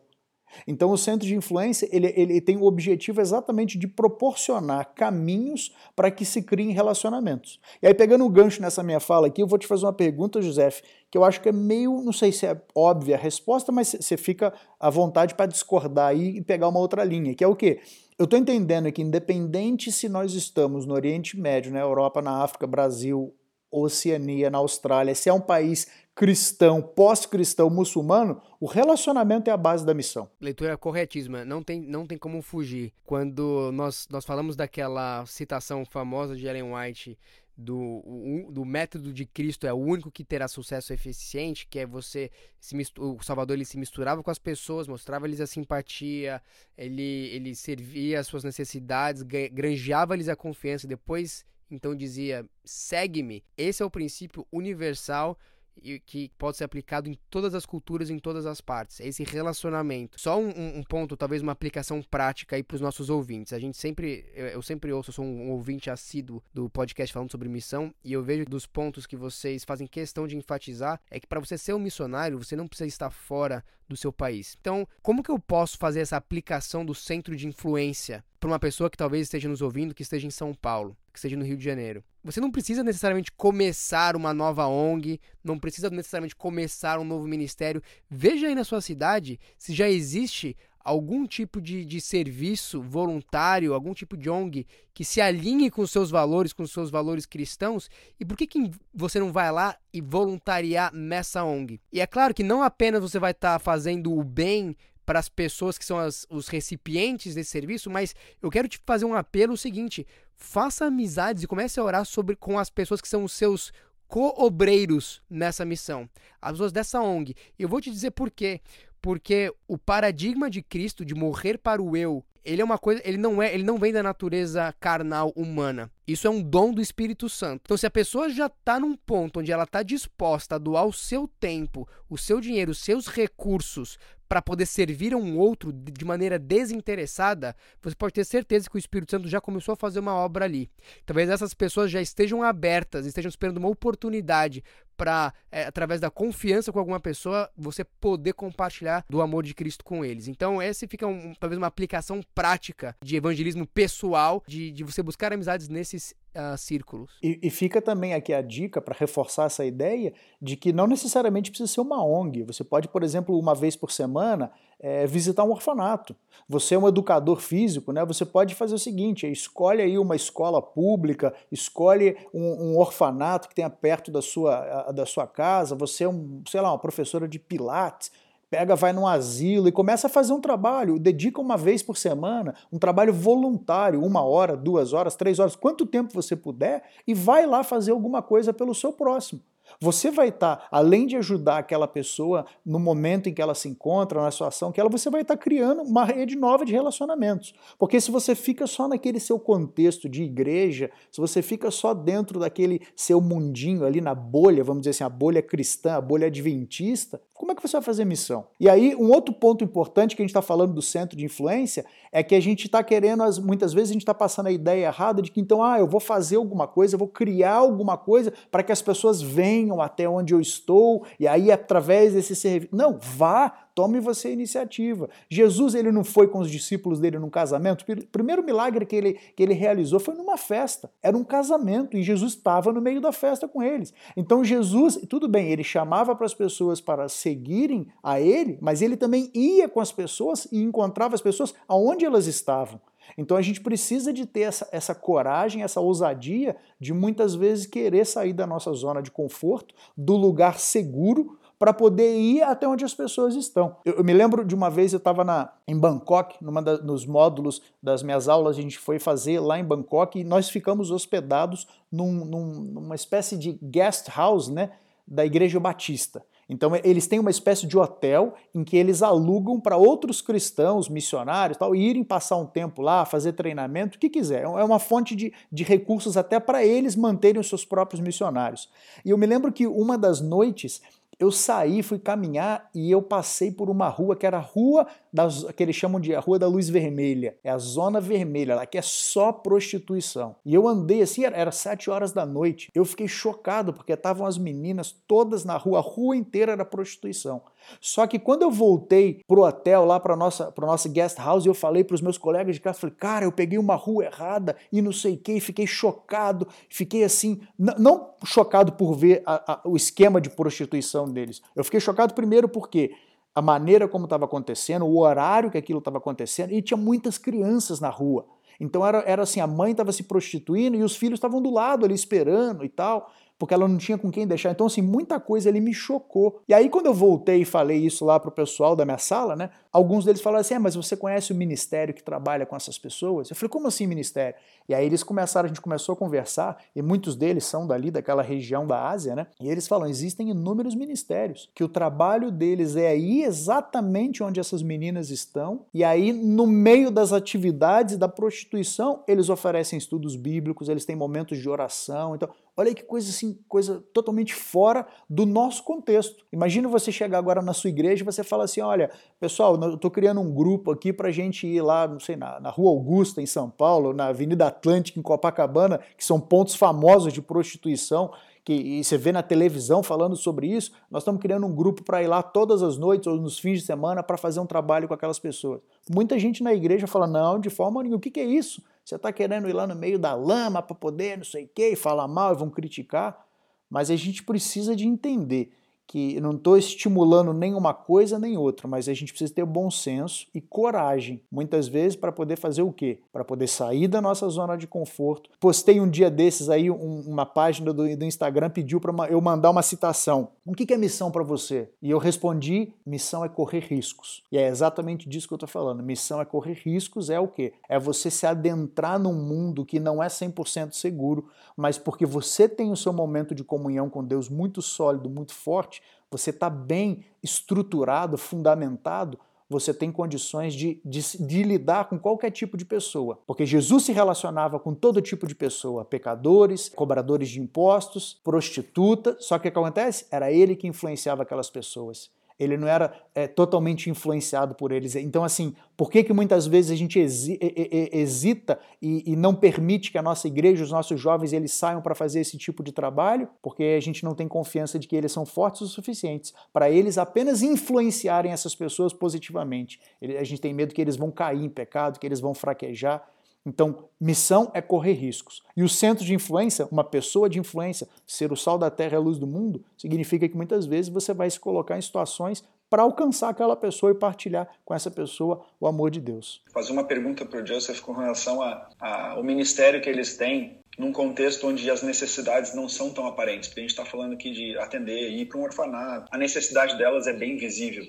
Então, 0.66 0.90
o 0.90 0.98
centro 0.98 1.26
de 1.26 1.34
influência 1.34 1.88
ele, 1.92 2.12
ele 2.16 2.40
tem 2.40 2.56
o 2.56 2.64
objetivo 2.64 3.20
exatamente 3.20 3.78
de 3.78 3.86
proporcionar 3.86 4.92
caminhos 4.94 5.74
para 5.94 6.10
que 6.10 6.24
se 6.24 6.42
criem 6.42 6.72
relacionamentos. 6.72 7.60
E 7.82 7.86
aí, 7.86 7.94
pegando 7.94 8.24
um 8.24 8.30
gancho 8.30 8.60
nessa 8.60 8.82
minha 8.82 9.00
fala 9.00 9.26
aqui, 9.26 9.42
eu 9.42 9.46
vou 9.46 9.58
te 9.58 9.66
fazer 9.66 9.86
uma 9.86 9.92
pergunta, 9.92 10.42
José, 10.42 10.68
que 11.10 11.16
eu 11.16 11.24
acho 11.24 11.40
que 11.40 11.48
é 11.48 11.52
meio, 11.52 12.02
não 12.02 12.12
sei 12.12 12.32
se 12.32 12.46
é 12.46 12.60
óbvia 12.74 13.16
a 13.16 13.18
resposta, 13.18 13.72
mas 13.72 13.96
você 13.98 14.16
fica 14.16 14.52
à 14.78 14.90
vontade 14.90 15.34
para 15.34 15.46
discordar 15.46 16.08
aí 16.08 16.36
e 16.36 16.42
pegar 16.42 16.68
uma 16.68 16.80
outra 16.80 17.04
linha, 17.04 17.34
que 17.34 17.42
é 17.42 17.48
o 17.48 17.56
quê? 17.56 17.80
Eu 18.18 18.24
estou 18.24 18.38
entendendo 18.38 18.90
que, 18.90 19.00
independente 19.00 19.92
se 19.92 20.08
nós 20.08 20.34
estamos 20.34 20.84
no 20.84 20.94
Oriente 20.94 21.38
Médio, 21.38 21.72
na 21.72 21.78
Europa, 21.78 22.20
na 22.20 22.42
África, 22.42 22.66
Brasil, 22.66 23.32
Oceania, 23.70 24.50
na 24.50 24.58
Austrália, 24.58 25.14
se 25.14 25.28
é 25.28 25.32
um 25.32 25.40
país 25.40 25.86
cristão, 26.18 26.82
pós-cristão, 26.82 27.70
muçulmano, 27.70 28.42
o 28.58 28.66
relacionamento 28.66 29.48
é 29.48 29.52
a 29.52 29.56
base 29.56 29.86
da 29.86 29.94
missão. 29.94 30.28
Leitura 30.40 30.76
corretíssima, 30.76 31.44
não 31.44 31.62
tem, 31.62 31.80
não 31.80 32.04
tem 32.04 32.18
como 32.18 32.42
fugir. 32.42 32.92
Quando 33.04 33.70
nós, 33.72 34.08
nós 34.10 34.24
falamos 34.24 34.56
daquela 34.56 35.24
citação 35.26 35.84
famosa 35.84 36.34
de 36.34 36.44
Ellen 36.44 36.74
White 36.74 37.16
do, 37.56 38.02
do 38.50 38.64
método 38.64 39.12
de 39.12 39.24
Cristo 39.26 39.64
é 39.64 39.72
o 39.72 39.76
único 39.76 40.10
que 40.10 40.24
terá 40.24 40.48
sucesso 40.48 40.92
eficiente, 40.92 41.68
que 41.68 41.78
é 41.78 41.86
você 41.86 42.32
se 42.58 42.74
o 42.98 43.22
Salvador 43.22 43.54
ele 43.54 43.64
se 43.64 43.78
misturava 43.78 44.20
com 44.20 44.30
as 44.32 44.40
pessoas, 44.40 44.88
mostrava-lhes 44.88 45.40
a 45.40 45.46
simpatia, 45.46 46.42
ele, 46.76 47.28
ele 47.32 47.54
servia 47.54 48.18
as 48.18 48.26
suas 48.26 48.42
necessidades, 48.42 49.22
granjeava-lhes 49.22 50.28
a 50.28 50.34
confiança, 50.34 50.88
depois 50.88 51.46
então 51.70 51.94
dizia: 51.94 52.44
segue-me. 52.64 53.44
Esse 53.56 53.82
é 53.82 53.86
o 53.86 53.90
princípio 53.90 54.46
universal 54.50 55.38
e 55.82 55.98
que 56.00 56.30
pode 56.38 56.56
ser 56.56 56.64
aplicado 56.64 57.08
em 57.08 57.18
todas 57.30 57.54
as 57.54 57.66
culturas, 57.66 58.10
em 58.10 58.18
todas 58.18 58.46
as 58.46 58.60
partes. 58.60 59.00
É 59.00 59.06
esse 59.08 59.24
relacionamento. 59.24 60.20
Só 60.20 60.38
um, 60.38 60.78
um 60.78 60.82
ponto, 60.82 61.16
talvez 61.16 61.42
uma 61.42 61.52
aplicação 61.52 62.02
prática 62.02 62.56
aí 62.56 62.62
para 62.62 62.74
os 62.74 62.80
nossos 62.80 63.10
ouvintes. 63.10 63.52
A 63.52 63.58
gente 63.58 63.76
sempre, 63.76 64.24
eu, 64.34 64.62
sempre 64.62 64.92
ouço, 64.92 65.10
eu 65.10 65.14
sou 65.14 65.24
um 65.24 65.50
ouvinte 65.50 65.90
assíduo 65.90 66.42
do 66.52 66.68
podcast 66.68 67.12
falando 67.12 67.30
sobre 67.30 67.48
missão 67.48 67.94
e 68.04 68.12
eu 68.12 68.22
vejo 68.22 68.44
dos 68.44 68.66
pontos 68.66 69.06
que 69.06 69.16
vocês 69.16 69.64
fazem 69.64 69.86
questão 69.86 70.26
de 70.26 70.36
enfatizar 70.36 71.00
é 71.10 71.18
que 71.18 71.26
para 71.26 71.40
você 71.40 71.58
ser 71.58 71.74
um 71.74 71.78
missionário, 71.78 72.38
você 72.38 72.56
não 72.56 72.68
precisa 72.68 72.88
estar 72.88 73.10
fora 73.10 73.64
do 73.88 73.96
seu 73.96 74.12
país. 74.12 74.56
Então, 74.60 74.86
como 75.02 75.22
que 75.22 75.30
eu 75.30 75.38
posso 75.38 75.78
fazer 75.78 76.00
essa 76.00 76.16
aplicação 76.16 76.84
do 76.84 76.94
centro 76.94 77.34
de 77.34 77.46
influência 77.46 78.22
para 78.38 78.48
uma 78.48 78.58
pessoa 78.58 78.88
que 78.88 78.96
talvez 78.96 79.22
esteja 79.22 79.48
nos 79.48 79.62
ouvindo, 79.62 79.94
que 79.94 80.02
esteja 80.02 80.26
em 80.26 80.30
São 80.30 80.54
Paulo, 80.54 80.96
que 81.12 81.18
esteja 81.18 81.36
no 81.36 81.44
Rio 81.44 81.56
de 81.56 81.64
Janeiro? 81.64 82.04
Você 82.22 82.40
não 82.40 82.50
precisa 82.50 82.84
necessariamente 82.84 83.32
começar 83.32 84.14
uma 84.14 84.32
nova 84.32 84.66
ONG, 84.66 85.20
não 85.42 85.58
precisa 85.58 85.90
necessariamente 85.90 86.36
começar 86.36 86.98
um 86.98 87.04
novo 87.04 87.26
ministério. 87.26 87.82
Veja 88.08 88.46
aí 88.46 88.54
na 88.54 88.64
sua 88.64 88.80
cidade 88.80 89.40
se 89.56 89.72
já 89.74 89.88
existe 89.88 90.56
algum 90.88 91.26
tipo 91.26 91.60
de, 91.60 91.84
de 91.84 92.00
serviço 92.00 92.80
voluntário, 92.80 93.74
algum 93.74 93.92
tipo 93.92 94.16
de 94.16 94.30
ONG 94.30 94.66
que 94.94 95.04
se 95.04 95.20
alinhe 95.20 95.70
com 95.70 95.82
os 95.82 95.90
seus 95.90 96.10
valores, 96.10 96.52
com 96.52 96.62
os 96.62 96.72
seus 96.72 96.90
valores 96.90 97.26
cristãos, 97.26 97.90
e 98.18 98.24
por 98.24 98.36
que, 98.36 98.46
que 98.46 98.70
você 98.94 99.20
não 99.20 99.30
vai 99.30 99.52
lá 99.52 99.76
e 99.92 100.00
voluntariar 100.00 100.92
nessa 100.94 101.44
ONG? 101.44 101.78
E 101.92 102.00
é 102.00 102.06
claro 102.06 102.32
que 102.32 102.42
não 102.42 102.62
apenas 102.62 103.02
você 103.02 103.18
vai 103.18 103.32
estar 103.32 103.54
tá 103.54 103.58
fazendo 103.58 104.16
o 104.16 104.24
bem 104.24 104.74
para 105.08 105.18
as 105.18 105.30
pessoas 105.30 105.78
que 105.78 105.86
são 105.86 105.98
as, 105.98 106.26
os 106.28 106.48
recipientes 106.48 107.34
desse 107.34 107.48
serviço, 107.48 107.88
mas 107.88 108.14
eu 108.42 108.50
quero 108.50 108.68
te 108.68 108.78
fazer 108.84 109.06
um 109.06 109.14
apelo 109.14 109.56
seguinte: 109.56 110.06
faça 110.36 110.84
amizades 110.84 111.42
e 111.42 111.46
comece 111.46 111.80
a 111.80 111.82
orar 111.82 112.04
sobre 112.04 112.36
com 112.36 112.58
as 112.58 112.68
pessoas 112.68 113.00
que 113.00 113.08
são 113.08 113.24
os 113.24 113.32
seus 113.32 113.72
co-obreiros 114.06 115.22
nessa 115.30 115.64
missão, 115.64 116.10
as 116.42 116.52
pessoas 116.52 116.72
dessa 116.72 117.00
ONG. 117.00 117.34
Eu 117.58 117.70
vou 117.70 117.80
te 117.80 117.90
dizer 117.90 118.10
por 118.10 118.30
quê 118.30 118.60
porque 119.00 119.50
o 119.66 119.78
paradigma 119.78 120.50
de 120.50 120.60
Cristo 120.60 121.06
de 121.06 121.14
morrer 121.14 121.56
para 121.56 121.80
o 121.80 121.96
eu, 121.96 122.22
ele 122.44 122.60
é 122.60 122.64
uma 122.64 122.78
coisa, 122.78 123.00
ele 123.02 123.16
não 123.16 123.42
é, 123.42 123.54
ele 123.54 123.62
não 123.62 123.78
vem 123.78 123.92
da 123.92 124.02
natureza 124.02 124.74
carnal 124.78 125.32
humana. 125.34 125.90
Isso 126.06 126.26
é 126.26 126.30
um 126.30 126.42
dom 126.42 126.72
do 126.72 126.82
Espírito 126.82 127.28
Santo. 127.28 127.62
Então, 127.64 127.76
se 127.76 127.86
a 127.86 127.90
pessoa 127.90 128.28
já 128.28 128.46
está 128.46 128.78
num 128.78 128.94
ponto 128.96 129.40
onde 129.40 129.52
ela 129.52 129.64
está 129.64 129.82
disposta 129.82 130.56
a 130.56 130.58
doar 130.58 130.86
o 130.86 130.92
seu 130.92 131.28
tempo, 131.40 131.88
o 132.08 132.18
seu 132.18 132.40
dinheiro, 132.40 132.72
os 132.72 132.78
seus 132.78 133.06
recursos 133.06 133.98
para 134.28 134.42
poder 134.42 134.66
servir 134.66 135.14
a 135.14 135.16
um 135.16 135.38
outro 135.38 135.72
de 135.72 136.04
maneira 136.04 136.38
desinteressada, 136.38 137.56
você 137.80 137.96
pode 137.96 138.14
ter 138.14 138.24
certeza 138.24 138.68
que 138.68 138.76
o 138.76 138.78
Espírito 138.78 139.10
Santo 139.10 139.28
já 139.28 139.40
começou 139.40 139.72
a 139.72 139.76
fazer 139.76 140.00
uma 140.00 140.14
obra 140.14 140.44
ali. 140.44 140.70
Talvez 141.06 141.30
essas 141.30 141.54
pessoas 141.54 141.90
já 141.90 142.00
estejam 142.00 142.42
abertas, 142.42 143.06
estejam 143.06 143.28
esperando 143.28 143.56
uma 143.56 143.68
oportunidade 143.68 144.62
para, 144.98 145.32
é, 145.50 145.64
através 145.64 146.00
da 146.00 146.10
confiança 146.10 146.72
com 146.72 146.78
alguma 146.78 146.98
pessoa, 146.98 147.48
você 147.56 147.84
poder 147.84 148.32
compartilhar 148.32 149.04
do 149.08 149.22
amor 149.22 149.44
de 149.44 149.54
Cristo 149.54 149.84
com 149.84 150.04
eles. 150.04 150.26
Então, 150.26 150.60
essa 150.60 150.86
fica 150.88 151.06
um, 151.06 151.32
talvez 151.38 151.56
uma 151.56 151.68
aplicação 151.68 152.20
prática 152.34 152.96
de 153.02 153.16
evangelismo 153.16 153.64
pessoal, 153.66 154.42
de, 154.46 154.72
de 154.72 154.82
você 154.82 155.00
buscar 155.02 155.32
amizades 155.32 155.68
nesses 155.68 156.14
uh, 156.34 156.56
círculos. 156.56 157.10
E, 157.22 157.38
e, 157.42 157.50
fica 157.50 157.80
também 157.80 158.14
aqui 158.14 158.32
a 158.32 158.42
dica 158.42 158.80
para 158.80 158.96
reforçar 158.96 159.44
essa 159.44 159.64
ideia 159.64 160.12
de 160.40 160.56
que 160.56 160.72
não 160.72 160.86
necessariamente 160.86 161.50
precisa 161.50 161.72
ser 161.72 161.80
uma 161.80 162.04
ONG. 162.04 162.42
Você 162.44 162.64
pode, 162.64 162.88
por 162.88 163.02
exemplo, 163.02 163.38
uma 163.38 163.54
vez 163.54 163.76
por 163.76 163.90
semana 163.90 164.50
é, 164.80 165.06
visitar 165.06 165.44
um 165.44 165.50
orfanato. 165.50 166.14
Você 166.48 166.74
é 166.74 166.78
um 166.78 166.88
educador 166.88 167.40
físico, 167.40 167.92
né? 167.92 168.04
Você 168.04 168.24
pode 168.24 168.54
fazer 168.54 168.74
o 168.74 168.78
seguinte: 168.78 169.30
escolhe 169.30 169.82
aí 169.82 169.98
uma 169.98 170.16
escola 170.16 170.62
pública, 170.62 171.34
escolhe 171.50 172.16
um, 172.32 172.72
um 172.72 172.78
orfanato 172.78 173.48
que 173.48 173.54
tenha 173.54 173.70
perto 173.70 174.10
da 174.10 174.22
sua, 174.22 174.92
da 174.92 175.04
sua 175.04 175.26
casa. 175.26 175.74
Você 175.74 176.04
é 176.04 176.08
um, 176.08 176.42
sei 176.46 176.60
lá, 176.60 176.70
uma 176.72 176.78
professora 176.78 177.28
de 177.28 177.38
pilates 177.38 178.10
pega, 178.50 178.74
vai 178.74 178.92
num 178.92 179.06
asilo 179.06 179.68
e 179.68 179.72
começa 179.72 180.06
a 180.06 180.10
fazer 180.10 180.32
um 180.32 180.40
trabalho, 180.40 180.98
dedica 180.98 181.40
uma 181.40 181.56
vez 181.56 181.82
por 181.82 181.96
semana, 181.96 182.54
um 182.72 182.78
trabalho 182.78 183.12
voluntário, 183.12 184.02
uma 184.02 184.22
hora, 184.22 184.56
duas 184.56 184.92
horas, 184.92 185.16
três 185.16 185.38
horas, 185.38 185.54
quanto 185.56 185.86
tempo 185.86 186.12
você 186.14 186.34
puder, 186.34 186.82
e 187.06 187.14
vai 187.14 187.46
lá 187.46 187.62
fazer 187.62 187.90
alguma 187.90 188.22
coisa 188.22 188.52
pelo 188.52 188.74
seu 188.74 188.92
próximo. 188.92 189.40
Você 189.80 190.10
vai 190.10 190.30
estar, 190.30 190.56
tá, 190.56 190.68
além 190.72 191.06
de 191.06 191.16
ajudar 191.16 191.58
aquela 191.58 191.86
pessoa 191.86 192.44
no 192.66 192.80
momento 192.80 193.28
em 193.28 193.34
que 193.34 193.40
ela 193.40 193.54
se 193.54 193.68
encontra, 193.68 194.20
na 194.20 194.30
situação 194.30 194.72
que 194.72 194.80
ela, 194.80 194.90
você 194.90 195.08
vai 195.08 195.20
estar 195.20 195.36
tá 195.36 195.40
criando 195.40 195.82
uma 195.82 196.04
rede 196.04 196.34
nova 196.34 196.64
de 196.64 196.72
relacionamentos. 196.72 197.54
Porque 197.78 198.00
se 198.00 198.10
você 198.10 198.34
fica 198.34 198.66
só 198.66 198.88
naquele 198.88 199.20
seu 199.20 199.38
contexto 199.38 200.08
de 200.08 200.24
igreja, 200.24 200.90
se 201.12 201.20
você 201.20 201.42
fica 201.42 201.70
só 201.70 201.94
dentro 201.94 202.40
daquele 202.40 202.80
seu 202.96 203.20
mundinho 203.20 203.84
ali 203.84 204.00
na 204.00 204.16
bolha, 204.16 204.64
vamos 204.64 204.80
dizer 204.80 204.90
assim, 204.90 205.04
a 205.04 205.08
bolha 205.08 205.40
cristã, 205.40 205.94
a 205.94 206.00
bolha 206.00 206.26
adventista, 206.26 207.20
como 207.32 207.52
é 207.52 207.54
que 207.54 207.62
você 207.62 207.76
vai 207.76 207.82
fazer 207.82 208.04
missão? 208.04 208.48
E 208.58 208.68
aí, 208.68 208.96
um 208.96 209.12
outro 209.12 209.32
ponto 209.32 209.62
importante 209.62 210.16
que 210.16 210.20
a 210.20 210.24
gente 210.24 210.30
está 210.30 210.42
falando 210.42 210.74
do 210.74 210.82
centro 210.82 211.16
de 211.16 211.24
influência 211.24 211.86
é 212.10 212.20
que 212.20 212.34
a 212.34 212.40
gente 212.40 212.66
está 212.66 212.82
querendo, 212.82 213.22
muitas 213.42 213.72
vezes 213.72 213.90
a 213.90 213.92
gente 213.92 214.02
está 214.02 214.12
passando 214.12 214.48
a 214.48 214.50
ideia 214.50 214.86
errada 214.86 215.22
de 215.22 215.30
que 215.30 215.40
então, 215.40 215.62
ah, 215.62 215.78
eu 215.78 215.86
vou 215.86 216.00
fazer 216.00 216.34
alguma 216.34 216.66
coisa, 216.66 216.96
eu 216.96 216.98
vou 216.98 217.06
criar 217.06 217.54
alguma 217.54 217.96
coisa 217.96 218.32
para 218.50 218.64
que 218.64 218.72
as 218.72 218.82
pessoas 218.82 219.22
venham 219.22 219.67
até 219.80 220.08
onde 220.08 220.34
eu 220.34 220.40
estou, 220.40 221.04
e 221.18 221.26
aí 221.28 221.52
através 221.52 222.14
desse 222.14 222.34
serviço. 222.34 222.74
Não, 222.74 222.98
vá, 223.00 223.68
Tome 223.78 224.00
você 224.00 224.26
a 224.26 224.32
iniciativa. 224.32 225.08
Jesus 225.30 225.72
ele 225.72 225.92
não 225.92 226.02
foi 226.02 226.26
com 226.26 226.40
os 226.40 226.50
discípulos 226.50 226.98
dele 226.98 227.16
num 227.16 227.30
casamento. 227.30 227.84
O 227.88 228.06
primeiro 228.08 228.42
milagre 228.42 228.84
que 228.84 228.96
ele, 228.96 229.12
que 229.36 229.40
ele 229.40 229.54
realizou 229.54 230.00
foi 230.00 230.16
numa 230.16 230.36
festa. 230.36 230.90
Era 231.00 231.16
um 231.16 231.22
casamento 231.22 231.96
e 231.96 232.02
Jesus 232.02 232.32
estava 232.32 232.72
no 232.72 232.80
meio 232.80 233.00
da 233.00 233.12
festa 233.12 233.46
com 233.46 233.62
eles. 233.62 233.94
Então 234.16 234.42
Jesus, 234.42 234.98
tudo 235.08 235.28
bem, 235.28 235.52
ele 235.52 235.62
chamava 235.62 236.16
para 236.16 236.26
as 236.26 236.34
pessoas 236.34 236.80
para 236.80 237.08
seguirem 237.08 237.86
a 238.02 238.20
ele, 238.20 238.58
mas 238.60 238.82
ele 238.82 238.96
também 238.96 239.30
ia 239.32 239.68
com 239.68 239.78
as 239.78 239.92
pessoas 239.92 240.48
e 240.50 240.60
encontrava 240.60 241.14
as 241.14 241.22
pessoas 241.22 241.54
aonde 241.68 242.04
elas 242.04 242.26
estavam. 242.26 242.80
Então 243.16 243.36
a 243.36 243.42
gente 243.42 243.60
precisa 243.60 244.12
de 244.12 244.26
ter 244.26 244.40
essa, 244.42 244.68
essa 244.72 244.94
coragem, 244.94 245.62
essa 245.62 245.80
ousadia 245.80 246.56
de 246.78 246.92
muitas 246.92 247.34
vezes 247.34 247.66
querer 247.66 248.04
sair 248.04 248.32
da 248.32 248.46
nossa 248.46 248.72
zona 248.72 249.02
de 249.02 249.10
conforto, 249.10 249.74
do 249.96 250.16
lugar 250.16 250.58
seguro, 250.58 251.38
para 251.58 251.72
poder 251.72 252.16
ir 252.16 252.42
até 252.42 252.68
onde 252.68 252.84
as 252.84 252.94
pessoas 252.94 253.34
estão. 253.34 253.76
Eu, 253.84 253.94
eu 253.94 254.04
me 254.04 254.12
lembro 254.12 254.44
de 254.44 254.54
uma 254.54 254.70
vez 254.70 254.92
eu 254.92 254.98
estava 254.98 255.52
em 255.66 255.76
Bangkok, 255.76 256.42
numa 256.42 256.62
da, 256.62 256.78
nos 256.78 257.04
módulos 257.04 257.60
das 257.82 258.02
minhas 258.02 258.28
aulas, 258.28 258.56
a 258.56 258.62
gente 258.62 258.78
foi 258.78 258.98
fazer 258.98 259.40
lá 259.40 259.58
em 259.58 259.64
Bangkok 259.64 260.20
e 260.20 260.24
nós 260.24 260.48
ficamos 260.48 260.90
hospedados 260.90 261.66
num, 261.90 262.24
num, 262.24 262.46
numa 262.60 262.94
espécie 262.94 263.36
de 263.36 263.58
guest 263.62 264.08
house 264.16 264.48
né, 264.48 264.70
da 265.06 265.26
Igreja 265.26 265.58
Batista. 265.58 266.24
Então 266.48 266.72
eles 266.82 267.06
têm 267.06 267.18
uma 267.18 267.30
espécie 267.30 267.66
de 267.66 267.76
hotel 267.76 268.34
em 268.54 268.64
que 268.64 268.76
eles 268.76 269.02
alugam 269.02 269.60
para 269.60 269.76
outros 269.76 270.22
cristãos, 270.22 270.88
missionários, 270.88 271.58
tal, 271.58 271.74
irem 271.74 272.02
passar 272.02 272.36
um 272.36 272.46
tempo 272.46 272.80
lá, 272.80 273.04
fazer 273.04 273.32
treinamento, 273.32 273.96
o 273.96 274.00
que 274.00 274.08
quiser. 274.08 274.44
É 274.44 274.64
uma 274.64 274.78
fonte 274.78 275.14
de, 275.14 275.32
de 275.52 275.62
recursos 275.62 276.16
até 276.16 276.40
para 276.40 276.64
eles 276.64 276.96
manterem 276.96 277.40
os 277.40 277.48
seus 277.48 277.64
próprios 277.64 278.00
missionários. 278.00 278.70
E 279.04 279.10
eu 279.10 279.18
me 279.18 279.26
lembro 279.26 279.52
que 279.52 279.66
uma 279.66 279.98
das 279.98 280.20
noites 280.20 280.80
eu 281.18 281.32
saí, 281.32 281.82
fui 281.82 281.98
caminhar 281.98 282.70
e 282.72 282.90
eu 282.90 283.02
passei 283.02 283.50
por 283.50 283.68
uma 283.68 283.88
rua 283.88 284.14
que 284.14 284.24
era 284.24 284.36
a 284.36 284.40
rua 284.40 284.86
das, 285.12 285.44
que 285.52 285.62
eles 285.62 285.76
chamam 285.76 286.00
de 286.00 286.14
a 286.14 286.20
Rua 286.20 286.38
da 286.38 286.46
Luz 286.46 286.68
Vermelha. 286.68 287.36
É 287.42 287.50
a 287.50 287.58
zona 287.58 288.00
vermelha, 288.00 288.56
lá 288.56 288.66
que 288.66 288.78
é 288.78 288.82
só 288.82 289.32
prostituição. 289.32 290.36
E 290.44 290.54
eu 290.54 290.66
andei 290.66 291.02
assim, 291.02 291.24
era, 291.24 291.36
era 291.36 291.50
sete 291.50 291.90
horas 291.90 292.12
da 292.12 292.26
noite. 292.26 292.70
Eu 292.74 292.84
fiquei 292.84 293.08
chocado 293.08 293.72
porque 293.72 293.92
estavam 293.92 294.26
as 294.26 294.38
meninas 294.38 294.94
todas 295.06 295.44
na 295.44 295.56
rua, 295.56 295.78
a 295.78 295.82
rua 295.82 296.16
inteira 296.16 296.52
era 296.52 296.64
prostituição. 296.64 297.42
Só 297.80 298.06
que 298.06 298.18
quando 298.18 298.42
eu 298.42 298.50
voltei 298.50 299.22
pro 299.26 299.42
hotel, 299.42 299.84
lá 299.84 300.00
para 300.00 300.16
nossa 300.16 300.50
para 300.50 300.66
nossa 300.66 300.88
guest 300.88 301.18
house, 301.18 301.44
eu 301.44 301.54
falei 301.54 301.84
para 301.84 301.94
os 301.94 302.00
meus 302.00 302.16
colegas 302.16 302.54
de 302.54 302.60
casa, 302.60 302.78
falei, 302.78 302.96
cara, 302.96 303.24
eu 303.24 303.32
peguei 303.32 303.58
uma 303.58 303.74
rua 303.74 304.04
errada 304.04 304.56
e 304.72 304.80
não 304.80 304.92
sei 304.92 305.14
o 305.14 305.18
que, 305.18 305.40
fiquei 305.40 305.66
chocado, 305.66 306.46
fiquei 306.68 307.04
assim, 307.04 307.40
não 307.58 308.10
chocado 308.24 308.72
por 308.72 308.94
ver 308.94 309.22
a, 309.26 309.52
a, 309.52 309.60
o 309.64 309.76
esquema 309.76 310.20
de 310.20 310.30
prostituição 310.30 311.10
deles. 311.10 311.42
Eu 311.54 311.64
fiquei 311.64 311.80
chocado 311.80 312.14
primeiro 312.14 312.48
porque 312.48 312.92
a 313.38 313.42
maneira 313.42 313.86
como 313.86 314.04
estava 314.04 314.24
acontecendo, 314.24 314.84
o 314.84 314.98
horário 314.98 315.48
que 315.48 315.58
aquilo 315.58 315.78
estava 315.78 315.98
acontecendo, 315.98 316.52
e 316.52 316.60
tinha 316.60 316.76
muitas 316.76 317.16
crianças 317.16 317.78
na 317.78 317.88
rua. 317.88 318.26
Então 318.58 318.84
era, 318.84 318.98
era 319.06 319.22
assim, 319.22 319.38
a 319.38 319.46
mãe 319.46 319.70
estava 319.70 319.92
se 319.92 320.02
prostituindo 320.02 320.76
e 320.76 320.82
os 320.82 320.96
filhos 320.96 321.18
estavam 321.18 321.40
do 321.40 321.48
lado 321.48 321.84
ali 321.84 321.94
esperando 321.94 322.64
e 322.64 322.68
tal 322.68 323.12
porque 323.38 323.54
ela 323.54 323.68
não 323.68 323.78
tinha 323.78 323.96
com 323.96 324.10
quem 324.10 324.26
deixar. 324.26 324.50
Então, 324.50 324.66
assim, 324.66 324.82
muita 324.82 325.20
coisa 325.20 325.48
ele 325.48 325.60
me 325.60 325.72
chocou. 325.72 326.42
E 326.48 326.52
aí, 326.52 326.68
quando 326.68 326.86
eu 326.86 326.94
voltei 326.94 327.42
e 327.42 327.44
falei 327.44 327.78
isso 327.78 328.04
lá 328.04 328.18
pro 328.18 328.30
pessoal 328.30 328.74
da 328.74 328.84
minha 328.84 328.98
sala, 328.98 329.36
né? 329.36 329.50
Alguns 329.72 330.04
deles 330.04 330.20
falaram 330.20 330.40
assim: 330.40 330.54
é, 330.54 330.58
mas 330.58 330.74
você 330.74 330.96
conhece 330.96 331.32
o 331.32 331.36
ministério 331.36 331.94
que 331.94 332.02
trabalha 332.02 332.44
com 332.44 332.56
essas 332.56 332.78
pessoas? 332.78 333.30
Eu 333.30 333.36
falei, 333.36 333.50
como 333.50 333.68
assim 333.68 333.86
ministério? 333.86 334.34
E 334.68 334.74
aí 334.74 334.84
eles 334.84 335.02
começaram, 335.02 335.46
a 335.46 335.48
gente 335.48 335.60
começou 335.60 335.92
a 335.92 335.96
conversar, 335.96 336.58
e 336.74 336.82
muitos 336.82 337.16
deles 337.16 337.44
são 337.44 337.66
dali, 337.66 337.90
daquela 337.90 338.22
região 338.22 338.66
da 338.66 338.88
Ásia, 338.88 339.14
né? 339.14 339.26
E 339.40 339.48
eles 339.48 339.68
falam: 339.68 339.86
existem 339.86 340.30
inúmeros 340.30 340.74
ministérios, 340.74 341.48
que 341.54 341.62
o 341.62 341.68
trabalho 341.68 342.32
deles 342.32 342.74
é 342.74 342.88
aí 342.88 343.22
exatamente 343.22 344.22
onde 344.22 344.40
essas 344.40 344.62
meninas 344.62 345.10
estão, 345.10 345.64
e 345.72 345.84
aí, 345.84 346.12
no 346.12 346.46
meio 346.46 346.90
das 346.90 347.12
atividades 347.12 347.96
da 347.96 348.08
prostituição, 348.08 349.04
eles 349.06 349.28
oferecem 349.28 349.78
estudos 349.78 350.16
bíblicos, 350.16 350.68
eles 350.68 350.84
têm 350.84 350.96
momentos 350.96 351.38
de 351.38 351.48
oração. 351.48 352.14
Então, 352.14 352.28
Olha 352.58 352.70
aí 352.70 352.74
que 352.74 352.82
coisa 352.82 353.08
assim, 353.08 353.38
coisa 353.46 353.84
totalmente 353.94 354.34
fora 354.34 354.84
do 355.08 355.24
nosso 355.24 355.62
contexto. 355.62 356.24
Imagina 356.32 356.68
você 356.68 356.90
chegar 356.90 357.16
agora 357.16 357.40
na 357.40 357.52
sua 357.52 357.70
igreja 357.70 358.02
e 358.02 358.04
você 358.04 358.24
fala 358.24 358.42
assim: 358.42 358.60
olha, 358.60 358.90
pessoal, 359.20 359.56
eu 359.62 359.74
estou 359.76 359.88
criando 359.88 360.20
um 360.20 360.34
grupo 360.34 360.72
aqui 360.72 360.92
para 360.92 361.06
a 361.06 361.12
gente 361.12 361.46
ir 361.46 361.62
lá, 361.62 361.86
não 361.86 362.00
sei, 362.00 362.16
na, 362.16 362.40
na 362.40 362.50
Rua 362.50 362.70
Augusta, 362.70 363.22
em 363.22 363.26
São 363.26 363.48
Paulo, 363.48 363.92
na 363.92 364.08
Avenida 364.08 364.48
Atlântica, 364.48 364.98
em 364.98 365.02
Copacabana, 365.04 365.78
que 365.96 366.04
são 366.04 366.18
pontos 366.20 366.56
famosos 366.56 367.12
de 367.12 367.22
prostituição 367.22 368.10
que 368.48 368.82
você 368.82 368.96
vê 368.96 369.12
na 369.12 369.22
televisão 369.22 369.82
falando 369.82 370.16
sobre 370.16 370.46
isso, 370.46 370.72
nós 370.90 371.02
estamos 371.02 371.20
criando 371.20 371.46
um 371.46 371.54
grupo 371.54 371.84
para 371.84 372.02
ir 372.02 372.06
lá 372.06 372.22
todas 372.22 372.62
as 372.62 372.78
noites 372.78 373.06
ou 373.06 373.16
nos 373.16 373.38
fins 373.38 373.60
de 373.60 373.66
semana 373.66 374.02
para 374.02 374.16
fazer 374.16 374.40
um 374.40 374.46
trabalho 374.46 374.88
com 374.88 374.94
aquelas 374.94 375.18
pessoas. 375.18 375.60
Muita 375.88 376.18
gente 376.18 376.42
na 376.42 376.54
igreja 376.54 376.86
fala: 376.86 377.06
não, 377.06 377.38
de 377.38 377.50
forma 377.50 377.82
nenhuma, 377.82 377.98
o 377.98 378.00
que, 378.00 378.10
que 378.10 378.20
é 378.20 378.24
isso? 378.24 378.62
Você 378.88 378.94
está 378.94 379.12
querendo 379.12 379.50
ir 379.50 379.52
lá 379.52 379.66
no 379.66 379.76
meio 379.76 379.98
da 379.98 380.14
lama 380.14 380.62
para 380.62 380.74
poder 380.74 381.18
não 381.18 381.24
sei 381.24 381.44
o 381.44 381.48
quê, 381.54 381.76
falar 381.76 382.08
mal 382.08 382.32
e 382.32 382.38
vão 382.38 382.48
criticar. 382.48 383.22
Mas 383.68 383.90
a 383.90 383.96
gente 383.96 384.22
precisa 384.22 384.74
de 384.74 384.86
entender 384.86 385.57
que 385.88 386.20
não 386.20 386.32
estou 386.32 386.58
estimulando 386.58 387.32
nem 387.32 387.54
uma 387.54 387.72
coisa 387.72 388.18
nem 388.18 388.36
outra, 388.36 388.68
mas 388.68 388.90
a 388.90 388.94
gente 388.94 389.10
precisa 389.10 389.32
ter 389.32 389.44
bom 389.46 389.70
senso 389.70 390.26
e 390.34 390.40
coragem, 390.40 391.22
muitas 391.32 391.66
vezes, 391.66 391.96
para 391.96 392.12
poder 392.12 392.36
fazer 392.36 392.60
o 392.60 392.70
quê? 392.70 393.00
Para 393.10 393.24
poder 393.24 393.46
sair 393.46 393.88
da 393.88 394.00
nossa 394.00 394.28
zona 394.28 394.54
de 394.54 394.66
conforto. 394.66 395.30
Postei 395.40 395.80
um 395.80 395.88
dia 395.88 396.10
desses 396.10 396.50
aí, 396.50 396.70
um, 396.70 397.00
uma 397.06 397.24
página 397.24 397.72
do, 397.72 397.96
do 397.96 398.04
Instagram 398.04 398.50
pediu 398.50 398.78
para 398.78 399.08
eu 399.08 399.18
mandar 399.22 399.50
uma 399.50 399.62
citação. 399.62 400.28
O 400.44 400.54
que, 400.54 400.66
que 400.66 400.74
é 400.74 400.76
missão 400.76 401.10
para 401.10 401.22
você? 401.22 401.70
E 401.80 401.90
eu 401.90 401.98
respondi: 401.98 402.74
missão 402.84 403.24
é 403.24 403.28
correr 403.28 403.60
riscos. 403.60 404.22
E 404.30 404.36
é 404.36 404.46
exatamente 404.46 405.08
disso 405.08 405.26
que 405.26 405.32
eu 405.32 405.36
estou 405.36 405.48
falando. 405.48 405.82
Missão 405.82 406.20
é 406.20 406.24
correr 406.26 406.60
riscos, 406.64 407.08
é 407.08 407.18
o 407.18 407.28
quê? 407.28 407.54
É 407.66 407.78
você 407.78 408.10
se 408.10 408.26
adentrar 408.26 408.98
num 408.98 409.14
mundo 409.14 409.64
que 409.64 409.80
não 409.80 410.02
é 410.02 410.08
100% 410.08 410.72
seguro, 410.72 411.28
mas 411.56 411.78
porque 411.78 412.04
você 412.04 412.46
tem 412.46 412.70
o 412.70 412.76
seu 412.76 412.92
momento 412.92 413.34
de 413.34 413.42
comunhão 413.42 413.88
com 413.88 414.04
Deus 414.04 414.28
muito 414.28 414.60
sólido, 414.60 415.08
muito 415.08 415.32
forte 415.32 415.77
você 416.10 416.30
está 416.30 416.48
bem 416.48 417.04
estruturado, 417.22 418.16
fundamentado, 418.16 419.18
você 419.50 419.72
tem 419.72 419.90
condições 419.90 420.52
de, 420.52 420.80
de, 420.84 421.00
de, 421.26 421.42
lidar 421.42 421.88
com 421.88 421.98
qualquer 421.98 422.30
tipo 422.30 422.56
de 422.56 422.66
pessoa. 422.66 423.18
Porque 423.26 423.46
Jesus 423.46 423.84
se 423.84 423.92
relacionava 423.92 424.60
com 424.60 424.74
todo 424.74 425.00
tipo 425.00 425.26
de 425.26 425.34
pessoa: 425.34 425.84
pecadores, 425.84 426.68
cobradores 426.68 427.30
de 427.30 427.40
impostos, 427.40 428.20
prostituta. 428.22 429.16
Só 429.18 429.38
que 429.38 429.48
o 429.48 429.52
que 429.52 429.58
acontece? 429.58 430.06
Era 430.10 430.30
ele 430.30 430.54
que 430.54 430.68
influenciava 430.68 431.22
aquelas 431.22 431.48
pessoas 431.48 432.10
ele 432.38 432.56
não 432.56 432.68
era 432.68 432.92
é, 433.14 433.26
totalmente 433.26 433.90
influenciado 433.90 434.54
por 434.54 434.70
eles. 434.70 434.94
Então, 434.94 435.24
assim, 435.24 435.54
por 435.76 435.90
que, 435.90 436.04
que 436.04 436.12
muitas 436.12 436.46
vezes 436.46 436.70
a 436.70 436.76
gente 436.76 436.98
hesita 436.98 438.58
e, 438.80 439.12
e 439.12 439.16
não 439.16 439.34
permite 439.34 439.90
que 439.90 439.98
a 439.98 440.02
nossa 440.02 440.28
igreja, 440.28 440.62
os 440.62 440.70
nossos 440.70 441.00
jovens, 441.00 441.32
eles 441.32 441.52
saiam 441.52 441.82
para 441.82 441.94
fazer 441.94 442.20
esse 442.20 442.38
tipo 442.38 442.62
de 442.62 442.72
trabalho? 442.72 443.28
Porque 443.42 443.62
a 443.76 443.80
gente 443.80 444.04
não 444.04 444.14
tem 444.14 444.28
confiança 444.28 444.78
de 444.78 444.86
que 444.86 444.94
eles 444.94 445.10
são 445.10 445.26
fortes 445.26 445.62
o 445.62 445.66
suficientes 445.66 446.32
para 446.52 446.70
eles 446.70 446.98
apenas 446.98 447.42
influenciarem 447.42 448.32
essas 448.32 448.54
pessoas 448.54 448.92
positivamente. 448.92 449.80
A 450.02 450.24
gente 450.24 450.40
tem 450.40 450.54
medo 450.54 450.74
que 450.74 450.80
eles 450.80 450.96
vão 450.96 451.10
cair 451.10 451.44
em 451.44 451.48
pecado, 451.48 451.98
que 451.98 452.06
eles 452.06 452.20
vão 452.20 452.34
fraquejar. 452.34 453.06
Então, 453.48 453.88
missão 453.98 454.50
é 454.52 454.60
correr 454.60 454.92
riscos. 454.92 455.42
E 455.56 455.62
o 455.62 455.68
centro 455.68 456.04
de 456.04 456.14
influência, 456.14 456.68
uma 456.70 456.84
pessoa 456.84 457.30
de 457.30 457.38
influência, 457.38 457.88
ser 458.06 458.30
o 458.30 458.36
sal 458.36 458.58
da 458.58 458.70
terra 458.70 458.92
e 458.92 458.96
a 458.96 459.00
luz 459.00 459.16
do 459.16 459.26
mundo, 459.26 459.64
significa 459.76 460.28
que 460.28 460.36
muitas 460.36 460.66
vezes 460.66 460.92
você 460.92 461.14
vai 461.14 461.30
se 461.30 461.40
colocar 461.40 461.78
em 461.78 461.80
situações 461.80 462.44
para 462.68 462.82
alcançar 462.82 463.30
aquela 463.30 463.56
pessoa 463.56 463.90
e 463.90 463.94
partilhar 463.94 464.46
com 464.66 464.74
essa 464.74 464.90
pessoa 464.90 465.46
o 465.58 465.66
amor 465.66 465.90
de 465.90 465.98
Deus. 465.98 466.42
Fazer 466.52 466.72
uma 466.72 466.84
pergunta 466.84 467.24
para 467.24 467.42
o 467.42 467.46
Joseph 467.46 467.80
com 467.80 467.92
relação 467.92 468.40
ao 468.78 469.24
ministério 469.24 469.80
que 469.80 469.88
eles 469.88 470.18
têm 470.18 470.58
num 470.78 470.92
contexto 470.92 471.48
onde 471.48 471.70
as 471.70 471.82
necessidades 471.82 472.54
não 472.54 472.68
são 472.68 472.90
tão 472.90 473.06
aparentes. 473.06 473.48
Porque 473.48 473.60
a 473.60 473.62
gente 473.62 473.70
está 473.70 473.86
falando 473.86 474.12
aqui 474.12 474.30
de 474.30 474.58
atender, 474.58 475.10
ir 475.10 475.24
para 475.26 475.38
um 475.38 475.44
orfanato. 475.44 476.06
A 476.10 476.18
necessidade 476.18 476.76
delas 476.76 477.06
é 477.06 477.14
bem 477.14 477.38
visível. 477.38 477.86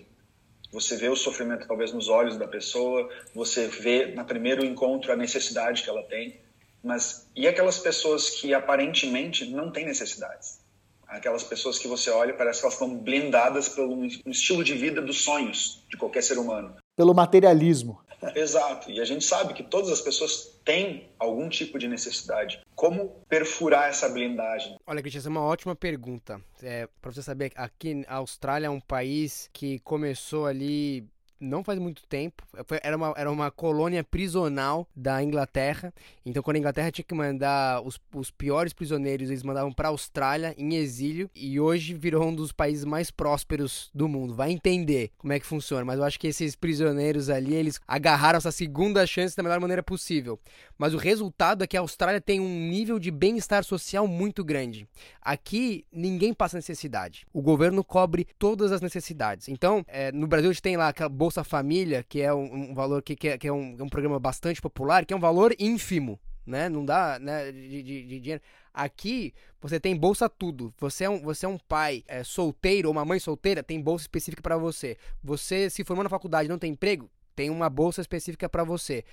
Você 0.72 0.96
vê 0.96 1.10
o 1.10 1.16
sofrimento 1.16 1.68
talvez 1.68 1.92
nos 1.92 2.10
olhos 2.10 2.38
da 2.38 2.48
pessoa, 2.48 3.10
você 3.34 3.68
vê 3.68 4.08
no 4.08 4.24
primeiro 4.24 4.64
encontro 4.64 5.12
a 5.12 5.16
necessidade 5.16 5.84
que 5.84 5.90
ela 5.90 6.04
tem, 6.04 6.40
mas 6.84 7.28
e 7.36 7.48
aquelas 7.48 7.80
pessoas 7.80 8.30
que 8.30 8.54
aparentemente 8.54 9.46
não 9.46 9.72
têm 9.72 9.86
necessidades? 9.86 10.60
Aquelas 11.08 11.44
pessoas 11.44 11.80
que 11.80 11.88
você 11.88 12.12
olha 12.12 12.36
parece 12.36 12.60
que 12.60 12.66
elas 12.66 12.76
estão 12.76 12.96
blindadas 12.96 13.68
pelo 13.70 13.96
um 13.96 14.06
estilo 14.06 14.64
de 14.64 14.76
vida 14.76 15.02
dos 15.02 15.24
sonhos 15.24 15.84
de 15.90 15.98
qualquer 15.98 16.22
ser 16.22 16.38
humano. 16.38 16.76
Pelo 16.96 17.16
materialismo. 17.16 18.00
Exato. 18.36 18.92
E 18.92 19.00
a 19.00 19.06
gente 19.06 19.24
sabe 19.24 19.54
que 19.54 19.64
todas 19.64 19.90
as 19.90 20.02
pessoas 20.02 20.60
têm 20.66 21.10
algum 21.18 21.50
tipo 21.50 21.80
de 21.80 21.88
necessidade. 21.88 22.62
Como 22.76 23.10
perfurar 23.28 23.90
essa 23.90 24.10
blindagem? 24.10 24.78
Olha, 24.86 25.02
Cristian, 25.02 25.20
essa 25.20 25.30
é 25.30 25.32
uma 25.32 25.44
ótima 25.44 25.76
pergunta. 25.76 26.42
É, 26.62 26.88
para 27.02 27.12
você 27.12 27.22
saber, 27.22 27.52
aqui 27.56 28.04
a 28.08 28.16
Austrália 28.16 28.68
é 28.68 28.70
um 28.70 28.82
país 28.82 29.50
que 29.54 29.80
começou 29.80 30.46
ali 30.46 31.08
não 31.40 31.64
faz 31.64 31.80
muito 31.80 32.04
tempo. 32.08 32.44
Era 32.84 32.96
uma, 32.96 33.14
era 33.16 33.32
uma 33.32 33.52
colônia 33.52 34.04
prisional 34.04 34.88
da 34.96 35.24
Inglaterra. 35.24 35.94
Então, 36.26 36.44
quando 36.44 36.58
a 36.58 36.60
Inglaterra 36.60 36.92
tinha 36.92 37.06
que 37.06 37.16
mandar 37.16 37.82
os, 37.82 38.00
os 38.14 38.30
piores 38.32 38.74
prisioneiros, 38.74 39.30
eles 39.30 39.44
mandavam 39.44 39.72
para 39.72 39.88
a 39.88 39.92
Austrália 39.92 40.54
em 40.58 40.76
exílio. 40.76 41.30
E 41.34 41.60
hoje 41.60 41.94
virou 41.94 42.28
um 42.28 42.36
dos 42.36 42.52
países 42.52 42.86
mais 42.86 43.10
prósperos 43.12 43.90
do 43.94 44.08
mundo. 44.08 44.36
Vai 44.36 44.52
entender 44.52 45.12
como 45.18 45.34
é 45.34 45.40
que 45.40 45.46
funciona. 45.46 45.86
Mas 45.86 46.00
eu 46.00 46.06
acho 46.06 46.20
que 46.20 46.28
esses 46.28 46.56
prisioneiros 46.56 47.30
ali, 47.30 47.56
eles 47.56 47.80
agarraram 47.88 48.38
essa 48.38 48.52
segunda 48.52 49.06
chance 49.06 49.36
da 49.36 49.44
melhor 49.44 49.60
maneira 49.60 49.82
possível. 49.82 50.40
Mas 50.78 50.94
o 50.94 50.98
resultado 50.98 51.64
é 51.64 51.68
que 51.68 51.78
a 51.78 51.82
Austrália 51.82 52.22
tem 52.22 52.40
um 52.40 52.70
nível 52.70 53.00
de 53.00 53.12
bem-estar 53.12 53.64
social 53.64 54.08
muito 54.08 54.44
grande. 54.44 54.88
Aqui, 55.22 55.86
ninguém 55.92 56.34
passa 56.34 56.58
necessidade. 56.58 57.26
O 57.34 57.42
governo 57.42 57.84
cobre 57.84 58.28
todas 58.38 58.72
as 58.72 58.82
necessidades. 58.82 59.50
Então, 59.50 59.84
é, 59.88 60.12
no 60.12 60.28
Brasil, 60.28 60.50
a 60.50 60.54
gente 60.54 60.62
tem 60.62 60.78
lá 60.78 60.90
aquela 60.90 61.10
Família, 61.44 62.04
que 62.04 62.22
é 62.22 62.34
um, 62.34 62.72
um 62.72 62.74
valor 62.74 63.02
que, 63.02 63.16
que, 63.16 63.30
é, 63.30 63.38
que 63.38 63.48
é, 63.48 63.54
um, 63.54 63.76
é, 63.80 63.84
um, 63.84 63.90
programa 63.90 64.20
bastante 64.20 64.62
popular, 64.62 65.06
que 65.06 65.14
é 65.14 65.18
um 65.18 65.20
valor 65.20 65.56
ínfimo, 65.60 66.20
né? 66.46 66.68
Não 66.70 66.84
dá 66.84 67.20
né, 67.20 67.52
de, 67.52 67.84
de, 67.84 68.04
de 68.04 68.20
dinheiro. 68.20 68.42
Aqui 68.74 69.34
você 69.62 69.80
tem 69.80 69.96
bolsa 69.96 70.30
tudo. 70.30 70.74
Você 70.80 71.04
é 71.04 71.10
um, 71.10 71.22
você 71.22 71.46
é 71.46 71.50
um 71.50 71.58
pai 71.58 72.04
é, 72.08 72.24
solteiro 72.24 72.88
ou 72.88 72.92
uma 72.92 73.06
mãe 73.06 73.20
solteira, 73.20 73.62
tem 73.64 73.82
bolsa 73.82 74.04
específica 74.04 74.42
para 74.42 74.58
você. 74.58 74.98
Você 75.24 75.70
se 75.70 75.84
formou 75.84 76.04
na 76.04 76.10
faculdade 76.10 76.50
não 76.50 76.60
tem 76.60 76.72
emprego, 76.72 77.10
tem 77.36 77.50
uma 77.50 77.70
bolsa 77.70 78.02
específica 78.02 78.48
para 78.48 78.64
você. 78.64 79.04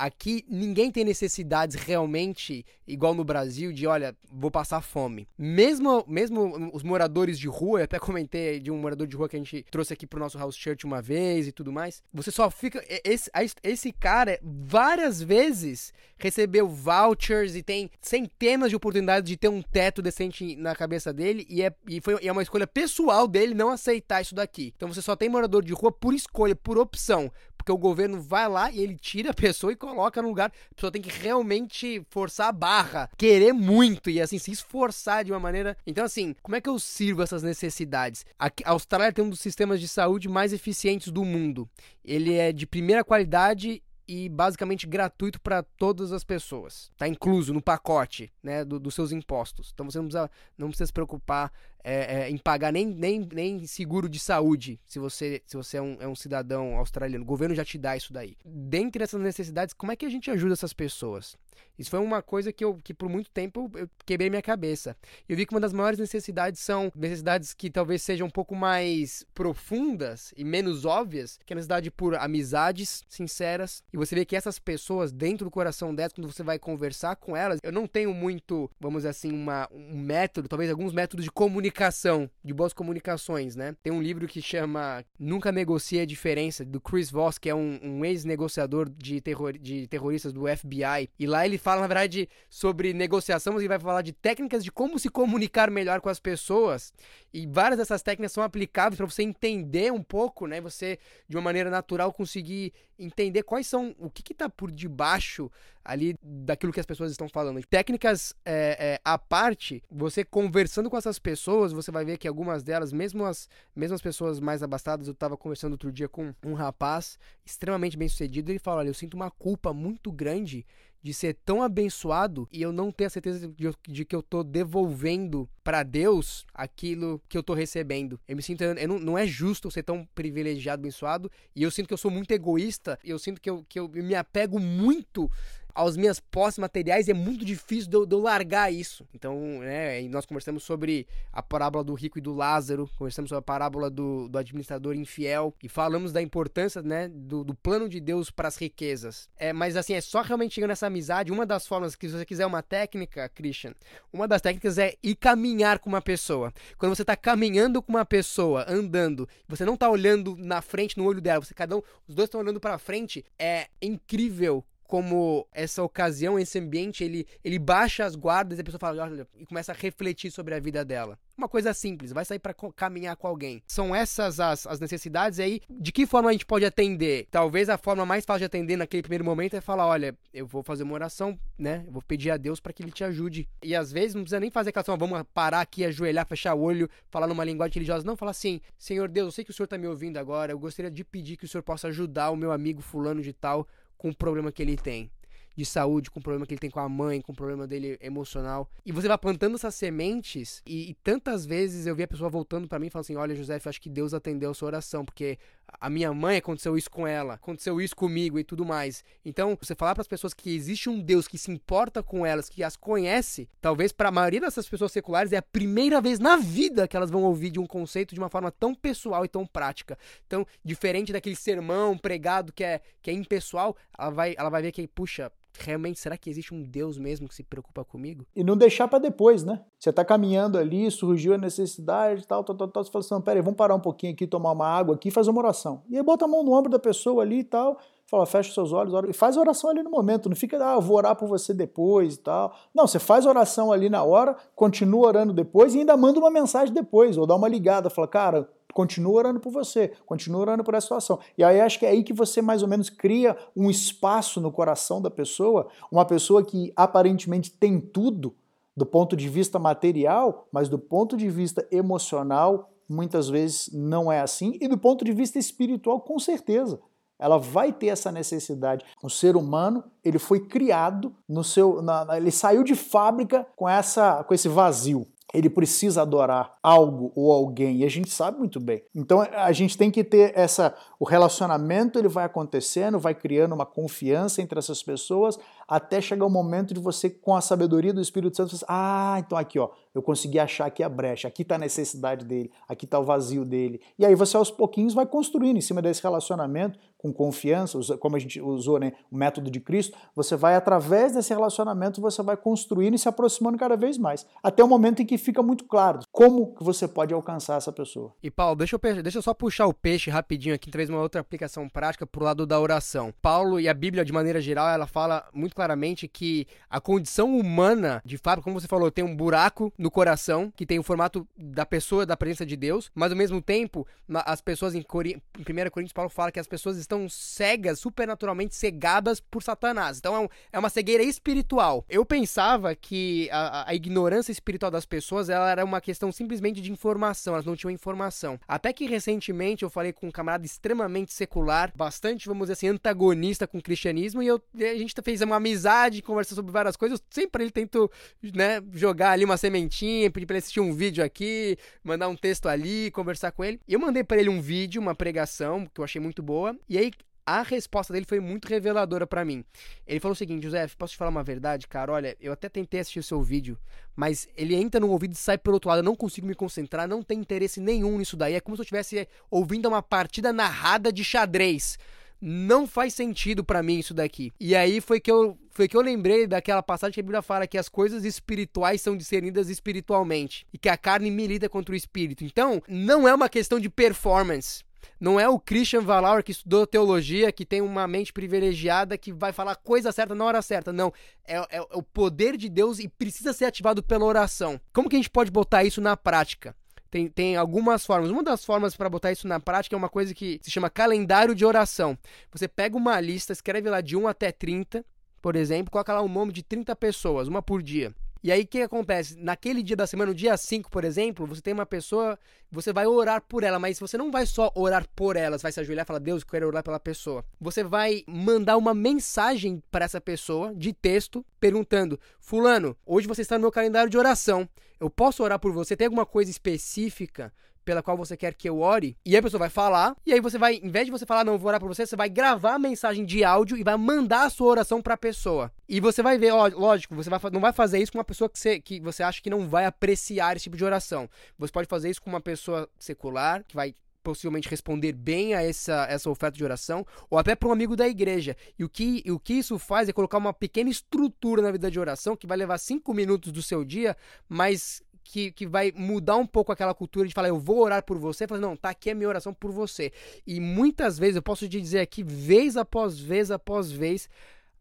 Aqui 0.00 0.46
ninguém 0.48 0.90
tem 0.90 1.04
necessidades 1.04 1.76
realmente 1.76 2.64
igual 2.88 3.14
no 3.14 3.22
Brasil 3.22 3.70
de, 3.70 3.86
olha, 3.86 4.16
vou 4.32 4.50
passar 4.50 4.80
fome. 4.80 5.28
Mesmo, 5.36 6.02
mesmo 6.08 6.70
os 6.72 6.82
moradores 6.82 7.38
de 7.38 7.48
rua, 7.48 7.80
eu 7.80 7.84
até 7.84 7.98
comentei 7.98 8.58
de 8.60 8.70
um 8.70 8.78
morador 8.78 9.06
de 9.06 9.14
rua 9.14 9.28
que 9.28 9.36
a 9.36 9.38
gente 9.38 9.62
trouxe 9.70 9.92
aqui 9.92 10.06
pro 10.06 10.18
nosso 10.18 10.38
house 10.38 10.56
church 10.56 10.86
uma 10.86 11.02
vez 11.02 11.46
e 11.46 11.52
tudo 11.52 11.70
mais. 11.70 12.02
Você 12.14 12.30
só 12.30 12.50
fica 12.50 12.82
esse, 13.04 13.30
esse 13.62 13.92
cara 13.92 14.40
várias 14.42 15.20
vezes 15.20 15.92
recebeu 16.16 16.66
vouchers 16.66 17.54
e 17.54 17.62
tem 17.62 17.90
centenas 18.00 18.70
de 18.70 18.76
oportunidades 18.76 19.28
de 19.28 19.36
ter 19.36 19.48
um 19.48 19.60
teto 19.60 20.00
decente 20.00 20.56
na 20.56 20.74
cabeça 20.74 21.12
dele 21.12 21.46
e 21.48 21.62
é, 21.62 21.74
e 21.86 22.00
foi, 22.00 22.18
e 22.22 22.28
é 22.28 22.32
uma 22.32 22.42
escolha 22.42 22.66
pessoal 22.66 23.28
dele 23.28 23.52
não 23.52 23.68
aceitar 23.68 24.22
isso 24.22 24.34
daqui. 24.34 24.72
Então 24.74 24.92
você 24.92 25.02
só 25.02 25.14
tem 25.14 25.28
morador 25.28 25.62
de 25.62 25.74
rua 25.74 25.92
por 25.92 26.14
escolha, 26.14 26.56
por 26.56 26.78
opção, 26.78 27.30
porque 27.60 27.72
o 27.72 27.78
governo 27.78 28.20
vai 28.20 28.48
lá 28.48 28.70
e 28.70 28.80
ele 28.80 28.96
tira 28.96 29.30
a 29.30 29.34
pessoa 29.34 29.72
e 29.72 29.76
coloca 29.76 30.22
no 30.22 30.28
lugar. 30.28 30.50
A 30.70 30.74
pessoa 30.74 30.90
tem 30.90 31.02
que 31.02 31.10
realmente 31.10 32.02
forçar 32.08 32.48
a 32.48 32.52
barra, 32.52 33.10
querer 33.18 33.52
muito 33.52 34.08
e 34.08 34.20
assim 34.20 34.38
se 34.38 34.50
esforçar 34.50 35.24
de 35.24 35.30
uma 35.30 35.38
maneira. 35.38 35.76
Então, 35.86 36.04
assim, 36.04 36.34
como 36.42 36.56
é 36.56 36.60
que 36.60 36.68
eu 36.68 36.78
sirvo 36.78 37.22
essas 37.22 37.42
necessidades? 37.42 38.24
A 38.38 38.50
Austrália 38.64 39.12
tem 39.12 39.24
um 39.24 39.30
dos 39.30 39.40
sistemas 39.40 39.78
de 39.78 39.86
saúde 39.86 40.28
mais 40.28 40.52
eficientes 40.54 41.12
do 41.12 41.24
mundo. 41.24 41.68
Ele 42.02 42.34
é 42.34 42.50
de 42.50 42.66
primeira 42.66 43.04
qualidade 43.04 43.82
e 44.10 44.28
basicamente 44.28 44.88
gratuito 44.88 45.40
para 45.40 45.62
todas 45.62 46.10
as 46.10 46.24
pessoas. 46.24 46.90
Está 46.90 47.06
incluso 47.06 47.54
no 47.54 47.62
pacote 47.62 48.32
né, 48.42 48.64
do, 48.64 48.80
dos 48.80 48.92
seus 48.92 49.12
impostos. 49.12 49.70
Então 49.72 49.88
você 49.88 49.98
não 49.98 50.06
precisa, 50.06 50.30
não 50.58 50.66
precisa 50.66 50.86
se 50.86 50.92
preocupar 50.92 51.52
é, 51.84 52.22
é, 52.22 52.30
em 52.30 52.36
pagar 52.36 52.72
nem, 52.72 52.84
nem, 52.84 53.20
nem 53.32 53.64
seguro 53.68 54.08
de 54.08 54.18
saúde 54.18 54.80
se 54.84 54.98
você, 54.98 55.40
se 55.46 55.56
você 55.56 55.76
é, 55.76 55.82
um, 55.82 55.96
é 56.00 56.08
um 56.08 56.16
cidadão 56.16 56.76
australiano. 56.76 57.22
O 57.22 57.26
governo 57.26 57.54
já 57.54 57.64
te 57.64 57.78
dá 57.78 57.96
isso 57.96 58.12
daí. 58.12 58.36
Dentre 58.44 59.04
essas 59.04 59.20
necessidades, 59.20 59.72
como 59.72 59.92
é 59.92 59.96
que 59.96 60.04
a 60.04 60.10
gente 60.10 60.28
ajuda 60.28 60.54
essas 60.54 60.72
pessoas? 60.72 61.36
Isso 61.78 61.90
foi 61.90 61.98
uma 61.98 62.20
coisa 62.20 62.52
que, 62.52 62.62
eu, 62.62 62.78
que 62.84 62.92
por 62.92 63.08
muito 63.08 63.30
tempo 63.30 63.70
eu 63.74 63.88
quebrei 64.04 64.28
minha 64.28 64.42
cabeça. 64.42 64.94
Eu 65.26 65.34
vi 65.34 65.46
que 65.46 65.54
uma 65.54 65.60
das 65.60 65.72
maiores 65.72 65.98
necessidades 65.98 66.60
são 66.60 66.92
necessidades 66.94 67.54
que 67.54 67.70
talvez 67.70 68.02
sejam 68.02 68.26
um 68.26 68.30
pouco 68.30 68.54
mais 68.54 69.24
profundas 69.34 70.34
e 70.36 70.44
menos 70.44 70.84
óbvias, 70.84 71.38
que 71.46 71.52
é 71.52 71.54
a 71.54 71.56
necessidade 71.56 71.90
por 71.90 72.14
amizades 72.14 73.02
sinceras. 73.08 73.82
E 73.92 73.96
você 73.96 74.14
vê 74.14 74.26
que 74.26 74.36
essas 74.36 74.58
pessoas, 74.58 75.10
dentro 75.10 75.46
do 75.46 75.50
coração 75.50 75.94
delas, 75.94 76.12
quando 76.12 76.30
você 76.30 76.42
vai 76.42 76.58
conversar 76.58 77.16
com 77.16 77.34
elas, 77.34 77.58
eu 77.62 77.72
não 77.72 77.86
tenho 77.86 78.12
muito, 78.12 78.70
vamos 78.78 78.98
dizer 78.98 79.08
assim, 79.08 79.32
uma, 79.32 79.66
um 79.72 79.98
método, 79.98 80.48
talvez 80.48 80.70
alguns 80.70 80.92
métodos 80.92 81.24
de 81.24 81.30
comunicação, 81.30 82.28
de 82.44 82.52
boas 82.52 82.74
comunicações, 82.74 83.56
né? 83.56 83.74
Tem 83.82 83.92
um 83.92 84.02
livro 84.02 84.28
que 84.28 84.42
chama 84.42 85.02
Nunca 85.18 85.50
Negocie 85.50 86.00
a 86.00 86.04
Diferença, 86.04 86.62
do 86.62 86.80
Chris 86.80 87.10
Voss, 87.10 87.38
que 87.38 87.48
é 87.48 87.54
um, 87.54 87.78
um 87.82 88.04
ex-negociador 88.04 88.90
de, 88.90 89.20
terror, 89.20 89.56
de 89.56 89.86
terroristas 89.86 90.32
do 90.32 90.42
FBI. 90.46 91.08
E 91.18 91.26
lá 91.26 91.39
ele 91.46 91.58
fala, 91.58 91.82
na 91.82 91.86
verdade, 91.86 92.28
sobre 92.48 92.92
negociação, 92.92 93.52
mas 93.52 93.62
ele 93.62 93.68
vai 93.68 93.78
falar 93.78 94.02
de 94.02 94.12
técnicas 94.12 94.64
de 94.64 94.70
como 94.72 94.98
se 94.98 95.08
comunicar 95.08 95.70
melhor 95.70 96.00
com 96.00 96.08
as 96.08 96.20
pessoas. 96.20 96.92
E 97.32 97.46
várias 97.46 97.78
dessas 97.78 98.02
técnicas 98.02 98.32
são 98.32 98.42
aplicáveis 98.42 98.96
para 98.96 99.06
você 99.06 99.22
entender 99.22 99.92
um 99.92 100.02
pouco, 100.02 100.46
né? 100.46 100.60
Você, 100.60 100.98
de 101.28 101.36
uma 101.36 101.42
maneira 101.42 101.70
natural, 101.70 102.12
conseguir 102.12 102.72
entender 102.98 103.42
quais 103.42 103.66
são, 103.66 103.94
o 103.98 104.10
que 104.10 104.32
está 104.32 104.48
por 104.48 104.70
debaixo 104.70 105.50
ali 105.82 106.14
daquilo 106.22 106.72
que 106.72 106.80
as 106.80 106.86
pessoas 106.86 107.10
estão 107.10 107.28
falando. 107.28 107.60
Técnicas 107.66 108.34
é, 108.44 108.94
é, 108.94 109.00
à 109.02 109.16
parte, 109.16 109.82
você 109.90 110.22
conversando 110.22 110.90
com 110.90 110.96
essas 110.96 111.18
pessoas, 111.18 111.72
você 111.72 111.90
vai 111.90 112.04
ver 112.04 112.18
que 112.18 112.28
algumas 112.28 112.62
delas, 112.62 112.92
mesmo 112.92 113.24
as, 113.24 113.48
mesmo 113.74 113.94
as 113.94 114.02
pessoas 114.02 114.38
mais 114.38 114.62
abastadas, 114.62 115.06
eu 115.06 115.12
estava 115.12 115.36
conversando 115.36 115.72
outro 115.72 115.90
dia 115.90 116.08
com 116.08 116.34
um 116.44 116.52
rapaz 116.52 117.18
extremamente 117.44 117.96
bem 117.96 118.08
sucedido, 118.08 118.52
ele 118.52 118.58
fala, 118.58 118.80
olha, 118.80 118.88
eu 118.88 118.94
sinto 118.94 119.14
uma 119.14 119.30
culpa 119.30 119.72
muito 119.72 120.12
grande 120.12 120.66
de 121.02 121.14
ser 121.14 121.34
tão 121.44 121.62
abençoado 121.62 122.48
e 122.52 122.60
eu 122.60 122.72
não 122.72 122.90
ter 122.90 123.06
a 123.06 123.10
certeza 123.10 123.48
de, 123.48 123.70
de 123.88 124.04
que 124.04 124.14
eu 124.14 124.22
tô 124.22 124.42
devolvendo 124.42 125.48
para 125.64 125.82
Deus 125.82 126.44
aquilo 126.52 127.20
que 127.28 127.36
eu 127.36 127.42
tô 127.42 127.54
recebendo. 127.54 128.20
Eu 128.26 128.36
me 128.36 128.42
sinto. 128.42 128.62
Eu 128.62 128.88
não, 128.88 128.98
não 128.98 129.18
é 129.18 129.26
justo 129.26 129.70
ser 129.70 129.82
tão 129.82 130.06
privilegiado, 130.14 130.80
abençoado, 130.80 131.30
e 131.54 131.62
eu 131.62 131.70
sinto 131.70 131.86
que 131.86 131.94
eu 131.94 131.98
sou 131.98 132.10
muito 132.10 132.32
egoísta, 132.32 132.98
e 133.04 133.10
eu 133.10 133.18
sinto 133.18 133.40
que 133.40 133.48
eu, 133.48 133.64
que 133.68 133.78
eu 133.78 133.88
me 133.88 134.14
apego 134.14 134.58
muito 134.58 135.30
aos 135.74 135.96
minhas 135.96 136.20
posses 136.20 136.58
materiais 136.58 137.08
é 137.08 137.14
muito 137.14 137.44
difícil 137.44 137.90
de 137.90 137.96
eu, 137.96 138.06
de 138.06 138.14
eu, 138.14 138.20
largar 138.20 138.72
isso. 138.72 139.06
Então, 139.14 139.60
né, 139.60 140.00
nós 140.02 140.26
conversamos 140.26 140.62
sobre 140.62 141.06
a 141.32 141.42
parábola 141.42 141.84
do 141.84 141.94
rico 141.94 142.18
e 142.18 142.20
do 142.20 142.34
Lázaro, 142.34 142.88
conversamos 142.96 143.28
sobre 143.28 143.40
a 143.40 143.42
parábola 143.42 143.90
do, 143.90 144.28
do 144.28 144.38
administrador 144.38 144.94
infiel 144.94 145.54
e 145.62 145.68
falamos 145.68 146.12
da 146.12 146.20
importância, 146.22 146.82
né, 146.82 147.08
do, 147.08 147.44
do 147.44 147.54
plano 147.54 147.88
de 147.88 148.00
Deus 148.00 148.30
para 148.30 148.48
as 148.48 148.56
riquezas. 148.56 149.28
É, 149.36 149.52
mas 149.52 149.76
assim, 149.76 149.94
é 149.94 150.00
só 150.00 150.22
realmente 150.22 150.54
chegando 150.54 150.70
nessa 150.70 150.86
amizade, 150.86 151.32
uma 151.32 151.46
das 151.46 151.66
formas 151.66 151.94
que 151.94 152.08
se 152.08 152.16
você 152.16 152.24
quiser 152.24 152.46
uma 152.46 152.62
técnica, 152.62 153.28
Christian, 153.28 153.74
uma 154.12 154.26
das 154.26 154.40
técnicas 154.40 154.78
é 154.78 154.94
ir 155.02 155.16
caminhar 155.16 155.78
com 155.78 155.88
uma 155.88 156.02
pessoa. 156.02 156.52
Quando 156.78 156.94
você 156.94 157.02
está 157.02 157.16
caminhando 157.16 157.82
com 157.82 157.92
uma 157.92 158.04
pessoa, 158.04 158.64
andando, 158.68 159.28
você 159.48 159.64
não 159.64 159.74
está 159.74 159.88
olhando 159.88 160.36
na 160.36 160.62
frente, 160.62 160.96
no 160.96 161.04
olho 161.04 161.20
dela, 161.20 161.44
você 161.44 161.54
cada 161.54 161.76
um, 161.76 161.82
os 162.08 162.14
dois 162.14 162.26
estão 162.26 162.40
olhando 162.40 162.60
para 162.60 162.78
frente, 162.78 163.24
é 163.38 163.68
incrível 163.80 164.64
como 164.90 165.46
essa 165.52 165.84
ocasião, 165.84 166.36
esse 166.36 166.58
ambiente, 166.58 167.04
ele, 167.04 167.24
ele 167.44 167.60
baixa 167.60 168.04
as 168.04 168.16
guardas 168.16 168.58
e 168.58 168.60
a 168.60 168.64
pessoa 168.64 168.80
fala, 168.80 169.04
olha, 169.04 169.24
e 169.38 169.46
começa 169.46 169.70
a 169.70 169.74
refletir 169.74 170.32
sobre 170.32 170.52
a 170.52 170.58
vida 170.58 170.84
dela. 170.84 171.16
Uma 171.38 171.48
coisa 171.48 171.72
simples, 171.72 172.12
vai 172.12 172.24
sair 172.24 172.40
para 172.40 172.52
caminhar 172.74 173.14
com 173.14 173.28
alguém. 173.28 173.62
São 173.68 173.94
essas 173.94 174.40
as, 174.40 174.66
as 174.66 174.80
necessidades 174.80 175.38
aí, 175.38 175.60
de 175.70 175.92
que 175.92 176.06
forma 176.06 176.28
a 176.28 176.32
gente 176.32 176.44
pode 176.44 176.64
atender? 176.64 177.28
Talvez 177.30 177.68
a 177.68 177.78
forma 177.78 178.04
mais 178.04 178.24
fácil 178.24 178.40
de 178.40 178.46
atender 178.46 178.76
naquele 178.76 179.02
primeiro 179.02 179.24
momento 179.24 179.54
é 179.54 179.60
falar, 179.60 179.86
olha, 179.86 180.12
eu 180.34 180.44
vou 180.44 180.60
fazer 180.60 180.82
uma 180.82 180.94
oração, 180.94 181.38
né? 181.56 181.84
Eu 181.86 181.92
vou 181.92 182.02
pedir 182.02 182.32
a 182.32 182.36
Deus 182.36 182.58
para 182.58 182.72
que 182.72 182.82
ele 182.82 182.90
te 182.90 183.04
ajude. 183.04 183.48
E 183.62 183.76
às 183.76 183.92
vezes 183.92 184.16
não 184.16 184.22
precisa 184.22 184.40
nem 184.40 184.50
fazer 184.50 184.70
aquela 184.70 184.96
vamos 184.96 185.22
parar 185.32 185.60
aqui, 185.60 185.84
ajoelhar, 185.84 186.26
fechar 186.26 186.54
o 186.54 186.60
olho, 186.60 186.90
falar 187.08 187.28
numa 187.28 187.44
linguagem 187.44 187.74
religiosa, 187.74 188.04
não, 188.04 188.16
falar 188.16 188.32
assim, 188.32 188.60
Senhor 188.76 189.08
Deus, 189.08 189.26
eu 189.26 189.32
sei 189.32 189.44
que 189.44 189.52
o 189.52 189.54
Senhor 189.54 189.66
está 189.66 189.78
me 189.78 189.86
ouvindo 189.86 190.16
agora, 190.16 190.50
eu 190.50 190.58
gostaria 190.58 190.90
de 190.90 191.04
pedir 191.04 191.36
que 191.36 191.44
o 191.44 191.48
Senhor 191.48 191.62
possa 191.62 191.86
ajudar 191.86 192.30
o 192.30 192.36
meu 192.36 192.50
amigo 192.50 192.82
fulano 192.82 193.22
de 193.22 193.32
tal 193.32 193.68
com 194.00 194.08
o 194.08 194.16
problema 194.16 194.50
que 194.50 194.62
ele 194.62 194.78
tem 194.78 195.10
de 195.54 195.66
saúde, 195.66 196.10
com 196.10 196.20
o 196.20 196.22
problema 196.22 196.46
que 196.46 196.54
ele 196.54 196.60
tem 196.60 196.70
com 196.70 196.80
a 196.80 196.88
mãe, 196.88 197.20
com 197.20 197.32
o 197.32 197.34
problema 197.34 197.66
dele 197.66 197.98
emocional. 198.00 198.70
E 198.86 198.90
você 198.90 199.06
vai 199.06 199.18
plantando 199.18 199.56
essas 199.56 199.74
sementes 199.74 200.62
e, 200.66 200.88
e 200.88 200.94
tantas 200.94 201.44
vezes 201.44 201.86
eu 201.86 201.94
vi 201.94 202.02
a 202.04 202.08
pessoa 202.08 202.30
voltando 202.30 202.66
para 202.66 202.78
mim 202.78 202.86
e 202.86 202.90
falando 202.90 203.04
assim: 203.04 203.16
"Olha, 203.16 203.34
José, 203.34 203.56
eu 203.62 203.68
acho 203.68 203.80
que 203.80 203.90
Deus 203.90 204.14
atendeu 204.14 204.52
a 204.52 204.54
sua 204.54 204.68
oração, 204.68 205.04
porque 205.04 205.38
a 205.78 205.90
minha 205.90 206.12
mãe 206.12 206.38
aconteceu 206.38 206.76
isso 206.76 206.90
com 206.90 207.06
ela, 207.06 207.34
aconteceu 207.34 207.80
isso 207.80 207.94
comigo 207.94 208.38
e 208.38 208.44
tudo 208.44 208.64
mais". 208.64 209.04
Então, 209.24 209.56
você 209.60 209.74
falar 209.74 209.94
para 209.94 210.02
as 210.02 210.08
pessoas 210.08 210.32
que 210.32 210.54
existe 210.54 210.88
um 210.88 211.00
Deus 211.00 211.28
que 211.28 211.38
se 211.38 211.50
importa 211.50 212.02
com 212.02 212.24
elas, 212.24 212.48
que 212.48 212.62
as 212.62 212.76
conhece, 212.76 213.48
talvez 213.60 213.92
para 213.92 214.08
a 214.08 214.12
maioria 214.12 214.40
dessas 214.40 214.68
pessoas 214.68 214.92
seculares 214.92 215.32
é 215.32 215.36
a 215.36 215.42
primeira 215.42 216.00
vez 216.00 216.18
na 216.18 216.36
vida 216.36 216.88
que 216.88 216.96
elas 216.96 217.10
vão 217.10 217.22
ouvir 217.22 217.50
de 217.50 217.60
um 217.60 217.66
conceito 217.66 218.14
de 218.14 218.20
uma 218.20 218.28
forma 218.28 218.50
tão 218.50 218.74
pessoal 218.74 219.24
e 219.24 219.28
tão 219.28 219.46
prática. 219.46 219.98
Então, 220.26 220.46
diferente 220.64 221.12
daquele 221.12 221.36
sermão 221.36 221.96
pregado 221.96 222.52
que 222.52 222.64
é 222.64 222.80
que 223.02 223.10
é 223.10 223.14
impessoal, 223.14 223.76
ela 223.98 224.10
vai 224.10 224.34
ela 224.36 224.50
vai 224.50 224.62
ver 224.62 224.72
que 224.72 224.86
puxa, 224.86 225.30
realmente, 225.58 225.98
será 225.98 226.16
que 226.16 226.30
existe 226.30 226.54
um 226.54 226.62
Deus 226.62 226.98
mesmo 226.98 227.28
que 227.28 227.34
se 227.34 227.42
preocupa 227.42 227.84
comigo? 227.84 228.26
E 228.34 228.42
não 228.44 228.56
deixar 228.56 228.88
para 228.88 228.98
depois, 228.98 229.44
né? 229.44 229.60
Você 229.78 229.92
tá 229.92 230.04
caminhando 230.04 230.58
ali, 230.58 230.90
surgiu 230.90 231.34
a 231.34 231.38
necessidade, 231.38 232.26
tal, 232.26 232.44
tal, 232.44 232.56
tal, 232.56 232.68
tal. 232.68 232.84
Você 232.84 232.90
fala 232.90 233.04
assim, 233.04 233.20
peraí, 233.20 233.42
vamos 233.42 233.56
parar 233.56 233.74
um 233.74 233.80
pouquinho 233.80 234.12
aqui, 234.12 234.26
tomar 234.26 234.52
uma 234.52 234.66
água 234.66 234.94
aqui, 234.94 235.10
faz 235.10 235.28
uma 235.28 235.40
oração. 235.40 235.82
E 235.88 235.96
aí 235.96 236.02
bota 236.02 236.24
a 236.24 236.28
mão 236.28 236.42
no 236.42 236.52
ombro 236.52 236.70
da 236.70 236.78
pessoa 236.78 237.22
ali 237.22 237.40
e 237.40 237.44
tal, 237.44 237.78
fala, 238.06 238.26
fecha 238.26 238.52
seus 238.52 238.72
olhos, 238.72 238.92
ora, 238.92 239.08
e 239.08 239.12
faz 239.12 239.36
a 239.36 239.40
oração 239.40 239.70
ali 239.70 239.82
no 239.82 239.90
momento. 239.90 240.28
Não 240.28 240.36
fica, 240.36 240.56
ah, 240.58 240.74
eu 240.74 240.80
vou 240.80 240.96
orar 240.96 241.14
por 241.16 241.28
você 241.28 241.54
depois 241.54 242.14
e 242.14 242.18
tal. 242.18 242.54
Não, 242.74 242.86
você 242.86 242.98
faz 242.98 243.26
oração 243.26 243.72
ali 243.72 243.88
na 243.88 244.02
hora, 244.02 244.36
continua 244.54 245.06
orando 245.06 245.32
depois 245.32 245.74
e 245.74 245.78
ainda 245.78 245.96
manda 245.96 246.18
uma 246.18 246.30
mensagem 246.30 246.74
depois, 246.74 247.16
ou 247.16 247.26
dá 247.26 247.36
uma 247.36 247.48
ligada, 247.48 247.88
fala, 247.90 248.08
cara, 248.08 248.48
continua 248.72 249.12
orando 249.12 249.40
por 249.40 249.52
você, 249.52 249.92
continua 250.06 250.40
orando 250.40 250.64
por 250.64 250.74
essa 250.74 250.86
situação. 250.86 251.18
E 251.36 251.44
aí 251.44 251.60
acho 251.60 251.78
que 251.78 251.86
é 251.86 251.90
aí 251.90 252.02
que 252.02 252.12
você 252.12 252.40
mais 252.42 252.62
ou 252.62 252.68
menos 252.68 252.90
cria 252.90 253.36
um 253.56 253.70
espaço 253.70 254.40
no 254.40 254.52
coração 254.52 255.00
da 255.00 255.10
pessoa, 255.10 255.68
uma 255.90 256.04
pessoa 256.04 256.44
que 256.44 256.72
aparentemente 256.76 257.50
tem 257.50 257.80
tudo 257.80 258.34
do 258.76 258.86
ponto 258.86 259.16
de 259.16 259.28
vista 259.28 259.58
material, 259.58 260.46
mas 260.52 260.68
do 260.68 260.78
ponto 260.78 261.16
de 261.16 261.28
vista 261.28 261.66
emocional, 261.70 262.70
muitas 262.88 263.28
vezes 263.28 263.70
não 263.72 264.10
é 264.10 264.20
assim, 264.20 264.56
e 264.60 264.66
do 264.66 264.78
ponto 264.78 265.04
de 265.04 265.12
vista 265.12 265.38
espiritual, 265.38 266.00
com 266.00 266.18
certeza. 266.18 266.80
Ela 267.18 267.36
vai 267.36 267.70
ter 267.70 267.88
essa 267.88 268.10
necessidade. 268.10 268.82
O 269.02 269.10
ser 269.10 269.36
humano, 269.36 269.84
ele 270.02 270.18
foi 270.18 270.40
criado 270.40 271.14
no 271.28 271.44
seu, 271.44 271.82
na, 271.82 272.16
ele 272.16 272.30
saiu 272.30 272.64
de 272.64 272.74
fábrica 272.74 273.46
com 273.54 273.68
essa, 273.68 274.24
com 274.24 274.32
esse 274.32 274.48
vazio 274.48 275.06
ele 275.32 275.48
precisa 275.48 276.02
adorar 276.02 276.56
algo 276.62 277.12
ou 277.14 277.32
alguém, 277.32 277.78
e 277.78 277.84
a 277.84 277.88
gente 277.88 278.10
sabe 278.10 278.38
muito 278.38 278.58
bem. 278.58 278.82
Então 278.94 279.20
a 279.20 279.52
gente 279.52 279.76
tem 279.76 279.90
que 279.90 280.02
ter 280.02 280.32
essa 280.34 280.74
o 280.98 281.04
relacionamento, 281.04 281.98
ele 281.98 282.08
vai 282.08 282.24
acontecendo, 282.24 282.98
vai 282.98 283.14
criando 283.14 283.54
uma 283.54 283.66
confiança 283.66 284.42
entre 284.42 284.58
essas 284.58 284.82
pessoas, 284.82 285.38
até 285.70 286.00
chegar 286.00 286.26
o 286.26 286.30
momento 286.30 286.74
de 286.74 286.80
você 286.80 287.08
com 287.08 287.36
a 287.36 287.40
sabedoria 287.40 287.94
do 287.94 288.00
Espírito 288.00 288.36
Santo, 288.36 288.56
você, 288.56 288.64
ah, 288.68 289.16
então 289.24 289.38
aqui, 289.38 289.56
ó, 289.56 289.70
eu 289.94 290.02
consegui 290.02 290.40
achar 290.40 290.66
aqui 290.66 290.82
a 290.82 290.88
brecha, 290.88 291.28
aqui 291.28 291.42
está 291.42 291.54
a 291.54 291.58
necessidade 291.58 292.24
dele, 292.24 292.50
aqui 292.68 292.84
está 292.84 292.98
o 292.98 293.04
vazio 293.04 293.44
dele. 293.44 293.80
E 293.96 294.04
aí 294.04 294.16
você 294.16 294.36
aos 294.36 294.50
pouquinhos 294.50 294.94
vai 294.94 295.06
construindo 295.06 295.56
em 295.56 295.60
cima 295.60 295.80
desse 295.80 296.02
relacionamento, 296.02 296.76
com 297.00 297.12
confiança, 297.12 297.96
como 297.96 298.14
a 298.14 298.18
gente 298.18 298.40
usou 298.40 298.78
né, 298.78 298.92
o 299.10 299.16
método 299.16 299.50
de 299.50 299.58
Cristo, 299.58 299.96
você 300.14 300.36
vai 300.36 300.54
através 300.54 301.14
desse 301.14 301.32
relacionamento, 301.32 301.98
você 301.98 302.22
vai 302.22 302.36
construindo 302.36 302.94
e 302.94 302.98
se 302.98 303.08
aproximando 303.08 303.56
cada 303.56 303.74
vez 303.74 303.96
mais, 303.96 304.26
até 304.42 304.62
o 304.62 304.68
momento 304.68 305.00
em 305.00 305.06
que 305.06 305.16
fica 305.16 305.42
muito 305.42 305.64
claro 305.64 306.00
como 306.12 306.54
que 306.54 306.62
você 306.62 306.86
pode 306.86 307.14
alcançar 307.14 307.56
essa 307.56 307.72
pessoa. 307.72 308.12
E 308.22 308.30
Paulo, 308.30 308.56
deixa 308.56 308.76
eu, 308.76 309.02
deixa 309.02 309.16
eu 309.16 309.22
só 309.22 309.32
puxar 309.32 309.66
o 309.66 309.72
peixe 309.72 310.10
rapidinho 310.10 310.54
aqui, 310.54 310.70
talvez 310.70 310.90
uma 310.90 311.00
outra 311.00 311.22
aplicação 311.22 311.66
prática 311.70 312.06
pro 312.06 312.22
lado 312.22 312.44
da 312.44 312.60
oração. 312.60 313.14
Paulo 313.22 313.58
e 313.58 313.66
a 313.66 313.72
Bíblia, 313.72 314.04
de 314.04 314.12
maneira 314.12 314.40
geral, 314.40 314.68
ela 314.68 314.86
fala 314.86 315.26
muito 315.32 315.54
claramente 315.60 316.08
que 316.08 316.46
a 316.70 316.80
condição 316.80 317.38
humana, 317.38 318.00
de 318.02 318.16
fato, 318.16 318.40
como 318.40 318.58
você 318.58 318.66
falou, 318.66 318.90
tem 318.90 319.04
um 319.04 319.14
buraco 319.14 319.70
no 319.76 319.90
coração, 319.90 320.50
que 320.56 320.64
tem 320.64 320.78
o 320.78 320.82
formato 320.82 321.28
da 321.36 321.66
pessoa, 321.66 322.06
da 322.06 322.16
presença 322.16 322.46
de 322.46 322.56
Deus, 322.56 322.90
mas 322.94 323.12
ao 323.12 323.18
mesmo 323.18 323.42
tempo, 323.42 323.86
as 324.24 324.40
pessoas 324.40 324.74
em, 324.74 324.80
Cori... 324.80 325.22
em 325.38 325.42
1 325.42 325.70
Coríntios, 325.70 325.92
Paulo 325.92 326.08
fala 326.08 326.32
que 326.32 326.40
as 326.40 326.46
pessoas 326.46 326.78
estão 326.78 327.10
cegas, 327.10 327.78
supernaturalmente 327.78 328.54
cegadas 328.54 329.20
por 329.20 329.42
Satanás. 329.42 329.98
Então 329.98 330.16
é, 330.16 330.20
um, 330.20 330.28
é 330.50 330.58
uma 330.58 330.70
cegueira 330.70 331.02
espiritual. 331.02 331.84
Eu 331.90 332.06
pensava 332.06 332.74
que 332.74 333.28
a, 333.30 333.68
a, 333.68 333.74
ignorância 333.74 334.32
espiritual 334.32 334.70
das 334.70 334.86
pessoas 334.86 335.28
ela 335.28 335.50
era 335.50 335.62
uma 335.62 335.82
questão 335.82 336.10
simplesmente 336.10 336.62
de 336.62 336.72
informação, 336.72 337.34
elas 337.34 337.44
não 337.44 337.54
tinham 337.54 337.70
informação. 337.70 338.40
Até 338.48 338.72
que 338.72 338.86
recentemente 338.86 339.62
eu 339.62 339.68
falei 339.68 339.92
com 339.92 340.08
um 340.08 340.10
camarada 340.10 340.46
extremamente 340.46 341.12
secular, 341.12 341.70
bastante, 341.76 342.26
vamos 342.26 342.44
dizer 342.44 342.54
assim, 342.54 342.68
antagonista 342.68 343.46
com 343.46 343.58
o 343.58 343.62
cristianismo, 343.62 344.22
e 344.22 344.26
eu, 344.26 344.40
a 344.54 344.78
gente 344.78 344.94
fez 345.02 345.20
uma 345.20 345.38
amizade, 345.50 346.02
conversou 346.02 346.36
sobre 346.36 346.52
várias 346.52 346.76
coisas. 346.76 347.02
Sempre 347.10 347.44
ele 347.44 347.50
tentou 347.50 347.90
né, 348.34 348.62
jogar 348.72 349.12
ali 349.12 349.24
uma 349.24 349.36
sementinha, 349.36 350.10
pedir 350.10 350.26
pra 350.26 350.34
ele 350.34 350.38
assistir 350.38 350.60
um 350.60 350.72
vídeo 350.72 351.04
aqui, 351.04 351.56
mandar 351.82 352.08
um 352.08 352.16
texto 352.16 352.46
ali, 352.46 352.90
conversar 352.90 353.32
com 353.32 353.44
ele. 353.44 353.60
E 353.66 353.74
eu 353.74 353.80
mandei 353.80 354.04
para 354.04 354.18
ele 354.18 354.28
um 354.28 354.40
vídeo, 354.40 354.80
uma 354.80 354.94
pregação, 354.94 355.66
que 355.66 355.80
eu 355.80 355.84
achei 355.84 356.00
muito 356.00 356.22
boa. 356.22 356.56
E 356.68 356.78
aí 356.78 356.90
a 357.26 357.42
resposta 357.42 357.92
dele 357.92 358.06
foi 358.06 358.18
muito 358.18 358.48
reveladora 358.48 359.06
para 359.06 359.24
mim. 359.24 359.44
Ele 359.86 360.00
falou 360.00 360.14
o 360.14 360.16
seguinte, 360.16 360.42
José, 360.42 360.66
posso 360.76 360.92
te 360.92 360.96
falar 360.96 361.10
uma 361.10 361.22
verdade, 361.22 361.68
cara? 361.68 361.92
Olha, 361.92 362.16
eu 362.20 362.32
até 362.32 362.48
tentei 362.48 362.80
assistir 362.80 362.98
o 362.98 363.04
seu 363.04 363.22
vídeo, 363.22 363.58
mas 363.94 364.28
ele 364.36 364.54
entra 364.54 364.80
no 364.80 364.90
ouvido 364.90 365.12
e 365.12 365.16
sai 365.16 365.38
pelo 365.38 365.54
outro 365.54 365.68
lado. 365.68 365.78
Eu 365.78 365.84
não 365.84 365.94
consigo 365.94 366.26
me 366.26 366.34
concentrar, 366.34 366.88
não 366.88 367.02
tem 367.02 367.20
interesse 367.20 367.60
nenhum 367.60 367.98
nisso 367.98 368.16
daí. 368.16 368.34
É 368.34 368.40
como 368.40 368.56
se 368.56 368.60
eu 368.60 368.64
estivesse 368.64 369.06
ouvindo 369.30 369.68
uma 369.68 369.82
partida 369.82 370.32
narrada 370.32 370.92
de 370.92 371.04
xadrez. 371.04 371.78
Não 372.20 372.66
faz 372.66 372.94
sentido 372.94 373.42
para 373.42 373.62
mim 373.62 373.78
isso 373.78 373.94
daqui. 373.94 374.32
E 374.38 374.54
aí 374.54 374.80
foi 374.80 375.00
que 375.00 375.10
eu 375.10 375.38
foi 375.52 375.66
que 375.66 375.76
eu 375.76 375.80
lembrei 375.80 376.26
daquela 376.26 376.62
passagem 376.62 376.94
que 376.94 377.00
a 377.00 377.02
Bíblia 377.02 377.22
fala 377.22 377.46
que 377.46 377.58
as 377.58 377.68
coisas 377.68 378.04
espirituais 378.04 378.80
são 378.80 378.96
discernidas 378.96 379.48
espiritualmente 379.48 380.46
e 380.52 380.58
que 380.58 380.68
a 380.68 380.76
carne 380.76 381.10
milita 381.10 381.48
contra 381.48 381.74
o 381.74 381.76
espírito. 381.76 382.24
Então, 382.24 382.62
não 382.68 383.06
é 383.06 383.14
uma 383.14 383.28
questão 383.28 383.58
de 383.58 383.68
performance 383.68 384.62
não 384.98 385.18
é 385.18 385.28
o 385.28 385.38
Christian 385.38 385.80
Valauer 385.80 386.22
que 386.22 386.32
estudou 386.32 386.66
teologia, 386.66 387.32
que 387.32 387.46
tem 387.46 387.62
uma 387.62 387.86
mente 387.86 388.12
privilegiada, 388.12 388.98
que 388.98 389.12
vai 389.12 389.32
falar 389.32 389.52
a 389.52 389.56
coisa 389.56 389.90
certa 389.92 390.14
na 390.14 390.24
hora 390.24 390.42
certa. 390.42 390.72
Não. 390.72 390.92
É, 391.26 391.36
é, 391.56 391.60
o 391.72 391.82
poder 391.82 392.36
de 392.36 392.48
Deus 392.48 392.78
e 392.78 392.88
precisa 392.88 393.32
ser 393.32 393.46
ativado 393.46 393.82
pela 393.82 394.04
oração. 394.04 394.60
Como 394.72 394.88
que 394.88 394.96
a 394.96 394.98
gente 394.98 395.10
pode 395.10 395.30
botar 395.30 395.64
isso 395.64 395.80
na 395.80 395.96
prática? 395.96 396.54
Tem, 396.90 397.08
tem 397.08 397.36
algumas 397.36 397.86
formas. 397.86 398.10
Uma 398.10 398.22
das 398.22 398.44
formas 398.44 398.76
para 398.76 398.90
botar 398.90 399.12
isso 399.12 399.28
na 399.28 399.38
prática 399.38 399.76
é 399.76 399.78
uma 399.78 399.88
coisa 399.88 400.12
que 400.12 400.40
se 400.42 400.50
chama 400.50 400.68
calendário 400.68 401.34
de 401.34 401.44
oração. 401.44 401.96
Você 402.32 402.48
pega 402.48 402.76
uma 402.76 403.00
lista, 403.00 403.32
escreve 403.32 403.70
lá 403.70 403.80
de 403.80 403.96
1 403.96 404.08
até 404.08 404.32
30, 404.32 404.84
por 405.22 405.36
exemplo, 405.36 405.70
coloca 405.70 405.92
lá 405.92 406.00
o 406.00 406.08
nome 406.08 406.32
de 406.32 406.42
30 406.42 406.74
pessoas, 406.74 407.28
uma 407.28 407.40
por 407.40 407.62
dia. 407.62 407.94
E 408.22 408.30
aí 408.30 408.42
o 408.42 408.46
que 408.46 408.60
acontece? 408.60 409.16
Naquele 409.18 409.62
dia 409.62 409.76
da 409.76 409.86
semana, 409.86 410.10
no 410.10 410.14
dia 410.14 410.36
5, 410.36 410.70
por 410.70 410.84
exemplo, 410.84 411.26
você 411.26 411.40
tem 411.40 411.54
uma 411.54 411.64
pessoa, 411.64 412.18
você 412.50 412.72
vai 412.72 412.86
orar 412.86 413.22
por 413.22 413.42
ela, 413.42 413.58
mas 413.58 413.78
você 413.78 413.96
não 413.96 414.10
vai 414.10 414.26
só 414.26 414.52
orar 414.54 414.86
por 414.94 415.16
ela, 415.16 415.38
você 415.38 415.42
vai 415.44 415.52
se 415.52 415.60
ajoelhar 415.60 415.84
e 415.84 415.86
falar, 415.86 416.00
Deus, 416.00 416.22
eu 416.22 416.28
quero 416.28 416.46
orar 416.46 416.62
pela 416.62 416.78
pessoa. 416.78 417.24
Você 417.40 417.64
vai 417.64 418.04
mandar 418.06 418.58
uma 418.58 418.74
mensagem 418.74 419.62
para 419.70 419.86
essa 419.86 420.00
pessoa 420.00 420.54
de 420.54 420.72
texto 420.72 421.24
perguntando: 421.38 421.98
"Fulano, 422.18 422.76
hoje 422.84 423.06
você 423.06 423.22
está 423.22 423.36
no 423.36 423.42
meu 423.42 423.52
calendário 423.52 423.90
de 423.90 423.96
oração. 423.96 424.48
Eu 424.78 424.90
posso 424.90 425.22
orar 425.22 425.38
por 425.38 425.52
você? 425.52 425.76
Tem 425.76 425.86
alguma 425.86 426.06
coisa 426.06 426.30
específica 426.30 427.32
pela 427.64 427.82
qual 427.82 427.96
você 427.96 428.16
quer 428.16 428.34
que 428.34 428.48
eu 428.48 428.60
ore, 428.60 428.96
e 429.04 429.10
aí 429.10 429.16
a 429.16 429.22
pessoa 429.22 429.38
vai 429.38 429.50
falar, 429.50 429.96
e 430.06 430.12
aí 430.12 430.20
você 430.20 430.38
vai, 430.38 430.54
em 430.56 430.70
vez 430.70 430.86
de 430.86 430.90
você 430.90 431.06
falar, 431.06 431.24
não, 431.24 431.38
vou 431.38 431.48
orar 431.48 431.60
por 431.60 431.68
você, 431.68 431.86
você 431.86 431.96
vai 431.96 432.08
gravar 432.08 432.54
a 432.54 432.58
mensagem 432.58 433.04
de 433.04 433.22
áudio 433.24 433.56
e 433.56 433.62
vai 433.62 433.76
mandar 433.76 434.24
a 434.24 434.30
sua 434.30 434.48
oração 434.48 434.80
pra 434.82 434.96
pessoa. 434.96 435.52
E 435.68 435.80
você 435.80 436.02
vai 436.02 436.18
ver, 436.18 436.32
ó, 436.32 436.48
lógico, 436.48 436.94
você 436.94 437.08
vai, 437.08 437.20
não 437.32 437.40
vai 437.40 437.52
fazer 437.52 437.78
isso 437.78 437.92
com 437.92 437.98
uma 437.98 438.04
pessoa 438.04 438.28
que 438.28 438.38
você, 438.38 438.60
que 438.60 438.80
você 438.80 439.02
acha 439.02 439.22
que 439.22 439.30
não 439.30 439.48
vai 439.48 439.66
apreciar 439.66 440.36
esse 440.36 440.44
tipo 440.44 440.56
de 440.56 440.64
oração. 440.64 441.08
Você 441.38 441.52
pode 441.52 441.68
fazer 441.68 441.90
isso 441.90 442.02
com 442.02 442.10
uma 442.10 442.20
pessoa 442.20 442.68
secular, 442.78 443.44
que 443.44 443.54
vai 443.54 443.74
possivelmente 444.02 444.48
responder 444.48 444.92
bem 444.92 445.34
a 445.34 445.42
essa, 445.42 445.86
essa 445.88 446.10
oferta 446.10 446.36
de 446.36 446.44
oração, 446.44 446.86
ou 447.08 447.18
até 447.18 447.34
para 447.34 447.48
um 447.48 447.52
amigo 447.52 447.76
da 447.76 447.86
igreja. 447.86 448.36
E 448.58 448.64
o 448.64 448.68
que, 448.68 449.02
o 449.10 449.18
que 449.18 449.34
isso 449.34 449.58
faz 449.58 449.88
é 449.88 449.92
colocar 449.92 450.18
uma 450.18 450.32
pequena 450.32 450.70
estrutura 450.70 451.42
na 451.42 451.50
vida 451.50 451.70
de 451.70 451.78
oração 451.78 452.16
que 452.16 452.26
vai 452.26 452.36
levar 452.36 452.58
cinco 452.58 452.92
minutos 452.94 453.32
do 453.32 453.42
seu 453.42 453.64
dia, 453.64 453.96
mas 454.28 454.82
que, 455.10 455.32
que 455.32 455.46
vai 455.46 455.72
mudar 455.74 456.16
um 456.16 456.26
pouco 456.26 456.52
aquela 456.52 456.72
cultura 456.72 457.08
de 457.08 457.12
falar, 457.12 457.28
eu 457.28 457.38
vou 457.38 457.58
orar 457.58 457.82
por 457.82 457.98
você, 457.98 458.28
falar, 458.28 458.40
não, 458.40 458.56
tá 458.56 458.70
aqui 458.70 458.90
a 458.90 458.94
minha 458.94 459.08
oração 459.08 459.34
por 459.34 459.50
você. 459.50 459.92
E 460.24 460.38
muitas 460.38 460.98
vezes, 460.98 461.16
eu 461.16 461.22
posso 461.22 461.48
te 461.48 461.60
dizer 461.60 461.80
aqui, 461.80 462.02
vez 462.02 462.56
após 462.56 462.98
vez 462.98 463.30
após 463.30 463.72
vez, 463.72 464.08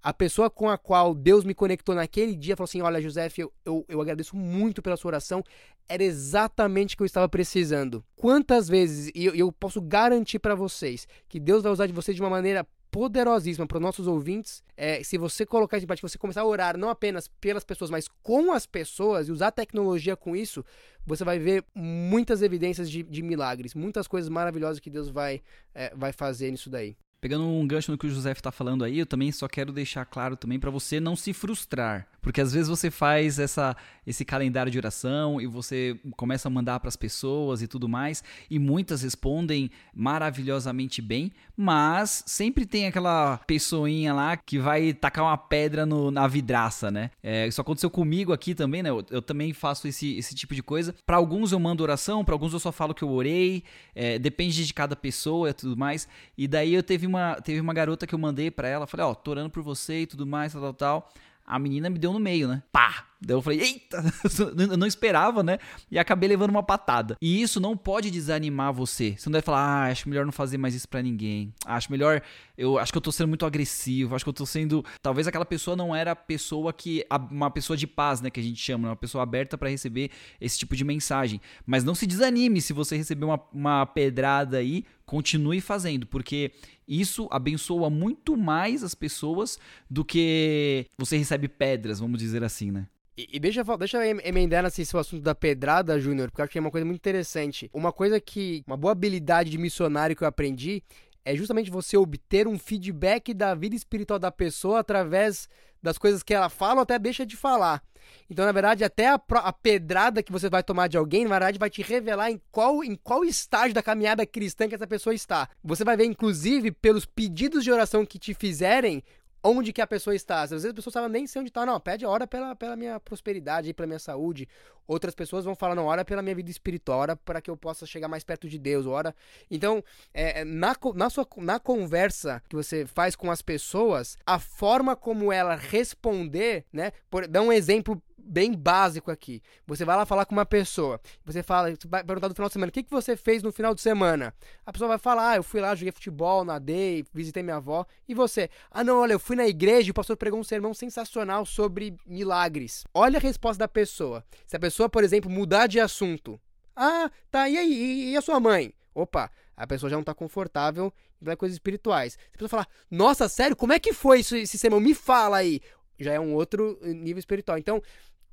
a 0.01 0.11
pessoa 0.11 0.49
com 0.49 0.67
a 0.67 0.77
qual 0.77 1.13
Deus 1.13 1.43
me 1.43 1.53
conectou 1.53 1.93
naquele 1.93 2.35
dia 2.35 2.55
falou 2.55 2.65
assim: 2.65 2.81
Olha, 2.81 3.01
José, 3.01 3.29
eu, 3.37 3.53
eu, 3.63 3.85
eu 3.87 4.01
agradeço 4.01 4.35
muito 4.35 4.81
pela 4.81 4.97
sua 4.97 5.09
oração, 5.09 5.43
era 5.87 6.03
exatamente 6.03 6.95
o 6.95 6.97
que 6.97 7.03
eu 7.03 7.07
estava 7.07 7.29
precisando. 7.29 8.03
Quantas 8.15 8.67
vezes, 8.67 9.11
e 9.13 9.25
eu, 9.25 9.35
eu 9.35 9.51
posso 9.51 9.79
garantir 9.79 10.39
para 10.39 10.55
vocês, 10.55 11.07
que 11.27 11.39
Deus 11.39 11.61
vai 11.61 11.71
usar 11.71 11.85
de 11.85 11.93
vocês 11.93 12.15
de 12.15 12.21
uma 12.23 12.29
maneira 12.29 12.65
poderosíssima 12.91 13.67
para 13.67 13.77
os 13.77 13.81
nossos 13.81 14.07
ouvintes. 14.07 14.63
É, 14.75 15.03
se 15.03 15.17
você 15.17 15.45
colocar 15.45 15.77
isso 15.77 15.85
em 15.85 15.87
prática, 15.87 16.07
você 16.07 16.17
começar 16.17 16.41
a 16.41 16.45
orar 16.45 16.77
não 16.77 16.89
apenas 16.89 17.27
pelas 17.27 17.63
pessoas, 17.63 17.89
mas 17.89 18.07
com 18.21 18.51
as 18.51 18.65
pessoas 18.65 19.27
e 19.27 19.31
usar 19.31 19.51
tecnologia 19.51 20.15
com 20.15 20.35
isso, 20.35 20.63
você 21.05 21.23
vai 21.23 21.39
ver 21.39 21.63
muitas 21.73 22.41
evidências 22.41 22.89
de, 22.89 23.03
de 23.03 23.21
milagres, 23.21 23.73
muitas 23.73 24.07
coisas 24.07 24.29
maravilhosas 24.29 24.79
que 24.79 24.89
Deus 24.89 25.09
vai, 25.09 25.41
é, 25.73 25.93
vai 25.95 26.11
fazer 26.11 26.51
nisso 26.51 26.69
daí. 26.69 26.95
Pegando 27.21 27.45
um 27.45 27.67
gancho 27.67 27.91
no 27.91 27.97
que 27.97 28.07
o 28.07 28.09
José 28.09 28.31
está 28.31 28.51
falando 28.51 28.83
aí, 28.83 28.99
eu 28.99 29.05
também 29.05 29.31
só 29.31 29.47
quero 29.47 29.73
deixar 29.73 30.05
claro 30.05 30.37
também 30.37 30.59
para 30.59 30.71
você 30.71 30.99
não 30.99 31.15
se 31.15 31.33
frustrar. 31.33 32.07
Porque 32.21 32.41
às 32.41 32.53
vezes 32.53 32.67
você 32.67 32.91
faz 32.91 33.39
essa, 33.39 33.75
esse 34.05 34.23
calendário 34.25 34.71
de 34.71 34.77
oração 34.77 35.39
e 35.39 35.47
você 35.47 35.97
começa 36.15 36.47
a 36.47 36.51
mandar 36.51 36.79
para 36.79 36.87
as 36.87 36.95
pessoas 36.95 37.61
e 37.61 37.67
tudo 37.67 37.87
mais, 37.87 38.23
e 38.49 38.59
muitas 38.59 39.01
respondem 39.01 39.69
maravilhosamente 39.93 41.01
bem, 41.01 41.31
mas 41.55 42.23
sempre 42.25 42.65
tem 42.65 42.87
aquela 42.87 43.37
pessoinha 43.39 44.13
lá 44.13 44.37
que 44.37 44.57
vai 44.57 44.93
tacar 44.93 45.25
uma 45.25 45.37
pedra 45.37 45.85
no, 45.85 46.11
na 46.11 46.27
vidraça, 46.27 46.89
né? 46.91 47.11
É, 47.21 47.47
isso 47.47 47.59
aconteceu 47.59 47.89
comigo 47.89 48.31
aqui 48.31 48.53
também, 48.55 48.83
né? 48.83 48.89
Eu, 48.89 49.05
eu 49.09 49.21
também 49.21 49.53
faço 49.53 49.87
esse, 49.87 50.17
esse 50.17 50.35
tipo 50.35 50.55
de 50.55 50.63
coisa. 50.63 50.95
Para 51.05 51.17
alguns 51.17 51.51
eu 51.51 51.59
mando 51.59 51.83
oração, 51.83 52.23
para 52.23 52.33
alguns 52.33 52.53
eu 52.53 52.59
só 52.59 52.71
falo 52.71 52.93
que 52.93 53.03
eu 53.03 53.09
orei, 53.09 53.63
é, 53.93 54.17
depende 54.17 54.65
de 54.65 54.73
cada 54.73 54.95
pessoa 54.95 55.49
e 55.49 55.53
tudo 55.53 55.75
mais. 55.75 56.07
E 56.37 56.47
daí 56.47 56.73
eu 56.73 56.83
teve 56.83 57.07
uma, 57.09 57.35
teve 57.41 57.59
uma 57.59 57.73
garota 57.73 58.07
que 58.07 58.15
eu 58.15 58.19
mandei 58.19 58.49
pra 58.49 58.67
ela, 58.67 58.87
falei, 58.87 59.05
ó, 59.05 59.13
tô 59.13 59.31
orando 59.31 59.49
por 59.49 59.61
você 59.63 60.01
e 60.01 60.07
tudo 60.07 60.25
mais, 60.25 60.53
tal, 60.53 60.61
tal, 60.61 60.73
tal. 60.73 61.09
A 61.45 61.59
menina 61.59 61.89
me 61.89 61.97
deu 61.97 62.13
no 62.13 62.19
meio, 62.19 62.47
né? 62.47 62.63
Pá! 62.71 63.08
Daí 63.21 63.35
eu 63.35 63.41
falei, 63.41 63.59
eita! 63.59 64.01
Eu 64.71 64.77
não 64.77 64.87
esperava, 64.87 65.43
né? 65.43 65.59
E 65.91 65.99
acabei 65.99 66.29
levando 66.29 66.51
uma 66.51 66.63
patada. 66.63 67.17
E 67.21 67.41
isso 67.41 67.59
não 67.59 67.75
pode 67.75 68.09
desanimar 68.09 68.71
você. 68.71 69.15
Você 69.17 69.27
não 69.29 69.33
deve 69.33 69.45
falar, 69.45 69.59
ah, 69.59 69.91
acho 69.91 70.07
melhor 70.07 70.25
não 70.25 70.31
fazer 70.31 70.57
mais 70.57 70.73
isso 70.73 70.87
pra 70.87 71.01
ninguém. 71.01 71.53
Acho 71.65 71.91
melhor. 71.91 72.21
Eu 72.57 72.77
acho 72.77 72.93
que 72.93 72.97
eu 72.97 73.01
tô 73.01 73.11
sendo 73.11 73.27
muito 73.27 73.45
agressivo. 73.45 74.15
Acho 74.15 74.23
que 74.23 74.29
eu 74.29 74.33
tô 74.33 74.45
sendo. 74.45 74.85
Talvez 75.01 75.27
aquela 75.27 75.45
pessoa 75.45 75.75
não 75.75 75.93
era 75.93 76.11
a 76.11 76.15
pessoa 76.15 76.71
que. 76.71 77.05
Uma 77.29 77.51
pessoa 77.51 77.75
de 77.75 77.85
paz, 77.85 78.21
né? 78.21 78.29
Que 78.29 78.39
a 78.39 78.43
gente 78.43 78.61
chama, 78.61 78.83
né? 78.83 78.89
Uma 78.91 78.95
pessoa 78.95 79.21
aberta 79.21 79.57
para 79.57 79.69
receber 79.69 80.11
esse 80.39 80.57
tipo 80.57 80.75
de 80.75 80.85
mensagem. 80.85 81.41
Mas 81.65 81.83
não 81.83 81.93
se 81.93 82.07
desanime 82.07 82.61
se 82.61 82.71
você 82.71 82.95
receber 82.95 83.25
uma, 83.25 83.41
uma 83.53 83.85
pedrada 83.85 84.57
aí. 84.57 84.85
Continue 85.05 85.59
fazendo, 85.59 86.05
porque 86.05 86.51
isso 86.87 87.27
abençoa 87.31 87.89
muito 87.89 88.37
mais 88.37 88.83
as 88.83 88.93
pessoas 88.93 89.57
do 89.89 90.05
que 90.05 90.85
você 90.97 91.17
recebe 91.17 91.47
pedras, 91.47 91.99
vamos 91.99 92.19
dizer 92.19 92.43
assim, 92.43 92.69
né? 92.69 92.87
E, 93.31 93.39
deixa, 93.39 93.63
deixa 93.77 94.05
eu 94.05 94.19
emendar 94.23 94.63
nesse 94.63 94.85
seu 94.85 94.99
assunto 94.99 95.21
da 95.21 95.35
pedrada, 95.35 95.99
Júnior, 95.99 96.29
porque 96.29 96.39
eu 96.39 96.43
acho 96.43 96.51
que 96.53 96.57
é 96.57 96.61
uma 96.61 96.71
coisa 96.71 96.85
muito 96.85 96.99
interessante. 96.99 97.69
Uma 97.73 97.91
coisa 97.91 98.19
que. 98.21 98.63
Uma 98.65 98.77
boa 98.77 98.93
habilidade 98.93 99.49
de 99.49 99.57
missionário 99.57 100.15
que 100.15 100.23
eu 100.23 100.27
aprendi 100.27 100.81
é 101.25 101.35
justamente 101.35 101.69
você 101.69 101.97
obter 101.97 102.47
um 102.47 102.57
feedback 102.57 103.33
da 103.33 103.53
vida 103.53 103.75
espiritual 103.75 104.17
da 104.17 104.31
pessoa 104.31 104.79
através 104.79 105.49
das 105.83 105.97
coisas 105.97 106.23
que 106.23 106.33
ela 106.33 106.49
fala 106.49 106.75
ou 106.75 106.81
até 106.81 106.97
deixa 106.97 107.25
de 107.25 107.35
falar. 107.35 107.83
Então, 108.29 108.45
na 108.45 108.51
verdade, 108.51 108.83
até 108.83 109.07
a, 109.09 109.21
a, 109.35 109.53
pedrada 109.53 110.23
que 110.23 110.31
você 110.31 110.49
vai 110.49 110.63
tomar 110.63 110.87
de 110.87 110.97
alguém, 110.97 111.23
na 111.23 111.31
verdade, 111.31 111.59
vai 111.59 111.69
te 111.69 111.81
revelar 111.81 112.31
em 112.31 112.41
qual, 112.51 112.83
em 112.83 112.95
qual 112.95 113.23
estágio 113.23 113.73
da 113.73 113.83
caminhada 113.83 114.25
cristã 114.25 114.67
que 114.67 114.75
essa 114.75 114.87
pessoa 114.87 115.13
está. 115.13 115.49
Você 115.63 115.83
vai 115.83 115.97
ver, 115.97 116.05
inclusive, 116.05 116.71
pelos 116.71 117.05
pedidos 117.05 117.63
de 117.63 117.71
oração 117.71 118.05
que 118.05 118.17
te 118.17 118.33
fizerem, 118.33 119.03
onde 119.43 119.73
que 119.73 119.81
a 119.81 119.87
pessoa 119.87 120.15
está. 120.15 120.41
Às 120.41 120.51
vezes 120.51 120.65
a 120.65 120.73
pessoa 120.73 120.91
sabe 120.91 121.09
nem 121.09 121.27
sei 121.27 121.39
onde 121.41 121.49
está, 121.49 121.65
não, 121.65 121.79
pede 121.79 122.05
hora 122.05 122.27
pela, 122.27 122.55
pela 122.55 122.75
minha 122.75 122.99
prosperidade, 122.99 123.73
pela 123.73 123.87
minha 123.87 123.99
saúde. 123.99 124.47
Outras 124.87 125.13
pessoas 125.13 125.45
vão 125.45 125.55
falar, 125.55 125.75
não, 125.75 125.85
ora 125.85 126.03
pela 126.03 126.21
minha 126.21 126.35
vida 126.35 126.49
espiritual, 126.49 126.99
ora 126.99 127.15
para 127.15 127.39
que 127.41 127.49
eu 127.49 127.55
possa 127.55 127.85
chegar 127.85 128.07
mais 128.07 128.23
perto 128.23 128.49
de 128.49 128.57
Deus, 128.57 128.87
ora... 128.87 129.15
Então, 129.49 129.83
é, 130.11 130.41
é, 130.41 130.43
na, 130.43 130.75
na, 130.95 131.09
sua, 131.11 131.27
na 131.37 131.59
conversa 131.59 132.41
que 132.49 132.55
você 132.55 132.87
faz 132.87 133.15
com 133.15 133.29
as 133.29 133.41
pessoas, 133.41 134.17
a 134.25 134.39
forma 134.39 134.95
como 134.95 135.31
ela 135.31 135.55
responder, 135.55 136.65
né, 136.73 136.91
por, 137.09 137.27
dá 137.27 137.41
um 137.41 137.53
exemplo 137.53 138.01
bem 138.29 138.53
básico 138.53 139.09
aqui. 139.09 139.41
Você 139.65 139.83
vai 139.83 139.97
lá 139.97 140.05
falar 140.05 140.25
com 140.25 140.33
uma 140.33 140.45
pessoa, 140.45 141.01
você 141.25 141.41
fala, 141.41 141.71
você 141.71 141.87
vai 141.87 142.03
perguntar 142.03 142.27
do 142.27 142.35
final 142.35 142.47
de 142.47 142.53
semana, 142.53 142.69
o 142.69 142.73
que, 142.73 142.83
que 142.83 142.91
você 142.91 143.17
fez 143.17 143.41
no 143.41 143.51
final 143.51 143.73
de 143.73 143.81
semana? 143.81 144.33
A 144.65 144.71
pessoa 144.71 144.87
vai 144.87 144.99
falar, 144.99 145.31
ah, 145.31 145.35
eu 145.37 145.43
fui 145.43 145.59
lá, 145.59 145.73
joguei 145.73 145.91
futebol, 145.91 146.45
nadei, 146.45 147.03
visitei 147.13 147.41
minha 147.41 147.55
avó. 147.55 147.85
E 148.07 148.13
você? 148.13 148.49
Ah, 148.69 148.83
não, 148.83 148.99
olha, 148.99 149.13
eu 149.13 149.19
fui 149.19 149.35
na 149.35 149.47
igreja 149.47 149.87
e 149.87 149.91
o 149.91 149.93
pastor 149.93 150.15
pregou 150.15 150.39
um 150.39 150.43
sermão 150.43 150.73
sensacional 150.73 151.45
sobre 151.45 151.97
milagres. 152.05 152.85
Olha 152.93 153.17
a 153.17 153.21
resposta 153.21 153.59
da 153.59 153.67
pessoa. 153.67 154.23
Se 154.45 154.55
a 154.55 154.59
pessoa, 154.59 154.87
por 154.87 155.03
exemplo, 155.03 155.29
mudar 155.29 155.67
de 155.67 155.79
assunto. 155.79 156.39
Ah, 156.75 157.09
tá, 157.31 157.49
e 157.49 157.57
aí? 157.57 158.11
E 158.11 158.17
a 158.17 158.21
sua 158.21 158.39
mãe? 158.39 158.73
Opa, 158.93 159.31
a 159.55 159.67
pessoa 159.67 159.89
já 159.89 159.95
não 159.95 160.03
tá 160.03 160.13
confortável 160.13 160.93
em 161.21 161.35
coisas 161.35 161.55
espirituais. 161.55 162.13
Se 162.13 162.19
a 162.29 162.31
pessoa 162.33 162.49
falar, 162.49 162.67
nossa, 162.89 163.27
sério, 163.27 163.55
como 163.55 163.73
é 163.73 163.79
que 163.79 163.91
foi 163.91 164.21
isso, 164.21 164.35
esse 164.35 164.57
sermão? 164.57 164.79
Me 164.79 164.93
fala 164.93 165.37
aí. 165.37 165.59
Já 165.99 166.13
é 166.13 166.19
um 166.19 166.33
outro 166.33 166.79
nível 166.81 167.19
espiritual. 167.19 167.57
Então, 167.57 167.81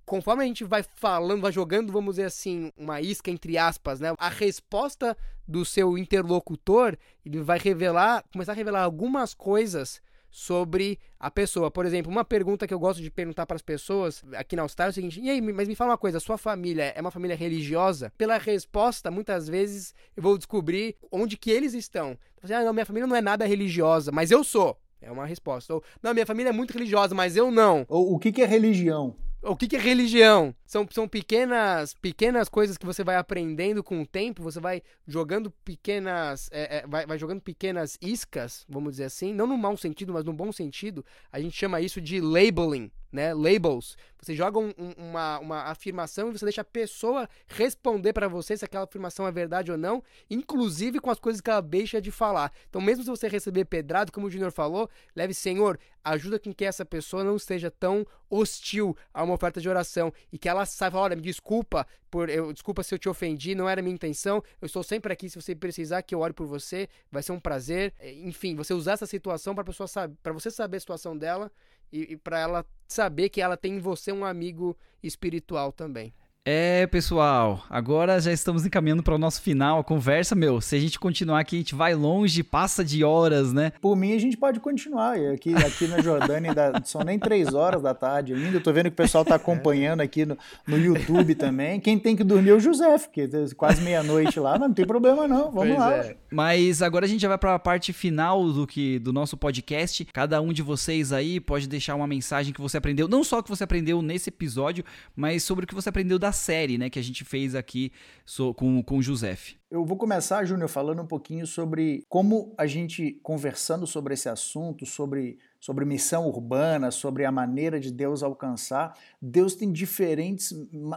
conforme 0.06 0.44
a 0.44 0.46
gente 0.46 0.64
vai 0.64 0.82
falando, 0.82 1.42
vai 1.42 1.52
jogando, 1.52 1.92
vamos 1.92 2.14
dizer 2.14 2.26
assim, 2.26 2.72
uma 2.78 3.00
isca 3.00 3.30
entre 3.30 3.58
aspas, 3.58 4.00
né? 4.00 4.14
A 4.16 4.28
resposta 4.28 5.16
do 5.46 5.64
seu 5.64 5.98
interlocutor, 5.98 6.96
ele 7.24 7.40
vai 7.40 7.58
revelar, 7.58 8.24
começar 8.32 8.52
a 8.52 8.54
revelar 8.54 8.82
algumas 8.82 9.34
coisas 9.34 10.00
sobre 10.30 10.98
a 11.18 11.30
pessoa. 11.30 11.70
Por 11.70 11.86
exemplo, 11.86 12.10
uma 12.10 12.24
pergunta 12.24 12.66
que 12.66 12.74
eu 12.74 12.78
gosto 12.78 13.00
de 13.00 13.10
perguntar 13.10 13.46
para 13.46 13.56
as 13.56 13.62
pessoas 13.62 14.22
aqui 14.34 14.54
na 14.54 14.62
Austrália 14.62 14.90
é 14.90 14.92
o 14.92 14.94
seguinte: 14.94 15.20
"E 15.20 15.30
aí, 15.30 15.40
mas 15.40 15.66
me 15.66 15.74
fala 15.74 15.92
uma 15.92 15.98
coisa, 15.98 16.20
sua 16.20 16.38
família 16.38 16.92
é 16.94 17.00
uma 17.00 17.10
família 17.10 17.36
religiosa?" 17.36 18.12
Pela 18.16 18.38
resposta, 18.38 19.10
muitas 19.10 19.48
vezes 19.48 19.94
eu 20.16 20.22
vou 20.22 20.36
descobrir 20.36 20.96
onde 21.10 21.36
que 21.36 21.50
eles 21.50 21.74
estão. 21.74 22.18
Assim, 22.42 22.52
ah, 22.54 22.62
não, 22.62 22.72
minha 22.72 22.86
família 22.86 23.06
não 23.06 23.16
é 23.16 23.20
nada 23.20 23.46
religiosa, 23.46 24.12
mas 24.12 24.30
eu 24.30 24.44
sou. 24.44 24.76
É 25.00 25.10
uma 25.10 25.26
resposta. 25.26 25.74
Ou, 25.74 25.82
não, 26.02 26.12
minha 26.12 26.26
família 26.26 26.50
é 26.50 26.52
muito 26.52 26.72
religiosa, 26.72 27.14
mas 27.14 27.36
eu 27.36 27.50
não. 27.50 27.86
O 27.88 28.18
que, 28.18 28.32
que 28.32 28.42
é 28.42 28.46
religião? 28.46 29.14
O 29.42 29.54
que, 29.56 29.68
que 29.68 29.76
é 29.76 29.78
religião? 29.78 30.54
São, 30.64 30.86
são 30.90 31.06
pequenas 31.06 31.94
pequenas 31.94 32.48
coisas 32.48 32.76
que 32.76 32.86
você 32.86 33.04
vai 33.04 33.16
aprendendo 33.16 33.82
com 33.82 34.02
o 34.02 34.06
tempo, 34.06 34.42
você 34.42 34.58
vai 34.58 34.82
jogando 35.06 35.50
pequenas. 35.64 36.48
É, 36.50 36.78
é, 36.78 36.86
vai, 36.86 37.06
vai 37.06 37.18
jogando 37.18 37.40
pequenas 37.40 37.96
iscas, 38.00 38.64
vamos 38.68 38.92
dizer 38.92 39.04
assim, 39.04 39.32
não 39.32 39.46
no 39.46 39.56
mau 39.56 39.76
sentido, 39.76 40.12
mas 40.12 40.24
no 40.24 40.32
bom 40.32 40.50
sentido. 40.50 41.04
A 41.30 41.40
gente 41.40 41.56
chama 41.56 41.80
isso 41.80 42.00
de 42.00 42.20
labeling 42.20 42.90
né, 43.12 43.32
labels. 43.34 43.96
Você 44.20 44.34
joga 44.34 44.58
um, 44.58 44.72
um, 44.76 44.92
uma, 44.96 45.38
uma 45.38 45.62
afirmação 45.64 46.28
e 46.28 46.32
você 46.32 46.44
deixa 46.44 46.62
a 46.62 46.64
pessoa 46.64 47.28
responder 47.46 48.12
para 48.12 48.28
você 48.28 48.56
se 48.56 48.64
aquela 48.64 48.84
afirmação 48.84 49.26
é 49.26 49.32
verdade 49.32 49.70
ou 49.70 49.78
não, 49.78 50.02
inclusive 50.28 50.98
com 50.98 51.10
as 51.10 51.20
coisas 51.20 51.40
que 51.40 51.50
ela 51.50 51.60
deixa 51.60 52.00
de 52.00 52.10
falar. 52.10 52.52
Então, 52.68 52.80
mesmo 52.80 53.04
se 53.04 53.10
você 53.10 53.28
receber 53.28 53.66
pedrado, 53.66 54.10
como 54.10 54.26
o 54.26 54.30
Junior 54.30 54.50
falou, 54.50 54.88
leve, 55.14 55.32
Senhor, 55.32 55.78
ajuda 56.02 56.38
com 56.38 56.52
que 56.52 56.64
essa 56.64 56.84
pessoa 56.84 57.22
não 57.22 57.36
esteja 57.36 57.70
tão 57.70 58.06
hostil 58.28 58.96
a 59.12 59.22
uma 59.22 59.34
oferta 59.34 59.60
de 59.60 59.68
oração 59.68 60.12
e 60.32 60.38
que 60.38 60.48
ela 60.48 60.64
saiba, 60.66 60.98
olha, 60.98 61.16
me 61.16 61.22
desculpa 61.22 61.86
por 62.10 62.28
eu, 62.28 62.52
desculpa 62.52 62.82
se 62.82 62.94
eu 62.94 62.98
te 62.98 63.08
ofendi, 63.08 63.54
não 63.54 63.68
era 63.68 63.82
minha 63.82 63.94
intenção. 63.94 64.42
Eu 64.60 64.66
estou 64.66 64.82
sempre 64.82 65.12
aqui 65.12 65.28
se 65.28 65.40
você 65.40 65.54
precisar 65.54 66.02
que 66.02 66.14
eu 66.14 66.20
ore 66.20 66.32
por 66.32 66.46
você, 66.46 66.88
vai 67.10 67.22
ser 67.22 67.32
um 67.32 67.40
prazer. 67.40 67.92
Enfim, 68.24 68.54
você 68.56 68.72
usar 68.72 68.92
essa 68.92 69.06
situação 69.06 69.54
para 69.54 69.64
pessoa 69.64 69.88
para 70.22 70.32
você 70.32 70.50
saber 70.50 70.78
a 70.78 70.80
situação 70.80 71.16
dela 71.16 71.50
e, 71.92 72.12
e 72.12 72.16
para 72.16 72.38
ela 72.38 72.66
saber 72.88 73.28
que 73.28 73.40
ela 73.40 73.56
tem 73.56 73.76
em 73.76 73.80
você 73.80 74.12
um 74.12 74.24
amigo 74.24 74.76
espiritual 75.02 75.72
também. 75.72 76.14
É, 76.48 76.86
pessoal, 76.86 77.64
agora 77.68 78.20
já 78.20 78.30
estamos 78.30 78.64
encaminhando 78.64 79.02
para 79.02 79.16
o 79.16 79.18
nosso 79.18 79.42
final. 79.42 79.80
A 79.80 79.84
conversa, 79.84 80.32
meu, 80.36 80.60
se 80.60 80.76
a 80.76 80.78
gente 80.78 80.96
continuar 80.96 81.40
aqui, 81.40 81.56
a 81.56 81.58
gente 81.58 81.74
vai 81.74 81.92
longe, 81.92 82.40
passa 82.44 82.84
de 82.84 83.02
horas, 83.02 83.52
né? 83.52 83.72
Por 83.80 83.96
mim, 83.96 84.14
a 84.14 84.20
gente 84.20 84.36
pode 84.36 84.60
continuar. 84.60 85.16
Aqui, 85.34 85.52
aqui 85.56 85.88
na 85.88 86.00
Jordânia 86.00 86.50
ainda 86.50 86.80
são 86.86 87.02
nem 87.02 87.18
três 87.18 87.52
horas 87.52 87.82
da 87.82 87.92
tarde 87.92 88.32
ainda. 88.32 88.58
Eu 88.58 88.62
tô 88.62 88.72
vendo 88.72 88.84
que 88.84 88.90
o 88.90 88.96
pessoal 88.96 89.24
tá 89.24 89.34
acompanhando 89.34 90.02
aqui 90.02 90.24
no, 90.24 90.38
no 90.68 90.78
YouTube 90.78 91.34
também. 91.34 91.80
Quem 91.80 91.98
tem 91.98 92.14
que 92.14 92.22
dormir 92.22 92.50
é 92.50 92.54
o 92.54 92.60
José, 92.60 92.96
porque 92.96 93.22
é 93.22 93.54
quase 93.56 93.82
meia-noite 93.82 94.38
lá, 94.38 94.52
mas 94.52 94.68
não 94.68 94.74
tem 94.74 94.86
problema 94.86 95.26
não. 95.26 95.50
Vamos 95.50 95.74
pois 95.74 95.78
lá. 95.80 95.94
É. 95.96 96.16
Mas 96.30 96.80
agora 96.80 97.06
a 97.06 97.08
gente 97.08 97.22
já 97.22 97.28
vai 97.28 97.38
para 97.38 97.56
a 97.56 97.58
parte 97.58 97.92
final 97.92 98.52
do 98.52 98.68
que 98.68 99.00
do 99.00 99.12
nosso 99.12 99.36
podcast. 99.36 100.04
Cada 100.12 100.40
um 100.40 100.52
de 100.52 100.62
vocês 100.62 101.12
aí 101.12 101.40
pode 101.40 101.66
deixar 101.66 101.96
uma 101.96 102.06
mensagem 102.06 102.52
que 102.52 102.60
você 102.60 102.76
aprendeu, 102.76 103.08
não 103.08 103.24
só 103.24 103.42
que 103.42 103.48
você 103.48 103.64
aprendeu 103.64 104.00
nesse 104.00 104.28
episódio, 104.28 104.84
mas 105.16 105.42
sobre 105.42 105.64
o 105.64 105.66
que 105.66 105.74
você 105.74 105.88
aprendeu 105.88 106.20
da 106.20 106.35
série, 106.36 106.78
né, 106.78 106.88
que 106.88 106.98
a 106.98 107.02
gente 107.02 107.24
fez 107.24 107.56
aqui 107.56 107.90
so, 108.24 108.54
com, 108.54 108.80
com 108.82 108.98
o 108.98 109.02
Josef. 109.02 109.56
Eu 109.68 109.84
vou 109.84 109.96
começar, 109.96 110.44
Júnior, 110.44 110.68
falando 110.68 111.02
um 111.02 111.06
pouquinho 111.06 111.44
sobre 111.44 112.04
como 112.08 112.54
a 112.56 112.66
gente, 112.66 113.18
conversando 113.22 113.84
sobre 113.84 114.14
esse 114.14 114.28
assunto, 114.28 114.86
sobre, 114.86 115.38
sobre 115.58 115.84
missão 115.84 116.28
urbana, 116.28 116.92
sobre 116.92 117.24
a 117.24 117.32
maneira 117.32 117.80
de 117.80 117.90
Deus 117.90 118.22
alcançar, 118.22 118.96
Deus 119.20 119.56
tem 119.56 119.72
diferentes 119.72 120.52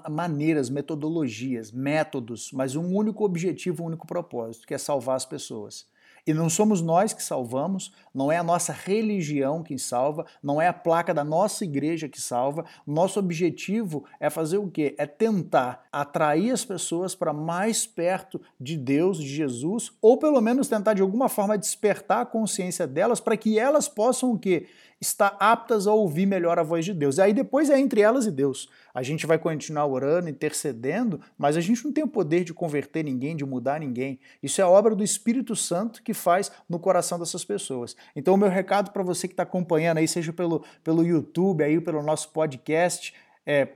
maneiras, 0.08 0.70
metodologias, 0.70 1.72
métodos, 1.72 2.52
mas 2.54 2.76
um 2.76 2.94
único 2.94 3.26
objetivo, 3.26 3.84
um 3.84 3.88
único 3.88 4.06
propósito, 4.06 4.68
que 4.68 4.76
é 4.76 4.78
salvar 4.78 5.16
as 5.16 5.26
pessoas. 5.26 5.88
E 6.30 6.34
não 6.34 6.48
somos 6.48 6.80
nós 6.80 7.12
que 7.12 7.24
salvamos, 7.24 7.92
não 8.14 8.32
é 8.32 8.38
a 8.38 8.44
nossa 8.44 8.72
religião 8.72 9.64
que 9.64 9.80
salva, 9.80 10.28
não 10.44 10.62
é 10.62 10.68
a 10.68 10.74
placa 10.74 11.12
da 11.12 11.24
nossa 11.24 11.64
igreja 11.64 12.08
que 12.08 12.22
salva. 12.22 12.66
Nosso 12.86 13.20
objetivo 13.20 14.06
é 14.20 14.30
fazer 14.30 14.60
o 14.60 14.70
quê? 14.70 14.94
É 15.00 15.08
tentar 15.08 15.88
atrair 15.92 16.52
as 16.52 16.64
pessoas 16.64 17.16
para 17.16 17.34
mais 17.34 17.88
perto 17.88 18.40
de 18.62 18.78
Deus, 18.78 19.18
de 19.18 19.28
Jesus, 19.28 19.92
ou 20.00 20.20
pelo 20.20 20.40
menos 20.40 20.68
tentar 20.68 20.94
de 20.94 21.02
alguma 21.02 21.30
forma 21.30 21.58
despertar 21.58 22.22
a 22.22 22.26
consciência 22.28 22.86
delas 22.86 23.20
para 23.20 23.36
que 23.36 23.58
elas 23.58 23.88
possam 23.90 24.32
o 24.32 24.38
quê? 24.38 24.68
Estar 25.02 25.36
aptas 25.40 25.88
a 25.88 25.94
ouvir 25.94 26.26
melhor 26.26 26.60
a 26.60 26.64
voz 26.64 26.84
de 26.84 26.94
Deus. 26.94 27.18
E 27.18 27.22
aí 27.22 27.34
depois 27.34 27.70
é 27.70 27.80
entre 27.80 28.02
elas 28.02 28.26
e 28.26 28.32
Deus. 28.32 28.70
A 28.94 29.02
gente 29.02 29.26
vai 29.26 29.38
continuar 29.38 29.86
orando, 29.86 30.30
intercedendo, 30.30 31.22
mas 31.38 31.56
a 31.56 31.62
gente 31.62 31.86
não 31.86 31.94
tem 31.94 32.04
o 32.04 32.08
poder 32.08 32.44
de 32.44 32.54
converter 32.54 33.04
ninguém, 33.04 33.36
de 33.36 33.46
mudar 33.46 33.80
ninguém. 33.80 34.20
Isso 34.44 34.62
é 34.62 34.66
obra 34.66 34.96
do 34.96 35.04
Espírito 35.04 35.56
Santo 35.56 36.04
que 36.04 36.14
faz 36.14 36.52
no 36.68 36.80
coração 36.80 37.18
dessas 37.18 37.46
pessoas. 37.46 37.96
Então, 38.16 38.34
o 38.34 38.38
meu 38.38 38.50
recado 38.50 38.92
para 38.92 39.04
você 39.04 39.28
que 39.28 39.34
está 39.34 39.44
acompanhando 39.44 40.00
aí, 40.00 40.08
seja 40.08 40.34
pelo, 40.34 40.64
pelo 40.84 41.06
YouTube, 41.06 41.64
aí, 41.64 41.80
pelo 41.80 42.04
nosso 42.04 42.30
podcast, 42.30 43.14
é 43.46 43.68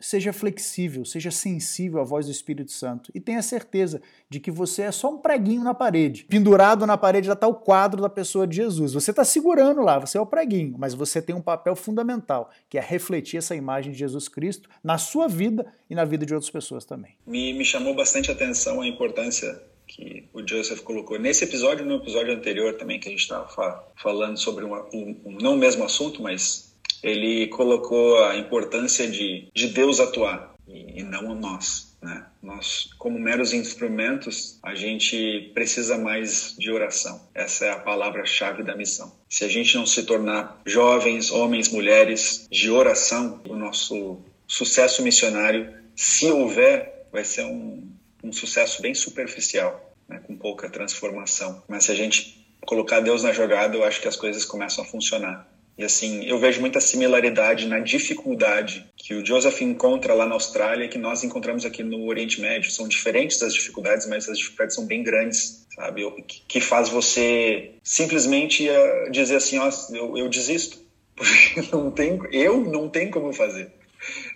seja 0.00 0.32
flexível, 0.32 1.04
seja 1.04 1.30
sensível 1.30 2.00
à 2.00 2.04
voz 2.04 2.26
do 2.26 2.32
Espírito 2.32 2.72
Santo 2.72 3.10
e 3.14 3.20
tenha 3.20 3.42
certeza 3.42 4.02
de 4.28 4.40
que 4.40 4.50
você 4.50 4.82
é 4.82 4.92
só 4.92 5.10
um 5.10 5.18
preguinho 5.18 5.62
na 5.62 5.74
parede. 5.74 6.24
Pendurado 6.24 6.86
na 6.86 6.96
parede 6.96 7.26
já 7.26 7.32
está 7.32 7.46
o 7.46 7.54
quadro 7.54 8.02
da 8.02 8.08
pessoa 8.08 8.46
de 8.46 8.56
Jesus. 8.56 8.92
Você 8.92 9.10
está 9.10 9.24
segurando 9.24 9.80
lá, 9.80 9.98
você 9.98 10.18
é 10.18 10.20
o 10.20 10.26
preguinho, 10.26 10.76
mas 10.78 10.94
você 10.94 11.22
tem 11.22 11.34
um 11.34 11.40
papel 11.40 11.74
fundamental, 11.74 12.50
que 12.68 12.78
é 12.78 12.80
refletir 12.80 13.38
essa 13.38 13.54
imagem 13.54 13.92
de 13.92 13.98
Jesus 13.98 14.28
Cristo 14.28 14.68
na 14.82 14.98
sua 14.98 15.28
vida 15.28 15.66
e 15.88 15.94
na 15.94 16.04
vida 16.04 16.26
de 16.26 16.34
outras 16.34 16.50
pessoas 16.50 16.84
também. 16.84 17.16
Me, 17.26 17.52
me 17.52 17.64
chamou 17.64 17.94
bastante 17.94 18.30
atenção 18.30 18.80
a 18.80 18.86
importância 18.86 19.58
que 19.86 20.24
o 20.32 20.46
Joseph 20.46 20.80
colocou 20.80 21.18
nesse 21.18 21.44
episódio, 21.44 21.84
no 21.84 21.96
episódio 21.96 22.34
anterior 22.34 22.74
também 22.74 22.98
que 22.98 23.08
a 23.08 23.10
gente 23.10 23.20
estava 23.20 23.46
fa 23.48 23.84
falando 24.02 24.38
sobre 24.38 24.64
uma, 24.64 24.82
um, 24.92 25.16
um, 25.24 25.38
não 25.40 25.54
o 25.54 25.58
mesmo 25.58 25.84
assunto, 25.84 26.22
mas 26.22 26.73
ele 27.04 27.48
colocou 27.48 28.24
a 28.24 28.34
importância 28.34 29.06
de, 29.06 29.48
de 29.54 29.68
Deus 29.68 30.00
atuar 30.00 30.54
e, 30.66 31.00
e 31.00 31.02
não 31.02 31.34
nós. 31.34 31.94
Né? 32.00 32.26
Nós, 32.42 32.88
como 32.98 33.18
meros 33.18 33.52
instrumentos, 33.52 34.58
a 34.62 34.74
gente 34.74 35.50
precisa 35.52 35.98
mais 35.98 36.56
de 36.58 36.70
oração. 36.70 37.28
Essa 37.34 37.66
é 37.66 37.70
a 37.70 37.78
palavra-chave 37.78 38.62
da 38.62 38.74
missão. 38.74 39.14
Se 39.28 39.44
a 39.44 39.48
gente 39.48 39.76
não 39.76 39.84
se 39.84 40.02
tornar 40.04 40.62
jovens, 40.64 41.30
homens, 41.30 41.68
mulheres 41.68 42.48
de 42.50 42.70
oração, 42.70 43.42
o 43.48 43.54
nosso 43.54 44.22
sucesso 44.46 45.02
missionário, 45.02 45.74
se 45.94 46.30
houver, 46.30 47.06
vai 47.12 47.24
ser 47.24 47.44
um, 47.44 47.86
um 48.22 48.32
sucesso 48.32 48.80
bem 48.80 48.94
superficial, 48.94 49.94
né? 50.08 50.20
com 50.26 50.36
pouca 50.36 50.70
transformação. 50.70 51.62
Mas 51.68 51.84
se 51.84 51.92
a 51.92 51.94
gente 51.94 52.46
colocar 52.64 53.00
Deus 53.00 53.22
na 53.22 53.32
jogada, 53.32 53.76
eu 53.76 53.84
acho 53.84 54.00
que 54.00 54.08
as 54.08 54.16
coisas 54.16 54.46
começam 54.46 54.82
a 54.82 54.86
funcionar. 54.86 55.53
E 55.76 55.84
assim, 55.84 56.24
eu 56.24 56.38
vejo 56.38 56.60
muita 56.60 56.80
similaridade 56.80 57.66
na 57.66 57.80
dificuldade 57.80 58.86
que 58.96 59.12
o 59.14 59.26
Joseph 59.26 59.60
encontra 59.60 60.14
lá 60.14 60.24
na 60.24 60.34
Austrália 60.34 60.84
e 60.84 60.88
que 60.88 60.98
nós 60.98 61.24
encontramos 61.24 61.64
aqui 61.64 61.82
no 61.82 62.06
Oriente 62.06 62.40
Médio. 62.40 62.70
São 62.70 62.86
diferentes 62.86 63.42
as 63.42 63.52
dificuldades, 63.52 64.06
mas 64.06 64.28
as 64.28 64.38
dificuldades 64.38 64.76
são 64.76 64.86
bem 64.86 65.02
grandes, 65.02 65.66
sabe? 65.74 66.02
Que 66.46 66.60
faz 66.60 66.88
você 66.88 67.72
simplesmente 67.82 68.68
eh, 68.68 69.10
dizer 69.10 69.36
assim, 69.36 69.58
ó, 69.58 69.68
eu, 69.92 70.16
eu 70.16 70.28
desisto, 70.28 70.78
porque 71.16 71.62
não 71.72 71.90
tem, 71.90 72.20
eu 72.30 72.60
não 72.60 72.88
tenho 72.88 73.10
como 73.10 73.32
fazer. 73.32 73.72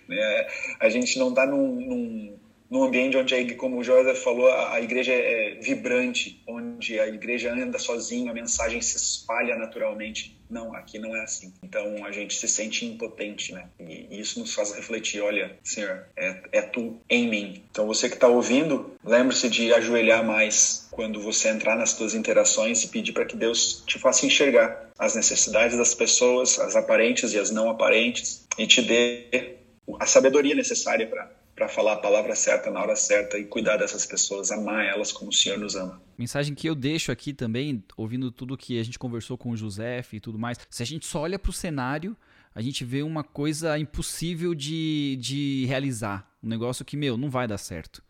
Né? 0.09 0.47
A 0.79 0.89
gente 0.89 1.17
não 1.17 1.29
está 1.29 1.45
num, 1.45 1.75
num 1.75 2.39
num 2.69 2.83
ambiente 2.83 3.17
onde, 3.17 3.55
como 3.55 3.79
o 3.79 3.83
Joseph 3.83 4.19
falou, 4.19 4.51
a, 4.51 4.79
igreja 4.79 5.11
é 5.11 5.55
vibrante, 5.55 6.41
onde 6.47 6.99
a 6.99 7.07
igreja 7.07 7.51
anda 7.51 7.79
sozinha, 7.79 8.29
a 8.29 8.33
mensagem 8.33 8.79
se 8.79 8.95
espalha 8.95 9.55
naturalmente. 9.55 10.38
Não, 10.49 10.73
aqui 10.73 10.97
não 10.97 11.15
é 11.15 11.21
assim. 11.21 11.53
Então 11.61 12.03
a 12.03 12.11
gente 12.11 12.35
se 12.35 12.47
sente 12.47 12.85
impotente, 12.85 13.53
né? 13.53 13.69
E 13.79 14.19
isso 14.19 14.39
nos 14.39 14.53
faz 14.53 14.73
refletir: 14.73 15.21
olha, 15.21 15.57
Senhor, 15.63 16.05
é, 16.17 16.41
é 16.51 16.61
tu 16.61 16.99
em 17.09 17.29
mim. 17.29 17.63
Então 17.69 17.85
você 17.85 18.09
que 18.09 18.15
está 18.15 18.27
ouvindo, 18.27 18.93
lembre-se 19.03 19.49
de 19.49 19.71
ajoelhar 19.73 20.25
mais 20.25 20.87
quando 20.91 21.21
você 21.21 21.49
entrar 21.49 21.75
nas 21.75 21.91
suas 21.91 22.15
interações 22.15 22.83
e 22.83 22.87
pedir 22.87 23.13
para 23.13 23.25
que 23.25 23.37
Deus 23.37 23.83
te 23.85 23.99
faça 23.99 24.25
enxergar 24.25 24.89
as 24.97 25.15
necessidades 25.15 25.77
das 25.77 25.93
pessoas, 25.93 26.59
as 26.59 26.75
aparentes 26.75 27.33
e 27.33 27.39
as 27.39 27.51
não 27.51 27.69
aparentes, 27.69 28.47
e 28.57 28.65
te 28.65 28.81
dê 28.81 29.55
a 29.99 30.05
sabedoria 30.05 30.55
necessária 30.55 31.07
para 31.07 31.38
para 31.59 31.67
falar 31.67 31.93
a 31.93 31.97
palavra 31.97 32.33
certa 32.35 32.71
na 32.71 32.79
hora 32.79 32.95
certa 32.95 33.37
e 33.37 33.43
cuidar 33.43 33.75
dessas 33.75 34.05
pessoas, 34.05 34.49
amar 34.49 34.85
elas 34.85 35.11
como 35.11 35.29
o 35.29 35.33
Senhor 35.33 35.59
nos 35.59 35.75
ama. 35.75 36.01
Mensagem 36.17 36.55
que 36.55 36.69
eu 36.69 36.73
deixo 36.73 37.11
aqui 37.11 37.33
também, 37.33 37.83
ouvindo 37.97 38.31
tudo 38.31 38.55
que 38.55 38.79
a 38.79 38.83
gente 38.83 38.97
conversou 38.97 39.37
com 39.37 39.51
o 39.51 39.57
José 39.57 40.01
e 40.13 40.21
tudo 40.21 40.39
mais. 40.39 40.57
Se 40.69 40.81
a 40.81 40.85
gente 40.85 41.05
só 41.05 41.19
olha 41.19 41.37
para 41.37 41.49
o 41.49 41.53
cenário, 41.53 42.15
a 42.55 42.61
gente 42.61 42.85
vê 42.85 43.03
uma 43.03 43.25
coisa 43.25 43.77
impossível 43.77 44.55
de, 44.55 45.17
de 45.19 45.65
realizar. 45.65 46.31
Um 46.41 46.47
negócio 46.47 46.85
que, 46.85 46.95
meu, 46.95 47.17
não 47.17 47.29
vai 47.29 47.45
dar 47.45 47.57
certo. 47.57 48.01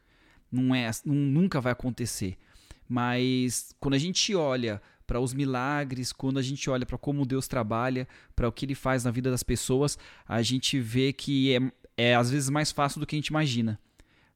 Não 0.51 0.75
é, 0.75 0.91
nunca 1.03 1.59
vai 1.59 1.71
acontecer. 1.71 2.37
Mas 2.87 3.73
quando 3.79 3.95
a 3.95 3.99
gente 3.99 4.35
olha 4.35 4.79
para 5.07 5.19
os 5.19 5.33
milagres, 5.33 6.13
quando 6.13 6.37
a 6.37 6.41
gente 6.43 6.69
olha 6.69 6.85
para 6.85 6.95
como 6.95 7.25
Deus 7.25 7.47
trabalha, 7.47 8.07
para 8.35 8.47
o 8.47 8.51
que 8.51 8.63
ele 8.63 8.75
faz 8.75 9.03
na 9.03 9.09
vida 9.09 9.31
das 9.31 9.41
pessoas, 9.41 9.97
a 10.27 10.39
gente 10.43 10.79
vê 10.79 11.11
que 11.11 11.55
é, 11.55 11.59
é 11.99 12.15
às 12.15 12.31
vezes 12.31 12.49
mais 12.49 12.71
fácil 12.71 13.01
do 13.01 13.05
que 13.05 13.15
a 13.15 13.17
gente 13.17 13.27
imagina. 13.27 13.77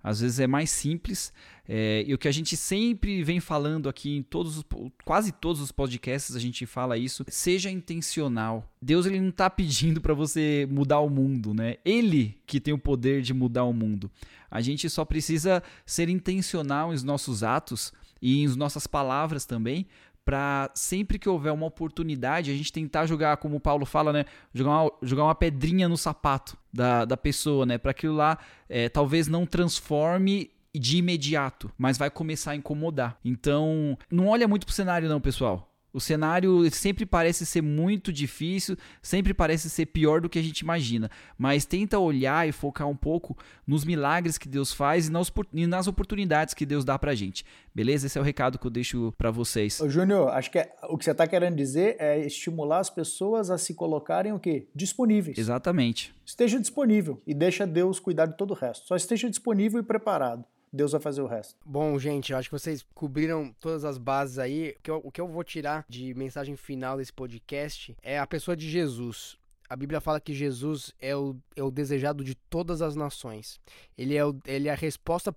Às 0.03 0.19
vezes 0.19 0.37
é 0.41 0.45
mais 0.45 0.69
simples. 0.69 1.31
É, 1.65 2.03
e 2.05 2.13
o 2.13 2.17
que 2.17 2.27
a 2.27 2.31
gente 2.31 2.57
sempre 2.57 3.23
vem 3.23 3.39
falando 3.39 3.87
aqui 3.87 4.17
em 4.17 4.21
todos, 4.21 4.61
quase 5.05 5.31
todos 5.31 5.61
os 5.61 5.71
podcasts, 5.71 6.35
a 6.35 6.39
gente 6.39 6.65
fala 6.65 6.97
isso. 6.97 7.23
Seja 7.29 7.71
intencional. 7.71 8.69
Deus 8.81 9.05
ele 9.05 9.21
não 9.21 9.29
está 9.29 9.49
pedindo 9.49 10.01
para 10.01 10.13
você 10.13 10.67
mudar 10.69 10.99
o 10.99 11.09
mundo, 11.09 11.53
né? 11.53 11.77
Ele 11.85 12.37
que 12.45 12.59
tem 12.59 12.73
o 12.73 12.77
poder 12.77 13.21
de 13.21 13.33
mudar 13.33 13.63
o 13.63 13.71
mundo. 13.71 14.11
A 14.51 14.59
gente 14.59 14.89
só 14.89 15.05
precisa 15.05 15.63
ser 15.85 16.09
intencional 16.09 16.91
nos 16.91 17.01
nossos 17.01 17.41
atos 17.41 17.93
e 18.21 18.43
em 18.43 18.47
nossas 18.57 18.85
palavras 18.85 19.45
também, 19.45 19.87
para 20.25 20.71
sempre 20.73 21.19
que 21.19 21.27
houver 21.27 21.51
uma 21.51 21.65
oportunidade, 21.65 22.51
a 22.51 22.53
gente 22.55 22.71
tentar 22.71 23.05
jogar, 23.05 23.37
como 23.37 23.57
o 23.57 23.59
Paulo 23.59 23.85
fala, 23.85 24.13
né? 24.13 24.25
Jogar 24.53 24.71
uma, 24.71 24.91
jogar 25.01 25.23
uma 25.25 25.35
pedrinha 25.35 25.89
no 25.89 25.97
sapato 25.97 26.57
da, 26.71 27.05
da 27.05 27.17
pessoa, 27.17 27.65
né? 27.65 27.77
Para 27.77 27.91
aquilo 27.91 28.15
lá 28.15 28.37
é, 28.69 28.89
talvez 28.89 29.27
não 29.27 29.45
transforme 29.45 30.51
de 30.75 30.97
imediato, 30.97 31.71
mas 31.77 31.97
vai 31.97 32.09
começar 32.09 32.51
a 32.51 32.55
incomodar. 32.55 33.17
Então, 33.23 33.97
não 34.09 34.27
olha 34.27 34.47
muito 34.47 34.65
pro 34.65 34.73
cenário, 34.73 35.07
não, 35.07 35.21
pessoal. 35.21 35.72
O 35.93 36.01
cenário 36.01 36.67
sempre 36.71 37.05
parece 37.05 37.45
ser 37.45 37.61
muito 37.61 38.11
difícil, 38.11 38.75
sempre 38.99 39.31
parece 39.31 39.69
ser 39.69 39.85
pior 39.85 40.19
do 40.19 40.27
que 40.27 40.39
a 40.39 40.41
gente 40.41 40.61
imagina. 40.61 41.09
Mas 41.37 41.65
tenta 41.65 41.99
olhar 41.99 42.49
e 42.49 42.51
focar 42.51 42.87
um 42.87 42.95
pouco 42.95 43.37
nos 43.67 43.85
milagres 43.85 44.39
que 44.39 44.49
Deus 44.49 44.73
faz 44.73 45.07
e 45.07 45.67
nas 45.67 45.87
oportunidades 45.87 46.55
que 46.55 46.65
Deus 46.65 46.83
dá 46.83 46.97
pra 46.97 47.13
gente. 47.13 47.45
Beleza? 47.75 48.07
Esse 48.07 48.17
é 48.17 48.21
o 48.21 48.23
recado 48.23 48.57
que 48.57 48.65
eu 48.65 48.71
deixo 48.71 49.13
para 49.17 49.29
vocês. 49.29 49.79
Ô, 49.79 49.87
Júnior, 49.87 50.29
acho 50.29 50.49
que 50.49 50.57
é, 50.57 50.73
o 50.89 50.97
que 50.97 51.05
você 51.05 51.11
está 51.11 51.27
querendo 51.27 51.55
dizer 51.55 51.95
é 51.99 52.25
estimular 52.25 52.79
as 52.79 52.89
pessoas 52.89 53.51
a 53.51 53.57
se 53.59 53.75
colocarem 53.75 54.33
o 54.33 54.39
quê? 54.39 54.67
Disponíveis. 54.73 55.37
Exatamente. 55.37 56.11
Esteja 56.25 56.59
disponível 56.59 57.21
e 57.27 57.35
deixa 57.35 57.67
Deus 57.67 57.99
cuidar 57.99 58.25
de 58.25 58.35
todo 58.35 58.51
o 58.51 58.55
resto. 58.55 58.87
Só 58.87 58.95
esteja 58.95 59.29
disponível 59.29 59.79
e 59.79 59.83
preparado. 59.83 60.43
Deus 60.73 60.91
vai 60.91 60.99
fazer 60.99 61.21
o 61.21 61.27
resto. 61.27 61.55
Bom, 61.63 61.99
gente, 61.99 62.31
eu 62.31 62.37
acho 62.37 62.49
que 62.49 62.57
vocês 62.57 62.83
cobriram 62.95 63.53
todas 63.59 63.85
as 63.85 63.99
bases 63.99 64.39
aí. 64.39 64.75
O 64.79 64.81
que 64.81 64.89
eu, 64.89 65.01
o 65.03 65.11
que 65.11 65.21
eu 65.21 65.27
vou 65.27 65.43
tirar 65.43 65.85
de 65.87 66.15
mensagem 66.15 66.55
final 66.55 66.97
desse 66.97 67.13
podcast 67.13 67.95
é 68.01 68.17
a 68.17 68.25
pessoa 68.25 68.57
de 68.57 68.67
Jesus. 68.67 69.37
A 69.69 69.75
Bíblia 69.75 70.01
fala 70.01 70.19
que 70.19 70.33
Jesus 70.33 70.91
é 70.99 71.15
o, 71.15 71.35
é 71.55 71.61
o 71.61 71.69
desejado 71.69 72.23
de 72.23 72.33
todas 72.33 72.81
as 72.81 72.95
nações. 72.95 73.59
Ele 73.95 74.15
é, 74.15 74.25
o, 74.25 74.35
ele 74.47 74.67
é 74.67 74.71
a 74.71 74.75
resposta 74.75 75.31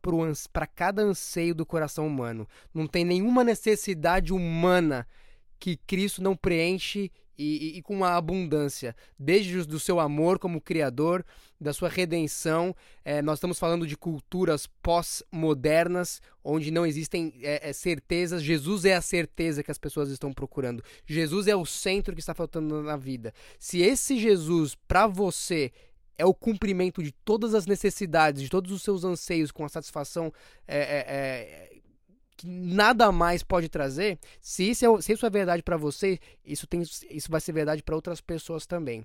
para 0.52 0.66
cada 0.66 1.02
anseio 1.02 1.54
do 1.54 1.66
coração 1.66 2.06
humano. 2.06 2.48
Não 2.72 2.86
tem 2.86 3.04
nenhuma 3.04 3.44
necessidade 3.44 4.32
humana 4.32 5.06
que 5.58 5.76
Cristo 5.76 6.22
não 6.22 6.34
preenche 6.34 7.10
e, 7.38 7.78
e, 7.78 7.82
com 7.82 7.94
uma 7.94 8.16
abundância, 8.16 8.94
desde 9.18 9.64
do 9.64 9.78
seu 9.78 10.00
amor 10.00 10.38
como 10.38 10.60
Criador, 10.60 11.24
da 11.60 11.72
sua 11.72 11.88
redenção. 11.88 12.74
É, 13.04 13.20
nós 13.22 13.38
estamos 13.38 13.58
falando 13.58 13.86
de 13.86 13.96
culturas 13.96 14.66
pós-modernas, 14.82 16.20
onde 16.44 16.70
não 16.70 16.86
existem 16.86 17.34
é, 17.42 17.68
é, 17.68 17.72
certezas. 17.72 18.42
Jesus 18.42 18.84
é 18.84 18.94
a 18.94 19.02
certeza 19.02 19.62
que 19.62 19.70
as 19.70 19.78
pessoas 19.78 20.10
estão 20.10 20.32
procurando. 20.32 20.82
Jesus 21.06 21.46
é 21.46 21.56
o 21.56 21.66
centro 21.66 22.14
que 22.14 22.20
está 22.20 22.34
faltando 22.34 22.82
na 22.82 22.96
vida. 22.96 23.32
Se 23.58 23.80
esse 23.80 24.18
Jesus, 24.18 24.74
para 24.86 25.06
você, 25.06 25.72
é 26.18 26.24
o 26.24 26.34
cumprimento 26.34 27.02
de 27.02 27.12
todas 27.12 27.54
as 27.54 27.66
necessidades, 27.66 28.42
de 28.42 28.48
todos 28.48 28.72
os 28.72 28.82
seus 28.82 29.04
anseios, 29.04 29.50
com 29.50 29.64
a 29.64 29.68
satisfação 29.68 30.32
é, 30.66 30.78
é, 30.78 30.98
é 31.08 31.76
que 32.36 32.46
nada 32.46 33.10
mais 33.10 33.42
pode 33.42 33.68
trazer, 33.68 34.18
se 34.40 34.70
isso 34.70 34.84
é, 34.84 35.02
se 35.02 35.12
isso 35.12 35.24
é 35.26 35.30
verdade 35.30 35.62
para 35.62 35.76
você, 35.76 36.18
isso, 36.44 36.66
tem, 36.66 36.82
isso 36.82 37.30
vai 37.30 37.40
ser 37.40 37.52
verdade 37.52 37.82
para 37.82 37.94
outras 37.94 38.20
pessoas 38.20 38.66
também. 38.66 39.04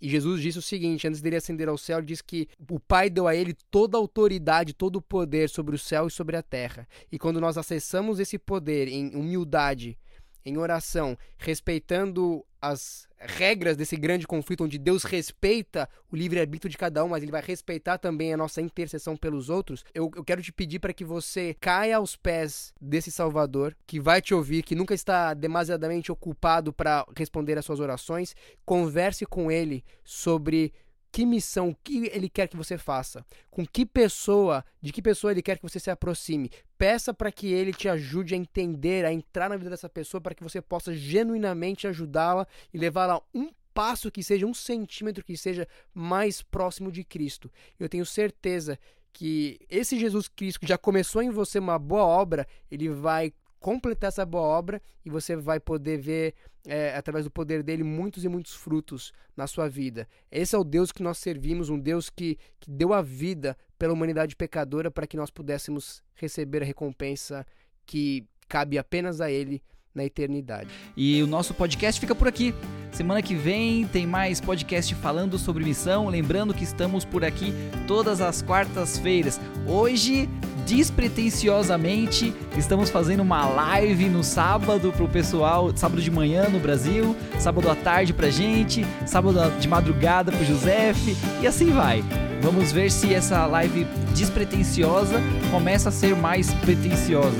E 0.00 0.08
Jesus 0.08 0.42
disse 0.42 0.58
o 0.58 0.62
seguinte: 0.62 1.06
antes 1.06 1.20
dele 1.20 1.36
ascender 1.36 1.68
ao 1.68 1.78
céu, 1.78 1.98
ele 1.98 2.06
disse 2.06 2.22
que 2.22 2.48
o 2.68 2.78
Pai 2.78 3.08
deu 3.08 3.26
a 3.26 3.34
ele 3.34 3.54
toda 3.70 3.96
a 3.96 4.00
autoridade, 4.00 4.74
todo 4.74 4.96
o 4.96 5.02
poder 5.02 5.48
sobre 5.48 5.74
o 5.74 5.78
céu 5.78 6.08
e 6.08 6.10
sobre 6.10 6.36
a 6.36 6.42
terra. 6.42 6.86
E 7.10 7.18
quando 7.18 7.40
nós 7.40 7.56
acessamos 7.56 8.18
esse 8.18 8.38
poder 8.38 8.88
em 8.88 9.14
humildade, 9.14 9.96
em 10.44 10.56
oração, 10.56 11.16
respeitando 11.38 12.44
as 12.60 13.06
regras 13.18 13.76
desse 13.76 13.96
grande 13.96 14.26
conflito, 14.26 14.64
onde 14.64 14.78
Deus 14.78 15.04
respeita 15.04 15.88
o 16.10 16.16
livre-arbítrio 16.16 16.70
de 16.70 16.78
cada 16.78 17.04
um, 17.04 17.08
mas 17.08 17.22
Ele 17.22 17.32
vai 17.32 17.42
respeitar 17.42 17.98
também 17.98 18.32
a 18.32 18.36
nossa 18.36 18.60
intercessão 18.60 19.16
pelos 19.16 19.50
outros, 19.50 19.84
eu, 19.94 20.10
eu 20.16 20.24
quero 20.24 20.42
te 20.42 20.52
pedir 20.52 20.78
para 20.78 20.92
que 20.92 21.04
você 21.04 21.54
caia 21.60 21.96
aos 21.96 22.16
pés 22.16 22.72
desse 22.80 23.10
Salvador, 23.10 23.76
que 23.86 24.00
vai 24.00 24.22
te 24.22 24.34
ouvir, 24.34 24.62
que 24.62 24.74
nunca 24.74 24.94
está 24.94 25.34
demasiadamente 25.34 26.10
ocupado 26.10 26.72
para 26.72 27.06
responder 27.16 27.58
às 27.58 27.64
suas 27.64 27.80
orações, 27.80 28.34
converse 28.64 29.26
com 29.26 29.50
Ele 29.50 29.84
sobre 30.02 30.72
que 31.14 31.24
missão, 31.24 31.68
o 31.68 31.76
que 31.76 32.10
ele 32.12 32.28
quer 32.28 32.48
que 32.48 32.56
você 32.56 32.76
faça, 32.76 33.24
com 33.48 33.64
que 33.64 33.86
pessoa, 33.86 34.64
de 34.82 34.92
que 34.92 35.00
pessoa 35.00 35.30
ele 35.30 35.42
quer 35.42 35.56
que 35.56 35.62
você 35.62 35.78
se 35.78 35.88
aproxime. 35.88 36.50
Peça 36.76 37.14
para 37.14 37.30
que 37.30 37.52
ele 37.52 37.72
te 37.72 37.88
ajude 37.88 38.34
a 38.34 38.36
entender, 38.36 39.04
a 39.04 39.12
entrar 39.12 39.48
na 39.48 39.56
vida 39.56 39.70
dessa 39.70 39.88
pessoa, 39.88 40.20
para 40.20 40.34
que 40.34 40.42
você 40.42 40.60
possa 40.60 40.92
genuinamente 40.92 41.86
ajudá-la 41.86 42.48
e 42.72 42.78
levá-la 42.78 43.22
um 43.32 43.52
passo 43.72 44.10
que 44.10 44.24
seja, 44.24 44.44
um 44.44 44.52
centímetro 44.52 45.24
que 45.24 45.36
seja 45.36 45.68
mais 45.94 46.42
próximo 46.42 46.90
de 46.90 47.04
Cristo. 47.04 47.48
Eu 47.78 47.88
tenho 47.88 48.04
certeza 48.04 48.76
que 49.12 49.60
esse 49.70 49.96
Jesus 49.96 50.26
Cristo 50.26 50.58
que 50.58 50.66
já 50.66 50.76
começou 50.76 51.22
em 51.22 51.30
você 51.30 51.60
uma 51.60 51.78
boa 51.78 52.02
obra, 52.02 52.44
ele 52.68 52.88
vai 52.88 53.32
completar 53.60 54.08
essa 54.08 54.26
boa 54.26 54.42
obra 54.42 54.82
e 55.04 55.10
você 55.10 55.36
vai 55.36 55.60
poder 55.60 55.96
ver, 55.96 56.34
é, 56.66 56.94
através 56.96 57.24
do 57.24 57.30
poder 57.30 57.62
dele, 57.62 57.82
muitos 57.82 58.24
e 58.24 58.28
muitos 58.28 58.54
frutos 58.54 59.12
na 59.36 59.46
sua 59.46 59.68
vida. 59.68 60.08
Esse 60.30 60.54
é 60.54 60.58
o 60.58 60.64
Deus 60.64 60.90
que 60.90 61.02
nós 61.02 61.18
servimos, 61.18 61.68
um 61.68 61.78
Deus 61.78 62.08
que, 62.08 62.38
que 62.58 62.70
deu 62.70 62.92
a 62.92 63.02
vida 63.02 63.56
pela 63.78 63.92
humanidade 63.92 64.34
pecadora 64.34 64.90
para 64.90 65.06
que 65.06 65.16
nós 65.16 65.30
pudéssemos 65.30 66.02
receber 66.14 66.62
a 66.62 66.66
recompensa 66.66 67.46
que 67.84 68.26
cabe 68.48 68.78
apenas 68.78 69.20
a 69.20 69.30
Ele 69.30 69.62
na 69.94 70.04
eternidade. 70.04 70.68
E 70.96 71.22
o 71.22 71.26
nosso 71.26 71.54
podcast 71.54 72.00
fica 72.00 72.14
por 72.14 72.26
aqui. 72.26 72.54
Semana 72.90 73.22
que 73.22 73.34
vem 73.34 73.86
tem 73.86 74.06
mais 74.06 74.40
podcast 74.40 74.94
falando 74.96 75.38
sobre 75.38 75.64
missão. 75.64 76.08
Lembrando 76.08 76.52
que 76.52 76.64
estamos 76.64 77.04
por 77.04 77.24
aqui 77.24 77.52
todas 77.86 78.20
as 78.20 78.42
quartas-feiras. 78.42 79.40
Hoje, 79.66 80.28
despretensiosamente, 80.66 82.34
estamos 82.56 82.90
fazendo 82.90 83.20
uma 83.20 83.46
live 83.46 84.08
no 84.08 84.24
sábado 84.24 84.92
pro 84.92 85.08
pessoal, 85.08 85.74
sábado 85.76 86.02
de 86.02 86.10
manhã 86.10 86.48
no 86.48 86.58
Brasil, 86.58 87.14
sábado 87.38 87.70
à 87.70 87.74
tarde 87.74 88.12
pra 88.12 88.30
gente, 88.30 88.84
sábado 89.06 89.38
de 89.60 89.68
madrugada 89.68 90.32
pro 90.32 90.44
José 90.44 90.92
e 91.40 91.46
assim 91.46 91.70
vai. 91.70 92.02
Vamos 92.42 92.72
ver 92.72 92.90
se 92.90 93.14
essa 93.14 93.46
live 93.46 93.84
despretensiosa 94.14 95.20
começa 95.50 95.88
a 95.88 95.92
ser 95.92 96.14
mais 96.14 96.52
pretensiosa. 96.54 97.38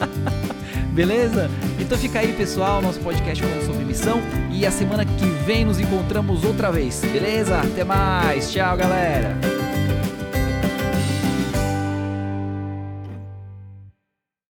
Beleza? 0.94 1.50
Então 1.80 1.98
fica 1.98 2.20
aí, 2.20 2.32
pessoal, 2.32 2.80
nosso 2.80 3.00
podcast 3.00 3.42
falando 3.42 3.66
sobre 3.66 3.84
missão. 3.84 4.22
E 4.52 4.64
a 4.64 4.70
semana 4.70 5.04
que 5.04 5.26
vem 5.44 5.64
nos 5.64 5.80
encontramos 5.80 6.44
outra 6.44 6.70
vez. 6.70 7.02
Beleza? 7.04 7.58
Até 7.58 7.82
mais. 7.82 8.52
Tchau, 8.52 8.76
galera. 8.76 9.36